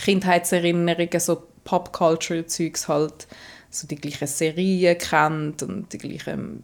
Kindheitserinnerungen, 0.04 1.20
so 1.20 1.44
Pop-Culture-Zeugs 1.64 2.88
halt, 2.88 3.28
so 3.70 3.88
die 3.88 3.96
gleichen 3.96 4.28
Serien 4.28 4.98
kennt 4.98 5.62
und 5.64 5.92
die 5.94 5.98
gleichen 5.98 6.64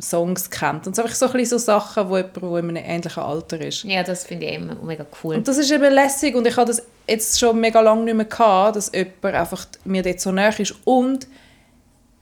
Songs 0.00 0.48
kennt 0.50 0.86
und 0.86 0.94
so, 0.94 1.02
einfach 1.02 1.14
so, 1.14 1.26
ein 1.26 1.32
bisschen 1.32 1.58
so 1.58 1.64
Sachen, 1.64 2.08
wo 2.08 2.16
jemand 2.16 2.42
wo 2.42 2.56
in 2.56 2.68
einem 2.70 2.84
ähnlichen 2.84 3.22
Alter 3.22 3.60
ist. 3.60 3.82
Ja, 3.82 4.02
das 4.04 4.24
finde 4.24 4.46
ich 4.46 4.54
immer 4.54 4.76
mega 4.76 5.04
cool. 5.22 5.36
Und 5.36 5.48
das 5.48 5.58
ist 5.58 5.70
eben 5.72 5.92
lässig 5.92 6.36
und 6.36 6.46
ich 6.46 6.56
habe 6.56 6.68
das 6.68 6.82
jetzt 7.08 7.38
schon 7.38 7.60
mega 7.60 7.80
lange 7.80 8.04
nicht 8.04 8.14
mehr 8.14 8.24
gehabt, 8.24 8.76
dass 8.76 8.92
jemand 8.94 9.34
einfach 9.34 9.66
mir 9.84 10.02
dort 10.02 10.20
so 10.20 10.30
näher 10.30 10.58
ist 10.58 10.74
und 10.84 11.26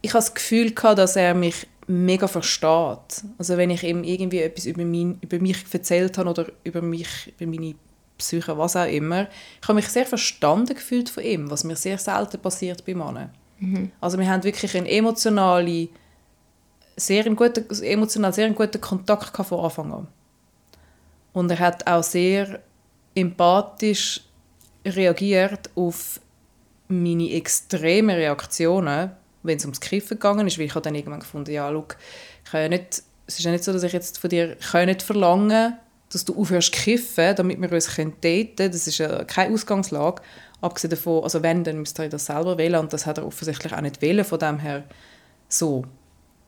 ich 0.00 0.10
habe 0.10 0.20
das 0.20 0.34
Gefühl 0.34 0.72
gehabt, 0.72 0.98
dass 0.98 1.16
er 1.16 1.34
mich 1.34 1.66
mega 1.86 2.26
versteht. 2.26 3.24
Also 3.38 3.56
wenn 3.56 3.70
ich 3.70 3.84
ihm 3.84 4.04
irgendwie 4.04 4.40
etwas 4.40 4.66
über, 4.66 4.84
mein, 4.84 5.18
über 5.20 5.38
mich 5.38 5.58
erzählt 5.70 6.16
habe 6.18 6.30
oder 6.30 6.46
über 6.64 6.80
mich, 6.80 7.32
über 7.38 7.50
meine 7.50 7.74
Psyche, 8.18 8.56
was 8.56 8.76
auch 8.76 8.88
immer, 8.88 9.28
ich 9.60 9.68
habe 9.68 9.74
mich 9.74 9.88
sehr 9.88 10.06
verstanden 10.06 10.74
gefühlt 10.74 11.10
von 11.10 11.22
ihm, 11.22 11.50
was 11.50 11.64
mir 11.64 11.76
sehr 11.76 11.98
selten 11.98 12.40
passiert 12.40 12.84
bei 12.84 12.94
Männern. 12.94 13.30
Mhm. 13.58 13.90
Also 14.00 14.18
wir 14.18 14.28
haben 14.28 14.44
wirklich 14.44 14.76
eine 14.76 14.90
emotionale 14.90 15.88
sehr 16.96 17.26
einen 17.26 17.36
guten, 17.36 17.66
emotional 17.82 18.32
sehr 18.32 18.46
einen 18.46 18.54
guten 18.54 18.80
Kontakt 18.80 19.36
von 19.36 19.60
Anfang 19.60 19.92
an. 19.92 20.08
Und 21.32 21.50
er 21.50 21.58
hat 21.58 21.86
auch 21.86 22.02
sehr 22.02 22.60
empathisch 23.14 24.22
reagiert 24.84 25.70
auf 25.74 26.20
meine 26.88 27.32
extremen 27.32 28.16
Reaktionen, 28.16 29.10
wenn 29.42 29.56
es 29.58 29.64
ums 29.64 29.80
Kiffen 29.80 30.18
gegangen 30.18 30.46
ist, 30.46 30.58
weil 30.58 30.66
ich 30.66 30.74
habe 30.74 30.82
dann 30.82 30.94
irgendwann 30.94 31.20
gefunden, 31.20 31.50
ja, 31.50 31.68
look, 31.68 31.96
ich 32.44 32.50
kann 32.50 32.62
ja 32.62 32.68
nicht, 32.68 33.02
es 33.26 33.38
ist 33.38 33.44
ja 33.44 33.50
nicht 33.50 33.64
so, 33.64 33.72
dass 33.72 33.82
ich 33.82 33.92
jetzt 33.92 34.18
von 34.18 34.30
dir 34.30 34.56
kann 34.56 34.86
nicht 34.86 35.02
verlangen 35.02 35.76
dass 36.12 36.24
du 36.24 36.38
aufhörst 36.38 36.74
zu 36.74 36.80
kiffen, 36.80 37.34
damit 37.36 37.60
wir 37.60 37.72
uns 37.72 37.86
daten 37.86 38.20
können. 38.22 38.54
Das 38.56 38.86
ist 38.86 38.98
ja 38.98 39.24
keine 39.24 39.54
Ausgangslage. 39.54 40.22
Abgesehen 40.60 40.90
davon, 40.90 41.22
also 41.22 41.42
wenn, 41.42 41.64
dann 41.64 41.78
müsst 41.78 41.98
ihr 41.98 42.08
das 42.08 42.26
selber 42.26 42.56
wählen 42.58 42.80
und 42.80 42.92
das 42.92 43.06
hat 43.06 43.18
er 43.18 43.26
offensichtlich 43.26 43.72
auch 43.72 43.80
nicht 43.80 44.00
wählen, 44.00 44.24
von 44.24 44.38
dem 44.38 44.58
her 44.58 44.84
so. 45.48 45.84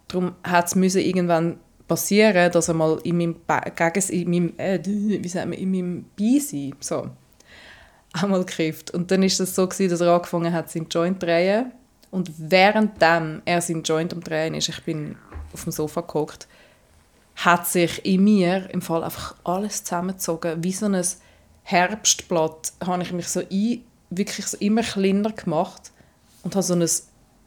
Darum 0.09 0.35
hat 0.43 0.75
es 0.75 0.95
irgendwann 0.95 1.59
passieren, 1.87 2.51
dass 2.53 2.69
er 2.69 2.75
mal 2.75 2.99
in 3.03 3.19
meinem, 3.19 3.37
Gegens 3.75 4.11
in 4.11 4.31
meinem, 4.31 4.55
äh, 4.59 4.79
wie 4.85 5.29
sagt 5.29 5.49
man, 5.49 5.59
in 5.59 5.71
meinem 5.71 6.05
Beisein 6.19 6.75
so, 6.81 7.11
einmal 8.13 8.45
gekifft. 8.45 8.91
Und 8.93 9.11
dann 9.11 9.23
ist 9.23 9.41
es 9.41 9.55
so 9.55 9.67
gewesen, 9.67 9.91
dass 9.91 10.01
er 10.01 10.15
angefangen 10.15 10.53
hat, 10.53 10.71
seinen 10.71 10.89
Joint 10.89 11.21
zu 11.21 11.27
drehen. 11.27 11.73
Und 12.11 12.31
währenddem 12.39 13.43
er 13.45 13.61
seinen 13.61 13.83
Joint 13.83 14.15
am 14.15 14.23
Drehen 14.23 14.55
ist, 14.55 14.69
ich 14.69 14.83
bin 14.83 15.17
auf 15.53 15.65
dem 15.65 15.73
Sofa 15.73 16.01
gehockt, 16.01 16.49
hat 17.39 17.67
sich 17.69 18.05
in 18.05 18.25
mir 18.25 18.69
im 18.71 18.83
Fall 18.83 19.05
einfach 19.05 19.37
alles 19.45 19.85
zusammengezogen. 19.85 20.63
Wie 20.65 20.73
so 20.73 20.87
ein 20.87 21.01
Herbstblatt 21.63 22.73
habe 22.85 23.03
ich 23.03 23.13
mich 23.13 23.29
so 23.29 23.41
ein, 23.41 23.85
wirklich 24.11 24.47
so 24.47 24.57
immer 24.59 24.83
kleiner 24.83 25.31
gemacht 25.33 25.93
und 26.43 26.55
habe 26.55 26.63
so 26.63 26.75
ein 26.75 26.89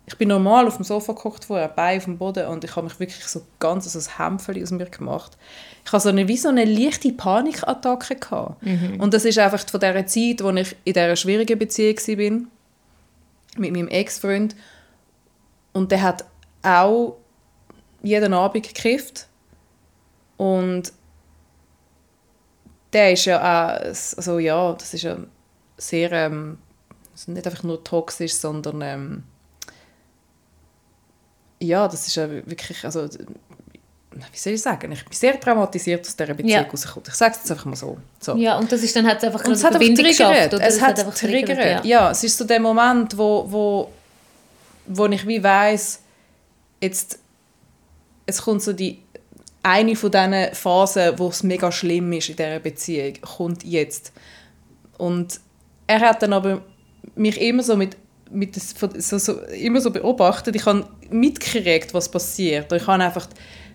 ich 0.07 0.17
bin 0.17 0.29
normal 0.29 0.67
auf 0.67 0.75
dem 0.75 0.83
Sofa 0.83 1.13
gekocht 1.13 1.45
vorher, 1.45 1.69
Bein 1.69 1.99
auf 1.99 2.05
dem 2.05 2.17
Boden 2.17 2.47
und 2.47 2.63
ich 2.63 2.75
habe 2.75 2.85
mich 2.87 2.99
wirklich 2.99 3.23
so 3.25 3.43
ganz 3.59 3.91
so 3.91 3.97
ein 3.97 4.17
Hämpfchen 4.17 4.61
aus 4.61 4.71
mir 4.71 4.89
gemacht. 4.89 5.37
Ich 5.85 5.91
hatte 5.91 6.03
so 6.03 6.09
eine, 6.09 6.27
wie 6.27 6.37
so 6.37 6.49
eine 6.49 6.65
leichte 6.65 7.13
Panikattacke. 7.13 8.15
Gehabt. 8.15 8.61
Mhm. 8.63 8.99
Und 8.99 9.13
das 9.13 9.25
ist 9.25 9.37
einfach 9.37 9.63
von 9.69 9.79
der 9.79 10.05
Zeit, 10.07 10.43
wo 10.43 10.49
ich 10.49 10.75
in 10.83 10.93
dieser 10.93 11.15
schwierigen 11.15 11.57
Beziehung 11.57 11.95
war, 11.95 12.47
mit 13.57 13.71
meinem 13.71 13.87
Ex-Freund. 13.87 14.55
Und 15.71 15.91
der 15.91 16.01
hat 16.01 16.25
auch 16.63 17.17
jeden 18.03 18.33
Abend 18.33 18.67
gekifft. 18.67 19.27
Und 20.41 20.91
der 22.91 23.13
ist 23.13 23.25
ja 23.25 23.37
auch, 23.37 23.85
also 23.85 24.39
ja, 24.39 24.73
das 24.73 24.91
ist 24.95 25.03
ja 25.03 25.17
sehr, 25.77 26.11
ähm, 26.13 26.57
nicht 27.27 27.45
einfach 27.45 27.61
nur 27.61 27.83
toxisch, 27.83 28.33
sondern 28.33 28.81
ähm, 28.81 29.23
ja, 31.59 31.87
das 31.87 32.07
ist 32.07 32.15
ja 32.15 32.27
wirklich, 32.27 32.83
also, 32.83 33.07
wie 34.13 34.37
soll 34.37 34.53
ich 34.53 34.61
sagen, 34.63 34.91
ich 34.91 35.05
bin 35.05 35.13
sehr 35.13 35.39
traumatisiert 35.39 36.07
aus 36.07 36.15
dieser 36.15 36.33
Beziehung 36.33 36.49
ja. 36.49 36.63
rausgekommen. 36.63 37.05
Ich 37.07 37.13
sage 37.13 37.33
es 37.35 37.41
jetzt 37.41 37.51
einfach 37.51 37.65
mal 37.65 37.75
so. 37.75 37.97
so. 38.19 38.35
Ja, 38.35 38.57
und 38.57 38.71
das 38.71 38.81
ist 38.81 38.95
dann 38.95 39.05
hat 39.05 39.23
einfach 39.23 39.45
und 39.45 39.51
es 39.51 39.63
hat 39.63 39.73
Verbindung 39.73 40.07
geschafft. 40.07 40.55
Oder 40.55 40.65
es 40.65 40.81
hat, 40.81 41.05
hat 41.05 41.17
triggert. 41.19 41.59
Ja. 41.59 41.83
ja. 41.83 42.09
es 42.09 42.23
ist 42.23 42.35
so 42.35 42.45
der 42.45 42.59
Moment, 42.59 43.15
wo, 43.15 43.45
wo, 43.47 43.91
wo 44.87 45.05
ich 45.05 45.27
wie 45.27 45.43
weiss, 45.43 45.99
jetzt 46.81 47.19
es 48.25 48.41
kommt 48.41 48.63
so 48.63 48.73
die 48.73 49.03
eine 49.63 49.95
von 49.95 50.11
diesen 50.11 50.53
Phasen, 50.53 51.17
wo 51.17 51.27
es 51.27 51.43
mega 51.43 51.71
schlimm 51.71 52.11
ist 52.13 52.29
in 52.29 52.35
dieser 52.35 52.59
Beziehung, 52.59 53.13
kommt 53.21 53.63
jetzt. 53.63 54.11
Und 54.97 55.39
er 55.87 55.99
hat 55.99 56.21
dann 56.21 56.33
aber 56.33 56.61
mich 57.15 57.39
immer 57.39 57.63
so 57.63 57.75
mit 57.75 57.97
mit 58.33 58.55
das, 58.55 58.73
so, 58.97 59.17
so, 59.17 59.41
immer 59.41 59.81
so 59.81 59.91
beobachtet. 59.91 60.55
Ich 60.55 60.65
habe 60.65 60.87
mitgekriegt, 61.09 61.93
was 61.93 62.09
passiert. 62.09 62.71
Ich 62.71 62.87
habe 62.87 63.03
einfach 63.03 63.27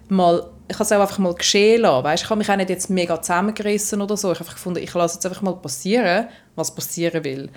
mal 0.08 0.50
ich 0.68 0.74
habe 0.74 0.84
es 0.84 0.92
auch 0.92 1.00
einfach 1.00 1.18
mal 1.18 1.34
geschehen 1.34 1.82
lassen. 1.82 2.04
Weißt? 2.04 2.24
Ich 2.24 2.30
habe 2.30 2.38
mich 2.38 2.50
auch 2.50 2.56
nicht 2.56 2.70
jetzt 2.70 2.90
mega 2.90 3.20
zusammengerissen 3.20 4.02
oder 4.02 4.16
so. 4.16 4.32
Ich 4.32 4.40
habe 4.40 4.50
gefunden, 4.50 4.82
ich 4.82 4.92
lasse 4.94 5.16
jetzt 5.16 5.26
einfach 5.26 5.42
mal 5.42 5.54
passieren, 5.54 6.26
was 6.56 6.74
passieren 6.74 7.24
will. 7.24 7.50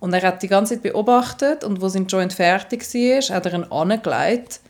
Und 0.00 0.12
er 0.14 0.22
hat 0.22 0.42
die 0.42 0.48
ganze 0.48 0.74
Zeit 0.74 0.82
beobachtet 0.82 1.62
und 1.62 1.80
wo 1.80 1.88
sein 1.88 2.06
Joint 2.06 2.32
fertig 2.32 2.82
war, 2.82 3.36
hat 3.36 3.46
er 3.46 3.54
ihn 3.54 3.64
angelegt 3.64 4.60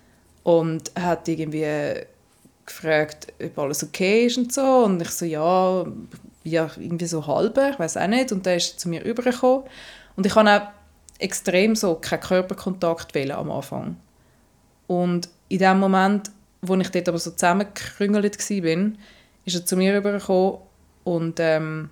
und 0.43 0.91
hat 1.01 1.29
irgendwie 1.29 2.05
gefragt, 2.71 3.33
ob 3.43 3.59
alles 3.59 3.83
okay 3.83 4.27
ist 4.27 4.39
und 4.39 4.53
so. 4.53 4.85
Und 4.85 5.03
ich 5.03 5.11
so, 5.11 5.25
ja, 5.25 5.85
ja 6.45 6.71
irgendwie 6.79 7.07
so 7.07 7.27
halber, 7.27 7.71
ich 7.71 7.79
weiß 7.79 7.97
auch 7.97 8.07
nicht. 8.07 8.33
Und 8.33 8.47
dann 8.47 8.57
ist 8.57 8.75
er 8.75 8.79
zu 8.79 8.89
mir 8.89 9.05
rübergekommen. 9.05 9.65
Und 10.17 10.27
ich 10.27 10.35
habe 10.35 10.51
auch 10.51 10.69
extrem 11.19 11.77
so 11.77 11.95
keinen 11.97 12.21
Körperkontakt 12.21 13.15
wählen 13.15 13.37
am 13.37 13.51
Anfang. 13.51 13.97
Und 14.87 15.29
in 15.49 15.59
dem 15.59 15.79
Moment, 15.79 16.31
wo 16.63 16.75
ich 16.77 16.91
dort 16.91 17.09
aber 17.09 17.19
so 17.19 17.31
zusammengekrüngelt 17.31 18.39
war, 18.39 18.93
ist 19.45 19.55
er 19.55 19.67
zu 19.67 19.77
mir 19.77 19.95
rübergekommen 19.95 20.59
und 21.05 21.41
ähm, 21.41 21.91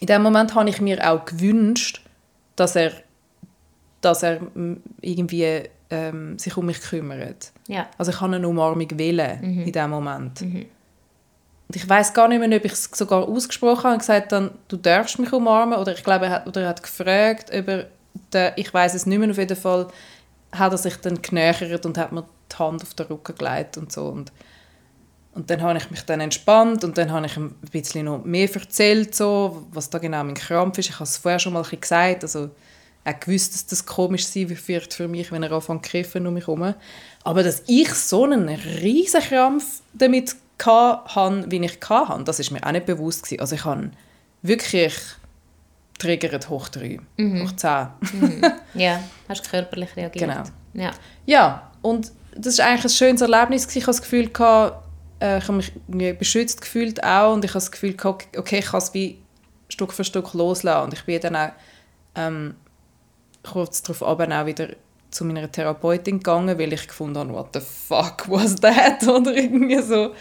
in 0.00 0.06
dem 0.06 0.22
Moment 0.22 0.54
habe 0.54 0.68
ich 0.70 0.80
mir 0.80 1.10
auch 1.10 1.24
gewünscht, 1.24 2.02
dass 2.56 2.76
er, 2.76 2.92
dass 4.00 4.22
er 4.22 4.40
irgendwie 5.00 5.62
ähm, 5.90 6.38
sich 6.38 6.56
um 6.56 6.66
mich 6.66 6.80
kümmert. 6.80 7.52
Ja. 7.66 7.86
Also 7.96 8.12
ich 8.12 8.20
habe 8.20 8.36
eine 8.36 8.48
Umarmung 8.48 8.86
wählen 8.98 9.38
mhm. 9.40 9.62
in 9.66 9.72
dem 9.72 9.90
Moment. 9.90 10.40
Mhm. 10.40 10.66
Und 11.68 11.76
ich 11.76 11.88
weiß 11.88 12.14
gar 12.14 12.28
nicht 12.28 12.40
mehr, 12.40 12.58
ob 12.58 12.64
ich 12.64 12.72
es 12.72 12.84
sogar 12.84 13.28
ausgesprochen 13.28 13.84
habe 13.84 13.94
und 13.94 13.98
gesagt 13.98 14.32
dann 14.32 14.50
du 14.68 14.76
darfst 14.76 15.18
mich 15.18 15.32
umarmen 15.32 15.78
oder 15.78 15.92
ich 15.92 16.02
glaube 16.02 16.26
er 16.26 16.30
hat, 16.32 16.46
oder 16.46 16.62
er 16.62 16.68
hat 16.68 16.82
gefragt, 16.82 17.50
ob 17.52 17.68
er 17.68 17.86
der, 18.32 18.56
ich 18.58 18.72
weiß 18.72 18.94
es 18.94 19.06
nicht 19.06 19.18
mehr, 19.18 19.30
auf 19.30 19.38
jeden 19.38 19.56
Fall 19.56 19.88
hat 20.52 20.72
er 20.72 20.78
sich 20.78 20.96
dann 20.96 21.20
genähert 21.20 21.84
und 21.84 21.98
hat 21.98 22.12
mir 22.12 22.24
die 22.50 22.56
Hand 22.56 22.82
auf 22.82 22.94
den 22.94 23.06
Rücken 23.06 23.34
gelegt 23.36 23.76
und 23.76 23.92
so. 23.92 24.06
Und, 24.06 24.32
und 25.34 25.50
dann 25.50 25.62
habe 25.62 25.78
ich 25.78 25.90
mich 25.90 26.02
dann 26.04 26.20
entspannt 26.20 26.84
und 26.84 26.96
dann 26.96 27.12
habe 27.12 27.26
ich 27.26 27.36
ein 27.36 27.54
bisschen 27.70 28.06
noch 28.06 28.24
mehr 28.24 28.52
erzählt, 28.52 29.14
so, 29.14 29.66
was 29.72 29.90
da 29.90 29.98
genau 29.98 30.24
mein 30.24 30.34
Krampf 30.34 30.78
ist. 30.78 30.88
Ich 30.88 30.94
habe 30.94 31.04
es 31.04 31.18
vorher 31.18 31.38
schon 31.38 31.52
mal 31.52 31.64
ein 31.70 31.80
gesagt, 31.80 32.22
also 32.24 32.50
er 33.08 33.14
gewusst, 33.14 33.54
dass 33.54 33.66
das 33.66 33.86
komisch 33.86 34.26
sein 34.26 34.48
wird 34.50 34.94
für 34.94 35.08
mich, 35.08 35.32
wenn 35.32 35.42
er 35.42 35.52
anfängt 35.52 35.84
zu 35.84 35.90
kiffen 35.90 36.26
um 36.26 36.34
mich 36.34 36.46
herum. 36.46 36.74
Aber 37.24 37.42
dass 37.42 37.62
ich 37.66 37.92
so 37.94 38.24
einen 38.24 38.48
riesen 38.48 39.20
Krampf 39.20 39.82
damit 39.92 40.36
hatte, 40.64 41.50
wie 41.50 41.64
ich 41.64 41.78
hatte, 41.88 42.24
das 42.24 42.40
ist 42.40 42.50
mir 42.50 42.64
auch 42.64 42.72
nicht 42.72 42.86
bewusst 42.86 43.24
gewesen. 43.24 43.40
Also 43.40 43.54
ich 43.54 43.64
habe 43.64 43.90
wirklich 44.42 44.94
triggert 45.98 46.48
hoch 46.48 46.68
3, 46.68 47.00
mhm. 47.16 47.42
hoch 47.42 47.52
10. 47.56 47.88
Mhm. 48.12 48.44
Ja, 48.74 49.00
hast 49.28 49.50
körperlich 49.50 49.96
reagiert. 49.96 50.28
Genau. 50.28 50.42
Ja. 50.74 50.92
ja, 51.26 51.70
und 51.82 52.12
das 52.36 52.58
war 52.58 52.66
eigentlich 52.66 52.84
ein 52.84 52.90
schönes 52.90 53.20
Erlebnis. 53.20 53.66
Ich 53.74 53.82
habe 53.82 53.86
das 53.86 54.02
Gefühl, 54.02 54.28
gehabt, 54.28 54.84
äh, 55.20 55.38
ich 55.38 55.48
habe 55.48 55.62
mich 55.88 56.18
beschützt 56.18 56.60
gefühlt 56.60 57.02
auch 57.02 57.34
und 57.34 57.44
ich 57.44 57.50
habe 57.50 57.58
das 57.58 57.72
Gefühl, 57.72 57.94
gehabt, 57.94 58.36
okay, 58.36 58.58
ich 58.60 58.66
kann 58.66 58.78
es 58.78 58.94
wie 58.94 59.18
Stück 59.68 59.92
für 59.92 60.04
Stück 60.04 60.34
loslassen. 60.34 60.84
Und 60.84 60.94
ich 60.94 61.04
bin 61.04 61.20
dann 61.20 61.36
auch 61.36 61.50
ähm, 62.14 62.54
kurz 63.52 63.82
darauf 63.82 64.02
auch 64.02 64.18
wieder 64.46 64.68
zu 65.10 65.24
meiner 65.24 65.50
Therapeutin 65.50 66.18
gegangen, 66.18 66.58
weil 66.58 66.72
ich 66.72 66.86
gefunden 66.86 67.18
habe, 67.18 67.32
what 67.32 67.48
the 67.54 67.60
fuck 67.60 68.28
was 68.28 68.56
that? 68.56 69.02
Oder 69.08 69.34
irgendwie 69.34 69.80
so, 69.80 70.12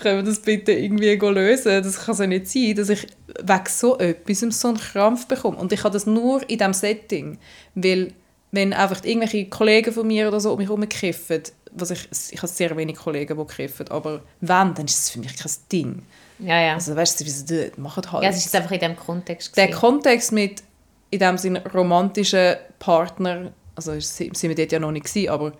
können 0.00 0.18
wir 0.18 0.22
das 0.22 0.40
bitte 0.40 0.72
irgendwie 0.72 1.14
lösen? 1.14 1.82
Das 1.82 2.04
kann 2.04 2.14
so 2.14 2.26
nicht 2.26 2.48
sein, 2.48 2.74
dass 2.74 2.90
ich 2.90 3.06
wegen 3.40 3.64
so 3.68 3.98
etwas 3.98 4.40
so 4.40 4.68
einen 4.68 4.76
Krampf 4.76 5.26
bekommen. 5.26 5.56
Und 5.56 5.72
ich 5.72 5.82
habe 5.82 5.92
das 5.92 6.06
nur 6.06 6.42
in 6.48 6.58
diesem 6.58 6.74
Setting, 6.74 7.38
weil 7.74 8.12
wenn 8.52 8.72
einfach 8.72 9.02
irgendwelche 9.02 9.46
Kollegen 9.46 9.92
von 9.92 10.06
mir 10.06 10.28
oder 10.28 10.40
so 10.40 10.52
um 10.52 10.58
mich 10.58 10.68
herum 10.68 10.88
kiffen, 10.88 11.42
was 11.72 11.90
ich, 11.90 12.08
ich 12.30 12.38
habe 12.38 12.46
sehr 12.46 12.76
wenig 12.76 12.96
Kollegen, 12.96 13.36
die 13.36 13.44
kiffen, 13.52 13.88
aber 13.88 14.22
wenn, 14.40 14.74
dann 14.74 14.84
ist 14.84 14.98
es 14.98 15.10
für 15.10 15.18
mich 15.18 15.36
kein 15.36 15.52
Ding. 15.72 16.02
Ja, 16.38 16.60
ja. 16.60 16.74
Also 16.74 16.94
weißt 16.94 17.20
du, 17.20 17.24
wie 17.24 17.30
sie 17.30 17.46
das 17.46 17.78
machen 17.78 18.12
halt. 18.12 18.22
ja, 18.22 18.30
es 18.30 18.44
ist 18.44 18.54
einfach 18.54 18.72
in 18.72 18.80
diesem 18.80 18.96
Kontext. 18.96 19.56
der 19.56 19.66
gewesen. 19.66 19.80
Kontext 19.80 20.32
mit 20.32 20.62
in 21.10 21.18
dem 21.18 21.38
Sinne 21.38 21.62
romantischen 21.72 22.56
Partner, 22.78 23.52
also 23.74 23.98
sind 23.98 24.42
wir 24.42 24.54
dort 24.54 24.72
ja 24.72 24.78
noch 24.78 24.90
nicht 24.90 25.06
gewesen, 25.06 25.28
aber 25.30 25.52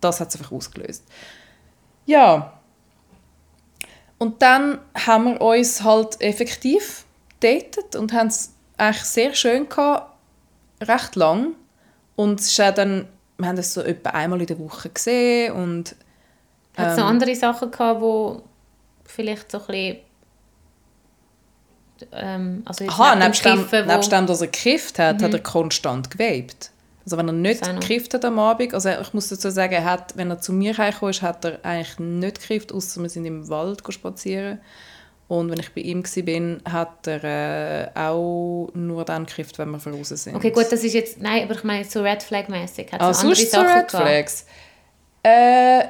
das 0.00 0.20
hat 0.20 0.28
es 0.28 0.36
einfach 0.36 0.52
ausgelöst. 0.52 1.04
Ja. 2.06 2.52
Und 4.18 4.42
dann 4.42 4.80
haben 4.94 5.24
wir 5.24 5.40
uns 5.40 5.82
halt 5.82 6.20
effektiv 6.20 7.04
datet 7.40 7.94
und 7.94 8.12
haben 8.12 8.28
es 8.28 8.54
eigentlich 8.76 9.04
sehr 9.04 9.34
schön 9.34 9.68
gehabt, 9.68 10.12
recht 10.82 11.16
lang. 11.16 11.54
Und 12.16 12.40
es 12.40 12.48
ist 12.48 12.60
auch 12.60 12.74
dann, 12.74 13.08
wir 13.36 13.48
haben 13.48 13.58
es 13.58 13.74
so 13.74 13.82
etwa 13.82 14.10
einmal 14.10 14.40
in 14.40 14.46
der 14.46 14.58
Woche 14.58 14.88
gesehen 14.90 15.52
und 15.52 15.94
Hat 16.76 16.88
es 16.88 16.92
ähm, 16.94 17.00
noch 17.00 17.06
andere 17.10 17.34
Sachen 17.34 17.70
gehabt, 17.70 18.00
wo 18.00 18.42
vielleicht 19.04 19.50
so 19.50 19.58
ein 19.58 19.66
bisschen... 19.66 19.96
Ähm, 22.12 22.62
also 22.64 22.84
Aha, 22.86 23.14
neben 23.16 23.20
dem 23.20 23.26
nebst 23.28 23.44
dem, 23.44 23.72
wo- 23.72 23.92
nebst 23.92 24.12
dem, 24.12 24.26
dass 24.26 24.40
er 24.40 24.46
gekifft 24.48 24.98
hat, 24.98 25.22
hat 25.22 25.32
er 25.32 25.40
konstant 25.40 26.10
gevapt. 26.10 26.70
Also 27.04 27.16
wenn 27.16 27.28
er 27.28 27.32
nicht 27.32 27.62
gekifft 27.62 28.12
hat 28.14 28.24
am 28.24 28.38
Abend, 28.38 28.74
also 28.74 28.90
ich 28.90 29.14
muss 29.14 29.28
dazu 29.28 29.48
sagen, 29.50 29.72
er 29.72 29.84
hat, 29.84 30.16
wenn 30.16 30.30
er 30.30 30.40
zu 30.40 30.52
mir 30.52 30.76
heimgekommen 30.76 31.10
ist, 31.10 31.22
hat 31.22 31.44
er 31.44 31.58
eigentlich 31.64 31.98
nicht 31.98 32.40
gekifft, 32.40 32.72
außer 32.72 33.00
wir 33.02 33.08
sind 33.08 33.24
im 33.24 33.48
Wald 33.48 33.82
spazieren. 33.88 34.60
Und 35.26 35.50
wenn 35.50 35.58
ich 35.60 35.74
bei 35.74 35.82
ihm 35.82 36.02
war, 36.04 36.72
hat 36.72 37.06
er 37.06 37.24
äh, 37.24 37.88
auch 37.98 38.68
nur 38.74 39.04
dann 39.04 39.26
gekifft, 39.26 39.58
wenn 39.58 39.70
wir 39.70 39.78
voraus 39.78 40.08
sind. 40.08 40.34
Okay, 40.36 40.50
gut, 40.50 40.66
das 40.70 40.82
ist 40.84 40.94
jetzt... 40.94 41.20
Nein, 41.20 41.42
aber 41.44 41.54
ich 41.54 41.64
meine 41.64 41.84
so 41.84 42.02
Red 42.02 42.22
Flag-mäßig. 42.22 42.92
Hat 42.92 43.00
Ah, 43.00 43.08
andere 43.08 43.34
sonst 43.34 43.50
so 43.50 43.60
Red? 43.60 43.90
Flags? 43.90 44.46
Äh, 45.22 45.84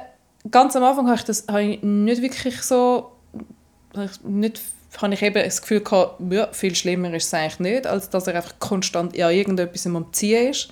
ganz 0.51 0.75
am 0.75 0.83
Anfang 0.83 1.05
habe 1.07 1.15
ich 1.17 1.23
das 1.23 1.45
habe 1.49 1.63
ich 1.63 1.81
nicht 1.83 2.21
wirklich 2.21 2.61
so... 2.61 3.11
habe 3.95 4.05
ich 4.11 4.21
Nicht, 4.23 4.61
habe 4.97 5.13
ich 5.13 5.21
eben 5.21 5.43
das 5.43 5.61
Gefühl 5.61 5.81
gehabt, 5.81 6.19
ja, 6.31 6.47
viel 6.51 6.75
schlimmer 6.75 7.13
ist 7.13 7.27
es 7.27 7.33
eigentlich 7.33 7.59
nicht, 7.59 7.87
als 7.87 8.09
dass 8.09 8.27
er 8.27 8.35
einfach 8.35 8.57
konstant 8.59 9.15
ja, 9.15 9.29
irgendetwas 9.29 9.85
am 9.85 10.11
Ziehen 10.11 10.49
ist. 10.49 10.69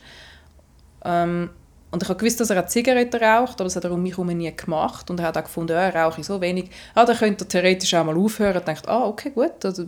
Ähm, 1.05 1.49
und 1.89 2.03
ich 2.03 2.09
habe 2.09 2.19
gewusst, 2.19 2.39
dass 2.39 2.49
er 2.49 2.57
eine 2.57 2.67
Zigarette 2.67 3.21
raucht, 3.21 3.53
aber 3.53 3.65
das 3.65 3.75
hat 3.75 3.85
er 3.85 3.91
um 3.91 4.03
mich 4.03 4.13
herum 4.13 4.27
nie 4.27 4.53
gemacht. 4.55 5.09
Und 5.09 5.19
er 5.19 5.27
hat 5.27 5.37
auch 5.37 5.43
gefunden, 5.43 5.71
ja, 5.71 5.83
er 5.83 5.95
rauche 5.95 6.23
so 6.23 6.41
wenig. 6.41 6.69
Ah, 6.95 7.05
dann 7.05 7.15
könnte 7.15 7.45
er 7.45 7.47
theoretisch 7.47 7.93
auch 7.93 8.03
mal 8.03 8.17
aufhören. 8.17 8.57
Und 8.57 8.67
denkt, 8.67 8.87
ah, 8.89 9.05
okay, 9.05 9.29
gut. 9.29 9.63
Also, 9.63 9.85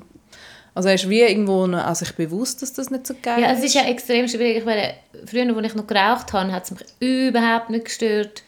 also 0.74 0.88
er 0.88 0.96
ist 0.96 1.10
wie 1.10 1.22
irgendwo 1.22 1.64
an 1.64 1.96
sich 1.96 2.16
bewusst, 2.16 2.62
dass 2.62 2.72
das 2.72 2.90
nicht 2.90 3.06
so 3.06 3.16
geil 3.22 3.42
Ja, 3.42 3.52
es 3.52 3.64
ist 3.64 3.76
ja 3.76 3.82
extrem 3.84 4.28
schwierig. 4.30 4.58
Ich 4.60 4.66
meine, 4.66 4.94
früher, 5.26 5.56
als 5.56 5.68
ich 5.68 5.76
noch 5.76 5.88
geraucht 5.88 6.32
habe, 6.32 6.52
hat 6.54 6.64
es 6.64 6.72
mich 6.72 6.82
überhaupt 7.00 7.70
nicht 7.70 7.86
gestört, 7.86 8.44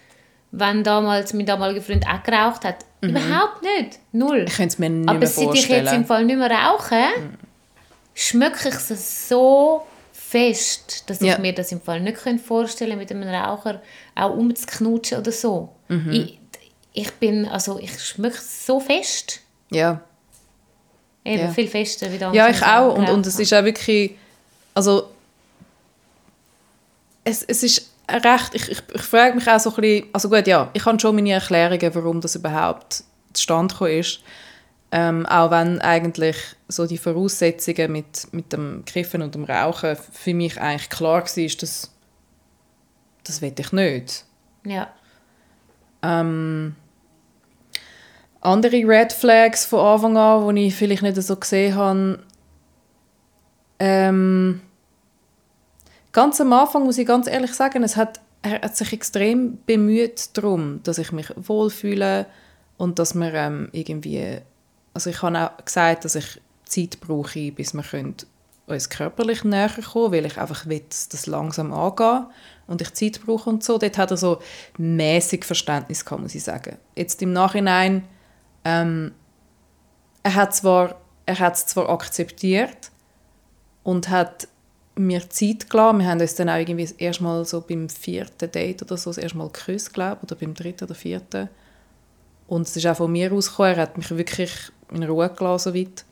wenn 0.52 0.84
damals 0.84 1.34
mein 1.34 1.46
damaliger 1.46 1.82
Freund 1.82 2.06
auch 2.08 2.24
geraucht 2.24 2.64
hat. 2.64 2.86
Überhaupt 3.02 3.62
nicht. 3.64 3.99
Null. 4.12 4.45
Ich 4.47 4.56
könnte 4.56 4.74
es 4.74 4.80
mir 4.80 4.89
nicht 4.89 5.10
Aber 5.10 5.20
mehr 5.20 5.28
seit 5.28 5.39
ich 5.39 5.45
vorstellen. 5.45 5.86
jetzt 5.86 5.93
im 5.95 6.06
Fall 6.06 6.26
nicht 6.26 6.38
mehr 6.38 6.52
rauche, 6.52 7.02
schmecke 8.14 8.70
ich 8.70 8.76
es 8.76 9.28
so 9.30 9.86
fest, 10.12 11.04
dass 11.10 11.20
Ja. 11.20 11.34
ich 11.34 11.39
mir 11.39 11.54
das 11.54 11.72
im 11.72 11.82
Fall 11.82 11.99
nicht 11.99 12.18
könnte 12.18 12.43
vorstellen 12.43 12.97
mit 12.97 13.12
einem 13.12 13.28
Raucher 13.28 13.82
auch 14.16 14.36
umzuknutschen 14.36 15.18
oder 15.20 15.32
so. 15.32 15.70
Mhm. 15.88 16.12
Ich, 16.12 16.39
ich 16.93 17.12
bin, 17.14 17.45
also 17.47 17.80
ich 17.80 17.99
schmecke 18.04 18.38
es 18.38 18.66
so 18.66 18.80
fest. 18.80 19.39
Ja. 19.72 20.02
Eben 21.26 21.43
Ja. 21.43 21.52
viel 21.52 21.68
fester 21.68 22.12
wie 22.12 22.18
damals. 22.18 22.36
Ja, 22.38 22.49
ich 22.49 22.62
auch. 22.64 22.95
Und, 22.95 23.10
und 23.10 23.26
es 23.26 23.39
ist 23.39 23.54
auch 23.54 23.64
wirklich, 23.64 24.16
also 24.74 25.10
es, 27.24 27.43
es 27.43 27.64
ist 27.64 27.91
recht, 28.10 28.54
ich, 28.54 28.70
ich, 28.70 28.82
ich 28.93 29.02
frage 29.02 29.36
mich 29.36 29.49
auch 29.49 29.60
so 29.60 29.70
ein 29.70 29.76
bisschen, 29.76 30.10
also 30.14 30.30
gut, 30.30 30.47
ja, 30.47 30.70
ich 30.74 30.86
habe 30.86 30.99
schon 30.99 31.16
meine 31.16 31.32
Erklärungen, 31.32 31.95
warum 31.95 32.22
das 32.22 32.36
überhaupt 32.36 33.04
zustande 33.34 33.74
gekommen 33.74 33.99
ist. 33.99 34.20
Ähm, 34.93 35.26
auch 35.26 35.52
wenn 35.52 35.80
eigentlich 35.80 36.36
so 36.68 36.86
die 36.86 36.97
Voraussetzungen 36.97 37.93
mit, 37.93 38.28
mit 38.34 38.52
dem 38.52 38.84
Kiffen 38.86 39.22
und 39.22 39.34
dem 39.36 39.45
Rauchen 39.45 39.95
für 39.95 40.34
mich 40.34 40.60
eigentlich 40.60 40.89
klar 40.89 41.24
war, 41.24 41.56
dass 41.60 41.91
das 43.24 43.41
will 43.41 43.54
ich 43.58 43.72
nicht. 43.72 44.26
Ja. 44.66 44.89
Ähm, 46.04 46.76
andere 48.41 48.88
Red 48.88 49.14
Flags 49.14 49.66
von 49.66 49.80
Anfang 49.80 50.18
an, 50.18 50.56
die 50.56 50.68
ich 50.68 50.76
vielleicht 50.76 51.04
nicht 51.04 51.22
so 51.22 51.36
gesehen 51.36 51.76
habe. 51.76 52.20
Ähm, 53.80 54.62
ganz 56.12 56.41
am 56.41 56.53
Anfang 56.53 56.84
muss 56.84 56.97
ich 56.97 57.07
ganz 57.07 57.28
ehrlich 57.28 57.53
sagen, 57.53 57.84
es 57.84 57.95
hat, 57.95 58.20
er 58.41 58.62
hat 58.62 58.76
sich 58.76 58.93
extrem 58.93 59.59
bemüht 59.66 60.38
darum, 60.38 60.82
dass 60.84 60.97
ich 60.97 61.12
mich 61.12 61.32
wohlfühle 61.36 62.26
und 62.78 62.99
dass 62.99 63.14
wir 63.14 63.34
ähm, 63.34 63.70
irgendwie, 63.72 64.39
also 64.93 65.09
ich 65.09 65.22
habe 65.22 65.39
auch 65.39 65.64
gesagt, 65.64 66.05
dass 66.05 66.16
ich 66.16 66.41
Zeit 66.66 66.99
brauche, 66.99 67.51
bis 67.51 67.74
wir 67.74 67.84
uns 68.68 68.89
körperlich 68.89 69.43
näher 69.43 69.70
kommen, 69.70 70.14
weil 70.14 70.26
ich 70.26 70.38
einfach 70.38 70.66
will, 70.66 70.82
dass 70.88 71.09
das 71.09 71.28
langsam 71.28 71.74
angeht 71.74 72.28
und 72.68 72.82
ich 72.82 72.93
Zeit 72.93 73.22
brauche 73.26 73.49
und 73.49 73.64
so. 73.64 73.78
Dort 73.78 73.97
hat 73.97 74.12
er 74.12 74.18
so 74.18 74.39
mäßig 74.78 75.45
Verständnis 75.45 76.05
gehabt, 76.05 76.22
muss 76.22 76.36
ich 76.36 76.43
sagen. 76.43 76.78
Jetzt 76.95 77.22
im 77.22 77.34
Nachhinein, 77.34 78.07
ähm, 78.64 79.14
er 80.24 80.36
hat 80.36 80.55
zwar, 80.55 81.01
er 81.26 81.39
hat 81.39 81.55
es 81.55 81.66
zwar 81.66 81.89
akzeptiert 81.89 82.91
und 83.84 84.09
hat 84.09 84.47
mir 84.96 85.30
Zeit 85.30 85.70
gelassen. 85.70 86.00
Wir 86.00 86.08
haben 86.08 86.22
uns 86.22 86.36
dann 86.36 86.50
auch 86.50 86.58
irgendwie 86.58 86.84
das 86.84 86.94
erste 86.94 87.24
Mal 87.24 87.46
so 87.46 87.62
beim 87.62 87.89
vierten 87.89 88.52
Date 88.52 88.82
oder 88.82 88.98
so 88.98 89.10
das 89.10 89.18
erste 89.18 89.38
Mal 89.38 89.50
geküsst, 89.50 89.94
glaube 89.94 90.22
oder 90.24 90.36
beim 90.36 90.54
dritten 90.54 90.86
oder 90.86 90.96
vierten. 90.96 91.50
Und 92.48 92.68
es 92.68 92.76
ist 92.76 92.86
auch 92.86 92.98
von 92.98 93.12
mir 93.12 93.32
ausgekommen, 93.32 93.76
er 93.76 93.82
hat 93.84 93.98
mich 93.98 94.10
wirklich 94.12 94.52
in 94.92 95.04
Ruhe 95.04 95.30
gelassen, 95.30 95.74
soweit. 95.74 96.06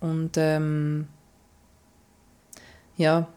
Und 0.00 0.32
ähm, 0.36 1.06
ja, 2.96 3.28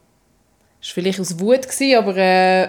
es 0.80 0.88
war 0.88 0.94
vielleicht 0.94 1.20
aus 1.20 1.38
Wut, 1.38 1.62
gewesen, 1.62 1.96
aber 1.96 2.16
äh, 2.16 2.68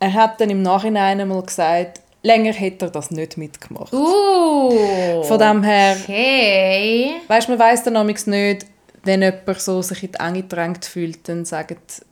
er 0.00 0.12
hat 0.14 0.40
dann 0.40 0.50
im 0.50 0.62
Nachhinein 0.62 1.20
einmal 1.20 1.42
gesagt, 1.42 2.00
länger 2.22 2.52
hätte 2.52 2.86
er 2.86 2.90
das 2.90 3.10
nicht 3.10 3.36
mitgemacht. 3.36 3.92
Uh, 3.92 5.22
Von 5.22 5.38
dem 5.38 5.62
her, 5.62 5.96
okay. 6.00 7.12
weißt, 7.28 7.48
man 7.48 7.58
weiß 7.58 7.84
dann 7.84 7.94
manchmal 7.94 8.54
nicht, 8.54 8.66
wenn 9.02 9.22
jemand 9.22 9.60
so 9.60 9.82
sich 9.82 10.02
in 10.02 10.12
die 10.12 10.18
Enge 10.18 10.42
gedrängt 10.42 10.84
fühlt, 10.84 11.28
dann 11.28 11.44
sagt, 11.44 12.04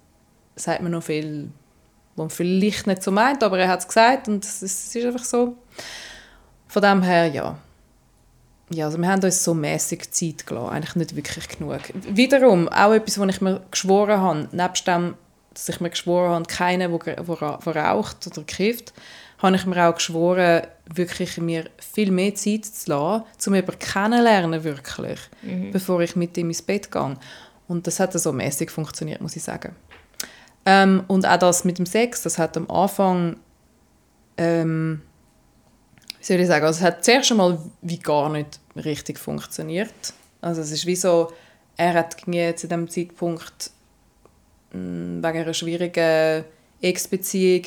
sagt 0.56 0.82
man 0.82 0.92
noch 0.92 1.02
viel, 1.02 1.50
was 2.16 2.24
man 2.24 2.30
vielleicht 2.30 2.86
nicht 2.86 3.02
so 3.02 3.10
meint, 3.10 3.42
aber 3.42 3.58
er 3.58 3.68
hat 3.68 3.80
es 3.80 3.88
gesagt 3.88 4.28
und 4.28 4.44
es 4.44 4.62
ist, 4.62 4.96
einfach 4.96 5.24
so. 5.24 5.56
Von 6.66 6.82
dem 6.82 7.02
her, 7.02 7.26
ja. 7.26 7.58
Ja, 8.70 8.86
also 8.86 8.98
wir 8.98 9.08
haben 9.08 9.22
uns 9.22 9.44
so 9.44 9.54
mäßig 9.54 10.10
Zeit 10.10 10.46
gelassen, 10.46 10.70
eigentlich 10.70 10.96
nicht 10.96 11.16
wirklich 11.16 11.48
genug. 11.48 11.80
Wiederum, 11.94 12.68
auch 12.68 12.92
etwas, 12.92 13.18
was 13.18 13.28
ich 13.28 13.40
mir 13.40 13.62
geschworen 13.70 14.20
habe, 14.20 14.48
nebst 14.52 14.86
dem, 14.86 15.14
dass 15.54 15.68
ich 15.68 15.80
mir 15.80 15.90
geschworen 15.90 16.32
habe, 16.32 16.44
keiner, 16.44 16.88
der 16.88 17.18
raucht 17.18 18.26
oder 18.26 18.42
kifft, 18.42 18.92
habe 19.38 19.56
ich 19.56 19.66
mir 19.66 19.88
auch 19.88 19.94
geschworen, 19.94 20.66
wirklich 20.92 21.38
mir 21.38 21.64
viel 21.78 22.10
mehr 22.10 22.34
Zeit 22.34 22.64
zu 22.64 22.90
lassen, 22.90 23.24
um 23.46 23.54
jemanden 23.54 23.78
kennenlernen 23.78 24.64
wirklich, 24.64 25.20
bevor 25.72 26.00
ich 26.00 26.16
mit 26.16 26.36
ihm 26.36 26.48
ins 26.48 26.62
Bett 26.62 26.90
gehe. 26.90 27.16
Und 27.68 27.86
das 27.86 28.00
hat 28.00 28.12
so 28.14 28.32
mäßig 28.32 28.70
funktioniert, 28.70 29.20
muss 29.20 29.36
ich 29.36 29.42
sagen. 29.42 29.76
Ähm, 30.66 31.04
und 31.06 31.26
auch 31.26 31.38
das 31.38 31.64
mit 31.64 31.78
dem 31.78 31.86
Sex, 31.86 32.22
das 32.22 32.38
hat 32.38 32.56
am 32.56 32.68
Anfang, 32.70 33.36
ähm, 34.36 35.02
wie 36.18 36.24
soll 36.24 36.40
ich 36.40 36.46
sagen, 36.46 36.64
also 36.64 36.78
es 36.78 36.84
hat 36.84 37.04
zuerst 37.04 37.30
einmal 37.30 37.58
wie 37.80 37.98
gar 37.98 38.28
nicht 38.30 38.58
richtig 38.76 39.18
funktioniert. 39.18 39.92
Also 40.40 40.62
es 40.62 40.72
ist 40.72 40.86
wie 40.86 40.96
so, 40.96 41.32
er 41.76 41.94
hat 41.94 42.16
zu 42.56 42.68
dem 42.68 42.88
Zeitpunkt 42.88 43.70
mh, 44.72 45.26
wegen 45.26 45.38
einer 45.38 45.54
schwierigen 45.54 46.44
Ex-Beziehung 46.80 47.66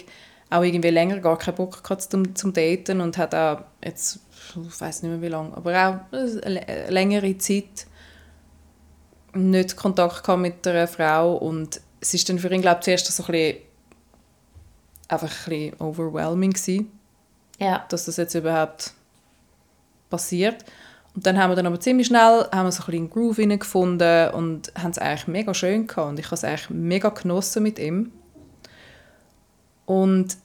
auch 0.52 0.64
irgendwie 0.64 0.90
länger 0.90 1.18
gar 1.20 1.38
keinen 1.38 1.56
Bock 1.56 1.82
gehabt 1.84 2.04
zum, 2.04 2.36
zum 2.36 2.54
Daten 2.54 3.02
und 3.02 3.18
hat 3.18 3.34
auch 3.34 3.62
jetzt, 3.84 4.20
ich 4.50 4.82
weiß 4.82 5.02
nicht 5.04 5.12
mehr 5.12 5.22
wie 5.22 5.28
lange, 5.30 5.56
aber 5.56 5.72
auch 6.12 6.18
eine 6.44 6.90
längere 6.90 7.38
Zeit 7.38 7.88
nicht 9.34 9.76
Kontakt 9.78 10.24
gehabt 10.24 10.42
mit 10.42 10.68
einer 10.68 10.88
Frau 10.88 11.36
und 11.36 11.80
es 12.02 12.14
ist 12.14 12.28
dann 12.30 12.38
für 12.38 12.54
ihn, 12.54 12.62
glaube 12.62 12.80
ich, 12.80 12.84
zuerst 12.86 13.08
so 13.12 13.24
ein 13.24 13.32
bisschen, 13.32 13.58
einfach 15.08 15.30
ein 15.48 15.50
bisschen 15.50 15.80
overwhelming 15.80 16.52
gewesen, 16.52 16.92
Ja. 17.60 17.86
dass 17.90 18.06
das 18.06 18.18
jetzt 18.18 18.36
überhaupt 18.36 18.94
passiert. 20.10 20.66
Und 21.14 21.26
dann 21.26 21.38
haben 21.38 21.52
wir 21.52 21.56
dann 21.56 21.68
aber 21.68 21.80
ziemlich 21.80 22.08
schnell 22.08 22.46
haben 22.52 22.66
wir 22.66 22.72
so 22.72 22.84
ein 22.84 22.86
bisschen 22.86 22.94
einen 22.94 23.10
Groove 23.10 23.60
gefunden 23.60 24.30
und 24.32 24.72
haben 24.78 24.92
es 24.92 24.98
eigentlich 24.98 25.28
mega 25.28 25.54
schön 25.54 25.88
gehabt 25.88 26.10
und 26.10 26.20
ich 26.20 26.26
habe 26.26 26.36
es 26.36 26.44
eigentlich 26.44 26.70
mega 26.70 27.10
genossen 27.10 27.64
mit 27.64 27.80
ihm. 27.80 28.12
Und 29.92 30.38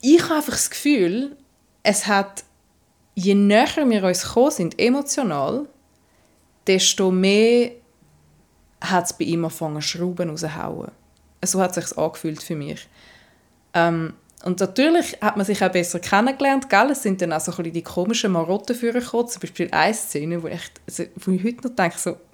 ich 0.00 0.22
habe 0.22 0.36
einfach 0.36 0.52
das 0.52 0.70
Gefühl, 0.70 1.36
es 1.82 2.06
hat, 2.06 2.44
je 3.16 3.34
näher 3.34 3.84
wir 3.88 4.04
uns 4.04 4.22
gekommen 4.22 4.52
sind, 4.52 4.78
emotional, 4.78 5.66
desto 6.68 7.10
mehr 7.10 7.72
hat 8.80 9.06
es 9.06 9.12
bei 9.12 9.24
ihm 9.24 9.44
angefangen, 9.44 9.82
Schrauben 9.82 10.30
rauszuhauen. 10.30 10.92
So 11.44 11.60
hat 11.60 11.76
es 11.76 11.88
sich 11.88 11.98
angefühlt 11.98 12.40
für 12.40 12.54
mich. 12.54 12.86
Ähm, 13.74 14.14
und 14.44 14.60
natürlich 14.60 15.18
hat 15.20 15.36
man 15.36 15.44
sich 15.44 15.64
auch 15.64 15.72
besser 15.72 15.98
kennengelernt, 15.98 16.70
gell? 16.70 16.92
Es 16.92 17.02
sind 17.02 17.20
dann 17.20 17.32
auch 17.32 17.40
so 17.40 17.50
ein 17.50 17.56
bisschen 17.56 17.72
die 17.72 17.82
komischen 17.82 18.30
Marotten 18.30 18.76
vorgekommen. 18.76 19.26
Zum 19.26 19.40
Beispiel 19.40 19.68
eine 19.72 19.94
Szene, 19.94 20.40
wo 20.40 20.46
ich, 20.46 20.70
also, 20.86 21.04
wo 21.16 21.32
ich 21.32 21.42
heute 21.42 21.66
noch 21.66 21.74
denke, 21.74 21.98
so... 21.98 22.16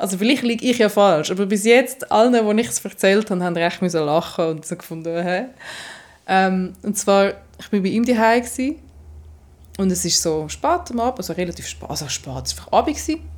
also 0.00 0.16
vielleicht 0.16 0.42
liege 0.42 0.64
ich 0.64 0.78
ja 0.78 0.88
falsch, 0.88 1.30
aber 1.30 1.44
bis 1.44 1.64
jetzt, 1.64 2.10
allen, 2.10 2.32
die 2.32 2.62
ich 2.62 2.68
es 2.68 2.82
erzählt 2.82 3.30
habe, 3.30 3.44
haben 3.44 3.54
recht 3.54 3.82
müssen 3.82 4.02
lachen 4.06 4.46
und 4.46 4.64
so 4.64 4.74
gefunden, 4.74 5.22
hä? 5.22 5.44
Ähm, 6.26 6.72
und 6.82 6.96
zwar, 6.96 7.34
ich 7.58 7.70
war 7.70 7.80
bei 7.80 7.88
ihm 7.88 8.06
daheim 8.06 8.42
und 9.76 9.92
es 9.92 10.04
ist 10.06 10.22
so 10.22 10.48
spät 10.48 10.90
am 10.90 11.00
Abend, 11.00 11.18
also 11.18 11.34
relativ 11.34 11.66
spät, 11.66 11.90
also 11.90 12.08
spät, 12.08 12.32
es 12.44 12.56
war 12.56 12.62
einfach 12.62 12.72
Abend 12.72 12.96
gewesen. 12.96 13.28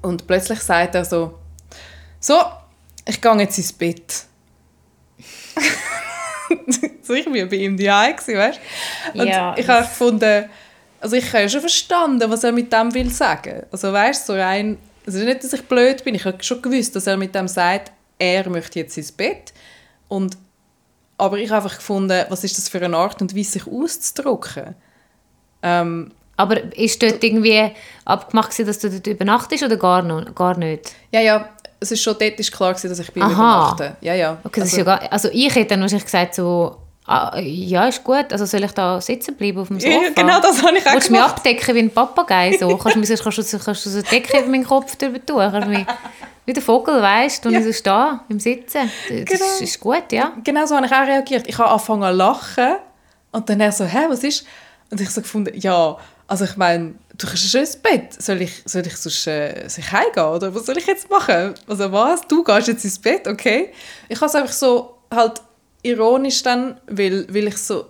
Und 0.00 0.26
plötzlich 0.26 0.60
sagt 0.60 0.94
er 0.94 1.04
so, 1.04 1.38
so, 2.20 2.40
ich 3.04 3.20
gehe 3.20 3.38
jetzt 3.38 3.58
ins 3.58 3.72
Bett. 3.74 4.24
so, 7.02 7.12
ich 7.12 7.26
war 7.26 7.32
bei 7.32 7.56
ihm 7.56 7.76
daheim, 7.76 8.16
weißt 8.16 8.60
du? 9.12 9.20
Und 9.20 9.28
Ja, 9.28 9.54
ich 9.58 9.68
habe 9.68 9.86
gefunden, 9.86 10.48
also 11.02 11.16
ich 11.16 11.26
habe 11.28 11.42
ja 11.42 11.48
schon 11.50 11.60
verstanden, 11.60 12.30
was 12.30 12.44
er 12.44 12.52
mit 12.52 12.72
dem 12.72 12.94
will 12.94 13.10
sagen. 13.10 13.66
Also 13.70 13.92
weißt 13.92 14.26
du, 14.26 14.32
so 14.32 14.38
rein, 14.38 14.78
also 15.08 15.24
nicht, 15.24 15.42
dass 15.42 15.52
ich 15.54 15.62
blöd 15.62 16.04
bin, 16.04 16.14
ich 16.14 16.24
habe 16.24 16.42
schon 16.42 16.60
gewusst, 16.60 16.94
dass 16.94 17.06
er 17.06 17.16
mit 17.16 17.34
dem 17.34 17.48
sagt, 17.48 17.92
er 18.18 18.48
möchte 18.50 18.78
jetzt 18.78 18.96
ins 18.98 19.10
Bett. 19.10 19.52
Und, 20.08 20.36
aber 21.16 21.38
ich 21.38 21.50
habe 21.50 21.64
einfach 21.64 21.76
gefunden, 21.78 22.24
was 22.28 22.44
ist 22.44 22.58
das 22.58 22.68
für 22.68 22.80
eine 22.80 22.96
Art 22.96 23.20
und 23.22 23.34
Weise, 23.34 23.52
sich 23.52 23.66
auszudrücken. 23.66 24.74
Ähm, 25.62 26.12
Aber 26.36 26.72
ist 26.74 27.02
dort 27.02 27.24
irgendwie 27.24 27.72
abgemacht, 28.04 28.50
gewesen, 28.50 28.66
dass 28.66 28.78
du 28.78 28.90
dort 28.90 29.06
übernachtest 29.06 29.64
oder 29.64 29.76
gar, 29.76 30.02
noch, 30.02 30.34
gar 30.34 30.56
nicht? 30.56 30.92
ja, 31.10 31.20
ja, 31.20 31.48
es 31.80 31.90
ist 31.90 32.02
schon 32.02 32.16
dort 32.18 32.38
ist 32.38 32.52
klar 32.52 32.74
gewesen, 32.74 32.90
dass 32.90 32.98
ich 32.98 33.12
bei 33.12 33.20
ihm 33.20 33.26
Aha. 33.26 33.32
übernachte. 33.32 33.96
Ja, 34.00 34.14
ja. 34.14 34.38
Okay, 34.44 34.60
das 34.60 34.72
also, 34.72 34.76
ist 34.76 34.78
ja 34.78 34.84
gar, 34.84 35.12
also 35.12 35.28
ich 35.32 35.54
hätte 35.54 35.70
dann 35.70 35.80
wahrscheinlich 35.80 36.04
gesagt 36.04 36.34
so, 36.34 36.76
ah, 37.08 37.38
ja, 37.40 37.88
ist 37.88 38.04
gut, 38.04 38.26
also 38.32 38.44
soll 38.44 38.62
ich 38.64 38.72
da 38.72 39.00
sitzen 39.00 39.34
bleiben 39.34 39.58
auf 39.58 39.68
dem 39.68 39.80
Sofa? 39.80 39.92
Ja, 40.02 40.10
genau 40.14 40.40
das 40.40 40.62
habe 40.62 40.78
ich 40.78 40.86
auch 40.86 40.92
Willst 40.94 41.08
du 41.08 41.12
mich 41.12 41.20
abdecken 41.22 41.74
wie 41.74 41.78
ein 41.80 41.90
Papagei? 41.90 42.56
So? 42.58 42.76
kannst, 42.76 42.96
du, 42.96 43.00
mich- 43.00 43.22
kannst, 43.22 43.38
du, 43.52 43.58
kannst 43.58 43.86
du 43.86 43.90
so 43.90 43.98
eine 43.98 44.06
Decke 44.08 44.38
über 44.38 44.48
meinen 44.48 44.64
Kopf 44.66 44.94
drüber 44.96 45.24
tun? 45.24 45.38
Kannst 45.38 45.66
du 45.66 45.70
mich, 45.70 45.86
wie 46.46 46.52
der 46.52 46.62
Vogel, 46.62 47.02
weißt 47.02 47.44
du, 47.44 47.48
und 47.48 47.54
Ja. 47.54 47.60
ich 47.60 47.66
so 47.66 47.72
stehe 47.72 48.20
im 48.28 48.38
Sitzen. 48.40 48.90
Das 49.08 49.24
Genau. 49.24 49.44
ist, 49.44 49.60
ist 49.62 49.80
gut, 49.80 50.04
ja. 50.12 50.32
Genau 50.44 50.64
so 50.66 50.76
habe 50.76 50.86
ich 50.86 50.92
auch 50.92 51.06
reagiert. 51.06 51.46
Ich 51.48 51.58
habe 51.58 51.70
angefangen 51.70 52.02
zu 52.10 52.16
lachen 52.16 52.76
und 53.32 53.48
dann 53.50 53.60
er 53.60 53.72
so, 53.72 53.84
hä, 53.84 54.06
was 54.08 54.22
ist? 54.24 54.46
Und 54.90 55.00
ich 55.00 55.10
so 55.10 55.20
gefunden, 55.20 55.52
ja, 55.58 55.96
also 56.26 56.44
ich 56.44 56.56
meine, 56.56 56.94
du 57.16 57.26
kannst 57.26 57.50
schon 57.50 57.60
ins 57.60 57.76
Bett. 57.76 58.22
Soll 58.22 58.40
ich, 58.42 58.62
soll 58.64 58.86
ich 58.86 58.96
sonst 58.96 59.26
äh, 59.26 59.66
soll 59.68 59.84
ich 59.84 59.92
heimgehen 59.92 60.24
oder 60.26 60.54
was 60.54 60.64
soll 60.66 60.78
ich 60.78 60.86
jetzt 60.86 61.10
machen? 61.10 61.54
Also 61.66 61.90
was? 61.92 62.20
Du 62.28 62.42
gehst 62.44 62.68
jetzt 62.68 62.84
ins 62.84 62.98
Bett, 62.98 63.26
okay? 63.28 63.70
Ich 64.08 64.16
habe 64.18 64.26
es 64.26 64.34
einfach 64.34 64.52
so 64.52 64.94
halt 65.14 65.40
ironisch 65.82 66.42
dann, 66.42 66.80
weil, 66.88 67.26
weil 67.32 67.48
ich 67.48 67.54
es 67.54 67.66
so 67.66 67.84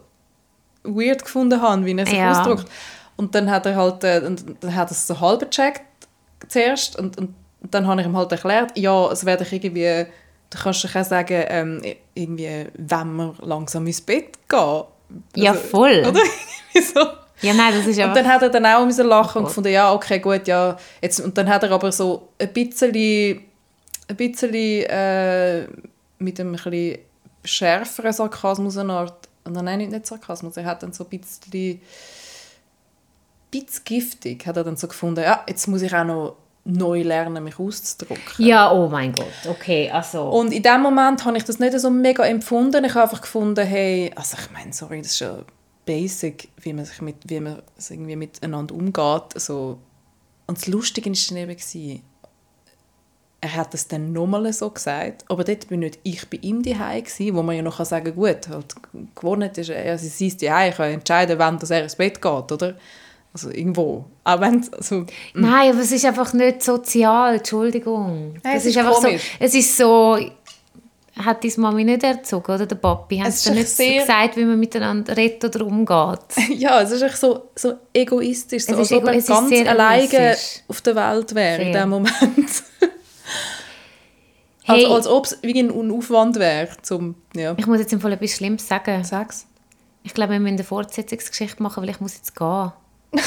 weird 0.84 1.22
gefunden 1.24 1.60
habe, 1.60 1.84
wie 1.84 1.96
er 1.96 2.06
sich 2.06 2.16
Ja. 2.18 2.30
ausdrückt. 2.32 2.66
Und 3.16 3.34
dann 3.34 3.50
hat 3.50 3.66
er 3.66 3.76
halt, 3.76 4.04
äh, 4.04 4.22
und 4.24 4.44
dann 4.60 4.74
hat 4.74 4.88
er 4.88 4.92
es 4.92 5.06
so 5.06 5.18
halb 5.20 5.40
gecheckt 5.40 5.82
zuerst 6.48 6.96
und, 6.98 7.18
und 7.18 7.34
dann 7.62 7.86
habe 7.86 8.00
ich 8.00 8.06
ihm 8.06 8.16
halt 8.16 8.30
erklärt, 8.30 8.76
ja, 8.78 9.10
es 9.10 9.24
werde 9.24 9.42
ich 9.44 9.52
irgendwie, 9.52 10.06
du 10.50 10.58
kannst 10.62 10.84
doch 10.84 10.94
auch 10.94 11.04
sagen, 11.04 11.44
ähm, 11.48 11.82
irgendwie, 12.14 12.66
wenn 12.76 13.16
wir 13.16 13.34
langsam 13.42 13.86
ins 13.86 14.00
Bett 14.00 14.38
gehen. 14.48 14.82
Ja, 15.34 15.50
Also, 15.52 15.62
voll. 15.64 16.04
Oder? 16.08 16.20
So. 16.80 17.00
Ja, 17.40 17.54
nein, 17.54 17.72
das 17.74 17.86
ist 17.86 17.96
Und 17.98 18.04
einfach... 18.04 18.14
dann 18.16 18.28
hat 18.28 18.42
er 18.42 18.48
dann 18.50 18.66
auch 18.66 18.84
müssen 18.84 19.06
lachen 19.06 19.38
Oh 19.38 19.40
und 19.40 19.46
gefunden, 19.46 19.72
ja, 19.72 19.92
okay, 19.92 20.18
gut, 20.20 20.46
ja. 20.46 20.76
Jetzt, 21.02 21.20
und 21.20 21.36
dann 21.36 21.48
hat 21.48 21.62
er 21.64 21.70
aber 21.72 21.90
so 21.92 22.28
ein 22.38 22.52
bisschen, 22.52 22.92
ein 22.94 24.16
bisschen 24.16 24.54
äh, 24.54 25.62
mit 26.18 26.38
einem 26.40 26.50
ein 26.50 26.52
bisschen 26.56 26.98
schärferen 27.48 28.12
Sarkasmus 28.12 28.76
eine 28.76 28.92
Art, 28.92 29.28
nein, 29.48 29.78
nicht, 29.78 29.90
nicht 29.90 30.06
Sarkasmus, 30.06 30.56
er 30.56 30.64
hat 30.64 30.82
dann 30.82 30.92
so 30.92 31.04
ein 31.04 31.10
bisschen, 31.10 31.80
bisschen 33.50 33.84
giftig, 33.84 34.46
hat 34.46 34.56
er 34.56 34.64
dann 34.64 34.76
so 34.76 34.88
gefunden, 34.88 35.22
ja, 35.22 35.44
jetzt 35.48 35.66
muss 35.66 35.82
ich 35.82 35.94
auch 35.94 36.04
noch 36.04 36.36
neu 36.64 37.02
lernen, 37.02 37.44
mich 37.44 37.58
auszudrücken. 37.58 38.44
ja, 38.44 38.70
oh 38.70 38.88
mein 38.88 39.12
Gott, 39.12 39.26
okay, 39.48 39.90
also... 39.90 40.28
Und 40.28 40.52
in 40.52 40.62
dem 40.62 40.82
Moment 40.82 41.24
habe 41.24 41.36
ich 41.38 41.44
das 41.44 41.58
nicht 41.58 41.78
so 41.78 41.88
mega 41.90 42.24
empfunden. 42.24 42.84
Ich 42.84 42.94
habe 42.94 43.04
einfach 43.04 43.22
gefunden, 43.22 43.66
hey, 43.66 44.12
also 44.14 44.36
ich 44.38 44.50
meine, 44.50 44.72
sorry, 44.74 45.00
das 45.00 45.12
ist 45.12 45.20
ja 45.20 45.38
basic, 45.86 46.50
wie 46.60 46.74
man 46.74 46.84
sich 46.84 47.00
mit, 47.00 47.16
wie 47.24 47.40
man 47.40 47.62
irgendwie 47.88 48.16
miteinander 48.16 48.74
umgeht. 48.74 49.34
Also, 49.34 49.78
und 50.46 50.58
das 50.58 50.66
Lustige 50.66 51.10
war 51.10 51.16
dann 51.28 51.38
eben, 51.38 52.02
er 53.40 53.54
hat 53.54 53.72
es 53.74 53.86
dann 53.86 54.12
nochmal 54.12 54.52
so 54.52 54.68
gesagt, 54.70 55.24
aber 55.28 55.44
dort 55.44 55.68
bin 55.68 55.80
nicht 55.80 55.98
ich 56.02 56.28
bei 56.28 56.38
ihm 56.42 56.62
daheim 56.62 57.04
gsi, 57.04 57.32
wo 57.34 57.42
man 57.42 57.54
ja 57.56 57.62
noch 57.62 57.76
kann 57.76 57.86
sagen 57.86 58.14
gut, 58.14 58.48
halt, 58.48 58.74
gewonnen 59.14 59.50
ist 59.54 59.70
er, 59.70 59.92
also 59.92 60.06
sie 60.08 60.26
ist 60.26 60.42
daheim, 60.42 60.70
ich 60.70 60.76
kann 60.76 60.90
entscheiden, 60.90 61.38
wann 61.38 61.58
dass 61.58 61.70
er 61.70 61.84
ins 61.84 61.94
Bett 61.96 62.20
geht, 62.20 62.52
oder? 62.52 62.74
Also 63.32 63.50
irgendwo. 63.50 64.06
Auch 64.24 64.40
wenn 64.40 64.66
also, 64.76 65.04
Nein, 65.34 65.70
aber 65.72 65.80
es 65.80 65.92
ist 65.92 66.04
einfach 66.04 66.32
nicht 66.32 66.62
sozial, 66.62 67.36
Entschuldigung. 67.36 68.32
Nein, 68.42 68.54
das 68.54 68.64
es 68.64 68.66
ist 68.70 68.78
einfach 68.78 69.00
so, 69.00 69.08
es 69.38 69.54
ist 69.54 69.76
so, 69.76 70.18
hat 71.16 71.44
deine 71.44 71.54
Mami 71.58 71.84
nicht 71.84 72.02
erzogen, 72.02 72.52
oder 72.52 72.66
der 72.66 72.76
Papi? 72.76 73.18
Haben 73.18 73.28
Es 73.28 73.36
ist 73.36 73.46
dir 73.46 73.50
nicht 73.52 73.68
sehr- 73.68 74.00
gesagt, 74.00 74.36
wie 74.36 74.44
man 74.44 74.58
miteinander 74.58 75.16
redet 75.16 75.44
oder 75.44 75.64
umgeht? 75.66 76.18
Ja, 76.56 76.80
es 76.82 76.90
ist 76.90 77.02
echt 77.02 77.18
so, 77.18 77.50
so 77.54 77.74
egoistisch, 77.92 78.64
so, 78.64 78.74
als 78.74 78.90
ist 78.90 78.96
ob 78.96 79.04
er 79.06 79.14
ist 79.14 79.28
ganz 79.28 79.52
alleine 79.68 80.36
auf 80.66 80.80
der 80.80 80.96
Welt 80.96 81.34
wäre 81.34 81.62
in 81.62 81.72
Sehr. 81.72 81.82
dem 81.82 81.90
Moment. 81.90 82.64
Hey, 84.68 84.84
Also, 84.84 84.94
als 84.94 85.06
ob 85.06 85.24
es 85.24 85.38
wie 85.42 85.58
ein 85.58 85.90
Aufwand 85.90 86.36
wäre, 86.36 86.68
zum, 86.82 87.14
ja, 87.34 87.54
ich 87.56 87.66
muss 87.66 87.78
jetzt 87.78 87.92
im 87.92 88.00
Fall 88.00 88.12
etwas 88.12 88.32
Schlimmes 88.32 88.68
sagen. 88.68 89.02
sag's. 89.02 89.46
Ich 90.02 90.14
glaube, 90.14 90.32
wir 90.34 90.40
müssen 90.40 90.54
eine 90.54 90.64
Fortsetzungsgeschichte 90.64 91.62
machen, 91.62 91.82
weil 91.82 91.90
ich 91.90 92.00
muss 92.00 92.14
jetzt 92.16 92.36
gehen. 92.36 92.72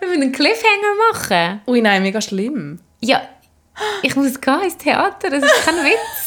wir 0.00 0.08
müssen 0.08 0.22
einen 0.22 0.32
Cliffhanger 0.32 1.12
machen. 1.12 1.60
Ui, 1.66 1.80
nein, 1.80 2.02
mega 2.02 2.20
schlimm. 2.20 2.80
Ja, 3.00 3.22
ich 4.02 4.14
muss 4.16 4.40
gehen 4.40 4.62
ins 4.62 4.76
Theater, 4.76 5.30
das 5.30 5.42
ist 5.42 5.64
kein 5.64 5.76
Witz. 5.76 6.23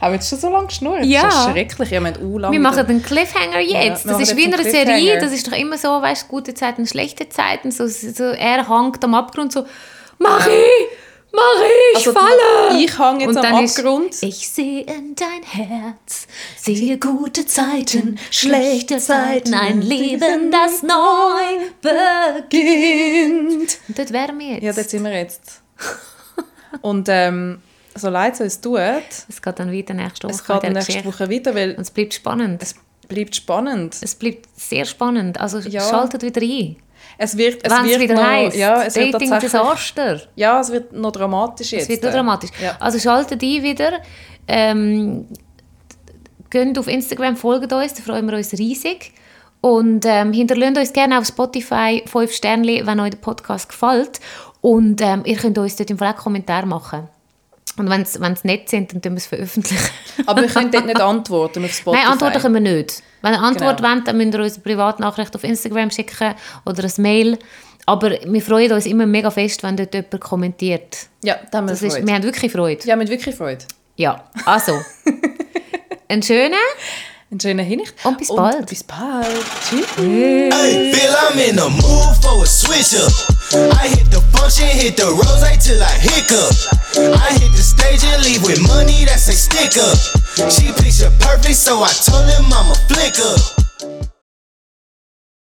Haben 0.00 0.12
wir 0.12 0.14
jetzt 0.14 0.28
schon 0.28 0.38
so 0.38 0.50
lange 0.50 0.66
geschnurrt? 0.66 1.04
Ja. 1.04 1.22
Das 1.24 1.34
ist 1.46 1.50
schrecklich. 1.50 1.90
Ja, 1.90 2.00
wir 2.02 2.12
haben 2.14 2.38
lange 2.38 2.52
Wir 2.52 2.60
machen 2.60 2.86
einen 2.86 3.02
Cliffhanger 3.02 3.60
jetzt. 3.60 4.04
wir 4.06 4.12
das 4.12 4.22
ist 4.22 4.36
wie 4.36 4.44
in 4.44 4.54
einer 4.54 4.64
Serie. 4.64 5.18
Das 5.20 5.32
ist 5.32 5.46
doch 5.46 5.56
immer 5.56 5.78
so, 5.78 5.88
weißt 5.88 6.24
du, 6.24 6.28
gute 6.28 6.54
Zeiten, 6.54 6.86
schlechte 6.86 7.28
Zeiten. 7.28 7.70
So, 7.70 7.86
so, 7.86 8.24
er 8.24 8.68
hängt 8.68 9.02
am 9.04 9.14
Abgrund 9.14 9.52
so, 9.52 9.64
Marie, 10.18 10.50
Marie, 11.32 11.92
ich 11.92 12.06
Also, 12.06 12.12
falle. 12.12 12.78
ich 12.82 12.98
hänge 12.98 13.20
jetzt 13.20 13.28
Und 13.28 13.36
am 13.36 13.42
dann 13.42 13.64
ist, 13.64 13.78
Abgrund. 13.78 14.22
Ich 14.22 14.48
sehe 14.48 14.80
in 14.82 15.14
dein 15.14 15.42
Herz, 15.42 16.26
sehe 16.56 16.96
gute 16.98 17.44
Zeiten, 17.46 18.18
schlechte 18.30 18.96
Zeiten, 18.98 19.52
ein 19.52 19.82
Leben, 19.82 20.50
das 20.50 20.82
neu 20.82 21.66
beginnt. 22.50 23.78
Und 23.88 23.98
dort 23.98 24.12
wären 24.12 24.38
wir 24.38 24.54
jetzt. 24.54 24.62
Ja, 24.62 24.72
dort 24.72 24.88
sind 24.88 25.04
wir 25.04 25.12
jetzt. 25.12 25.60
Und 26.80 27.08
ähm, 27.10 27.60
so 27.96 28.08
leid 28.10 28.34
es 28.34 28.40
uns 28.40 28.60
tut, 28.60 28.78
es 29.28 29.40
geht 29.42 29.58
dann 29.58 29.72
weiter 29.72 29.94
nächste 29.94 30.28
Woche. 30.28 30.34
es 30.34 30.44
geht 30.46 30.62
nächste 30.62 30.92
Geschichte. 30.92 31.08
Woche 31.08 31.28
wieder, 31.28 31.54
weil 31.54 31.70
Und 31.72 31.80
es 31.82 31.90
bleibt 31.90 32.14
spannend. 32.14 32.62
es 32.62 32.74
bleibt 33.08 33.34
spannend. 33.36 33.96
Es 34.00 34.14
bleibt 34.14 34.46
sehr 34.56 34.84
spannend. 34.84 35.40
Also 35.40 35.58
Ja. 35.58 35.80
schaltet 35.80 36.22
wieder 36.22 36.40
ein. 36.42 36.76
Es 37.18 37.36
wird, 37.36 37.66
es 37.66 37.72
wird 37.84 38.00
wieder 38.00 38.14
noch, 38.14 38.22
heisst, 38.24 38.56
ja, 38.56 38.82
es 38.82 38.94
wird 38.96 39.12
tatsächlich, 39.12 39.30
Dating-Desaster. 39.52 40.20
ja, 40.34 40.60
es 40.60 40.70
wird 40.70 40.92
noch 40.92 41.12
dramatisch 41.12 41.72
jetzt. 41.72 41.84
Es 41.84 41.88
wird 41.88 42.02
nur 42.02 42.12
dramatisch. 42.12 42.50
Ja. 42.62 42.76
Also 42.78 42.98
schaltet 42.98 43.42
ein 43.42 43.62
wieder. 43.62 44.00
Ähm, 44.48 45.26
geht 46.50 46.78
auf 46.78 46.88
Instagram, 46.88 47.36
folgt 47.36 47.72
uns, 47.72 47.94
da 47.94 48.02
freuen 48.02 48.28
wir 48.28 48.36
uns 48.36 48.52
riesig. 48.52 49.12
Und 49.62 50.04
ähm, 50.06 50.32
hinterlasst 50.32 50.76
uns 50.76 50.92
gerne 50.92 51.18
auf 51.18 51.26
Spotify 51.26 52.02
5 52.06 52.32
Sterne, 52.32 52.86
wenn 52.86 53.00
euch 53.00 53.10
der 53.10 53.18
Podcast 53.18 53.68
gefällt. 53.68 54.20
Und 54.60 55.00
ähm, 55.00 55.22
ihr 55.24 55.36
könnt 55.36 55.56
uns 55.58 55.76
dort 55.76 55.90
im 55.90 55.98
Fall 55.98 56.12
auch 56.12 56.16
Kommentare 56.16 56.66
machen. 56.66 57.08
Und 57.78 57.90
wenn 57.90 58.04
sie 58.04 58.18
nett 58.44 58.68
sind, 58.68 58.92
dann 58.92 59.02
tun 59.02 59.12
wir 59.12 59.18
es 59.18 59.26
veröffentlichen. 59.26 59.90
Aber 60.26 60.40
wir 60.42 60.48
können 60.48 60.70
dort 60.70 60.86
nicht 60.86 61.00
antworten 61.00 61.64
auf 61.64 61.72
Spotify. 61.72 62.02
Nein, 62.02 62.12
Antworten 62.12 62.40
können 62.40 62.54
wir 62.64 62.74
nicht. 62.76 63.02
Wenn 63.22 63.32
ihr 63.34 63.38
eine 63.38 63.46
Antwort 63.46 63.78
Genau. 63.78 63.90
wollt, 63.90 64.08
dann 64.08 64.16
müsst 64.16 64.34
ihr 64.34 64.40
uns 64.40 64.54
eine 64.54 64.62
Privatnachricht 64.62 65.34
auf 65.34 65.44
Instagram 65.44 65.90
schicken 65.90 66.34
oder 66.64 66.84
ein 66.84 66.92
Mail. 66.98 67.38
Aber 67.84 68.10
wir 68.10 68.42
freuen 68.42 68.72
uns 68.72 68.86
immer 68.86 69.06
mega 69.06 69.30
fest, 69.30 69.62
wenn 69.62 69.76
dort 69.76 69.94
jemand 69.94 70.20
kommentiert. 70.20 71.06
Ja, 71.22 71.36
da 71.50 71.58
haben 71.58 71.66
wir 71.66 71.72
Das 71.72 71.82
ist, 71.82 72.04
wir 72.04 72.14
haben 72.14 72.24
wirklich 72.24 72.50
Freude. 72.50 72.84
Ja, 72.84 72.96
mit 72.96 73.08
wirklich 73.08 73.34
Freude. 73.34 73.64
Ja, 73.96 74.24
also. 74.44 74.80
einen 76.08 76.22
schönen 76.22 76.54
Einen 77.28 77.40
schönen 77.40 77.66
Hinricht. 77.66 77.94
Und 78.04 78.18
bis 78.18 78.28
bald. 78.28 78.66
bis 78.66 78.84
bald. 78.84 79.26
Tschüss. 79.68 79.84
Hey, 79.96 80.92
feel 80.92 81.10
I'm 81.10 81.38
in 81.38 81.56
the 81.56 81.68
mood 81.68 82.16
for 82.22 82.40
a 82.42 82.46
switch 82.46 82.94
up. 82.94 83.10
I 83.74 83.88
hit 83.88 84.08
the 84.12 84.20
function, 84.32 84.68
hit 84.68 84.96
the 84.96 85.06
rose 85.06 85.58
till 85.58 85.82
I 85.82 85.90
hiccup. 85.98 86.54
I 86.96 87.32
hit 87.34 87.50
the 87.56 87.62
stage 87.62 88.04
and 88.04 88.22
leave 88.22 88.44
with 88.44 88.60
money 88.68 89.04
that's 89.06 89.26
a 89.26 89.32
stick 89.32 89.76
up. 89.76 89.98
She 90.52 90.70
picture 90.72 91.10
perfect, 91.18 91.56
so 91.56 91.82
I 91.82 91.90
told 91.90 92.30
him 92.30 92.46
I'm 92.52 92.70
a 92.70 92.74
flicker. 92.86 93.65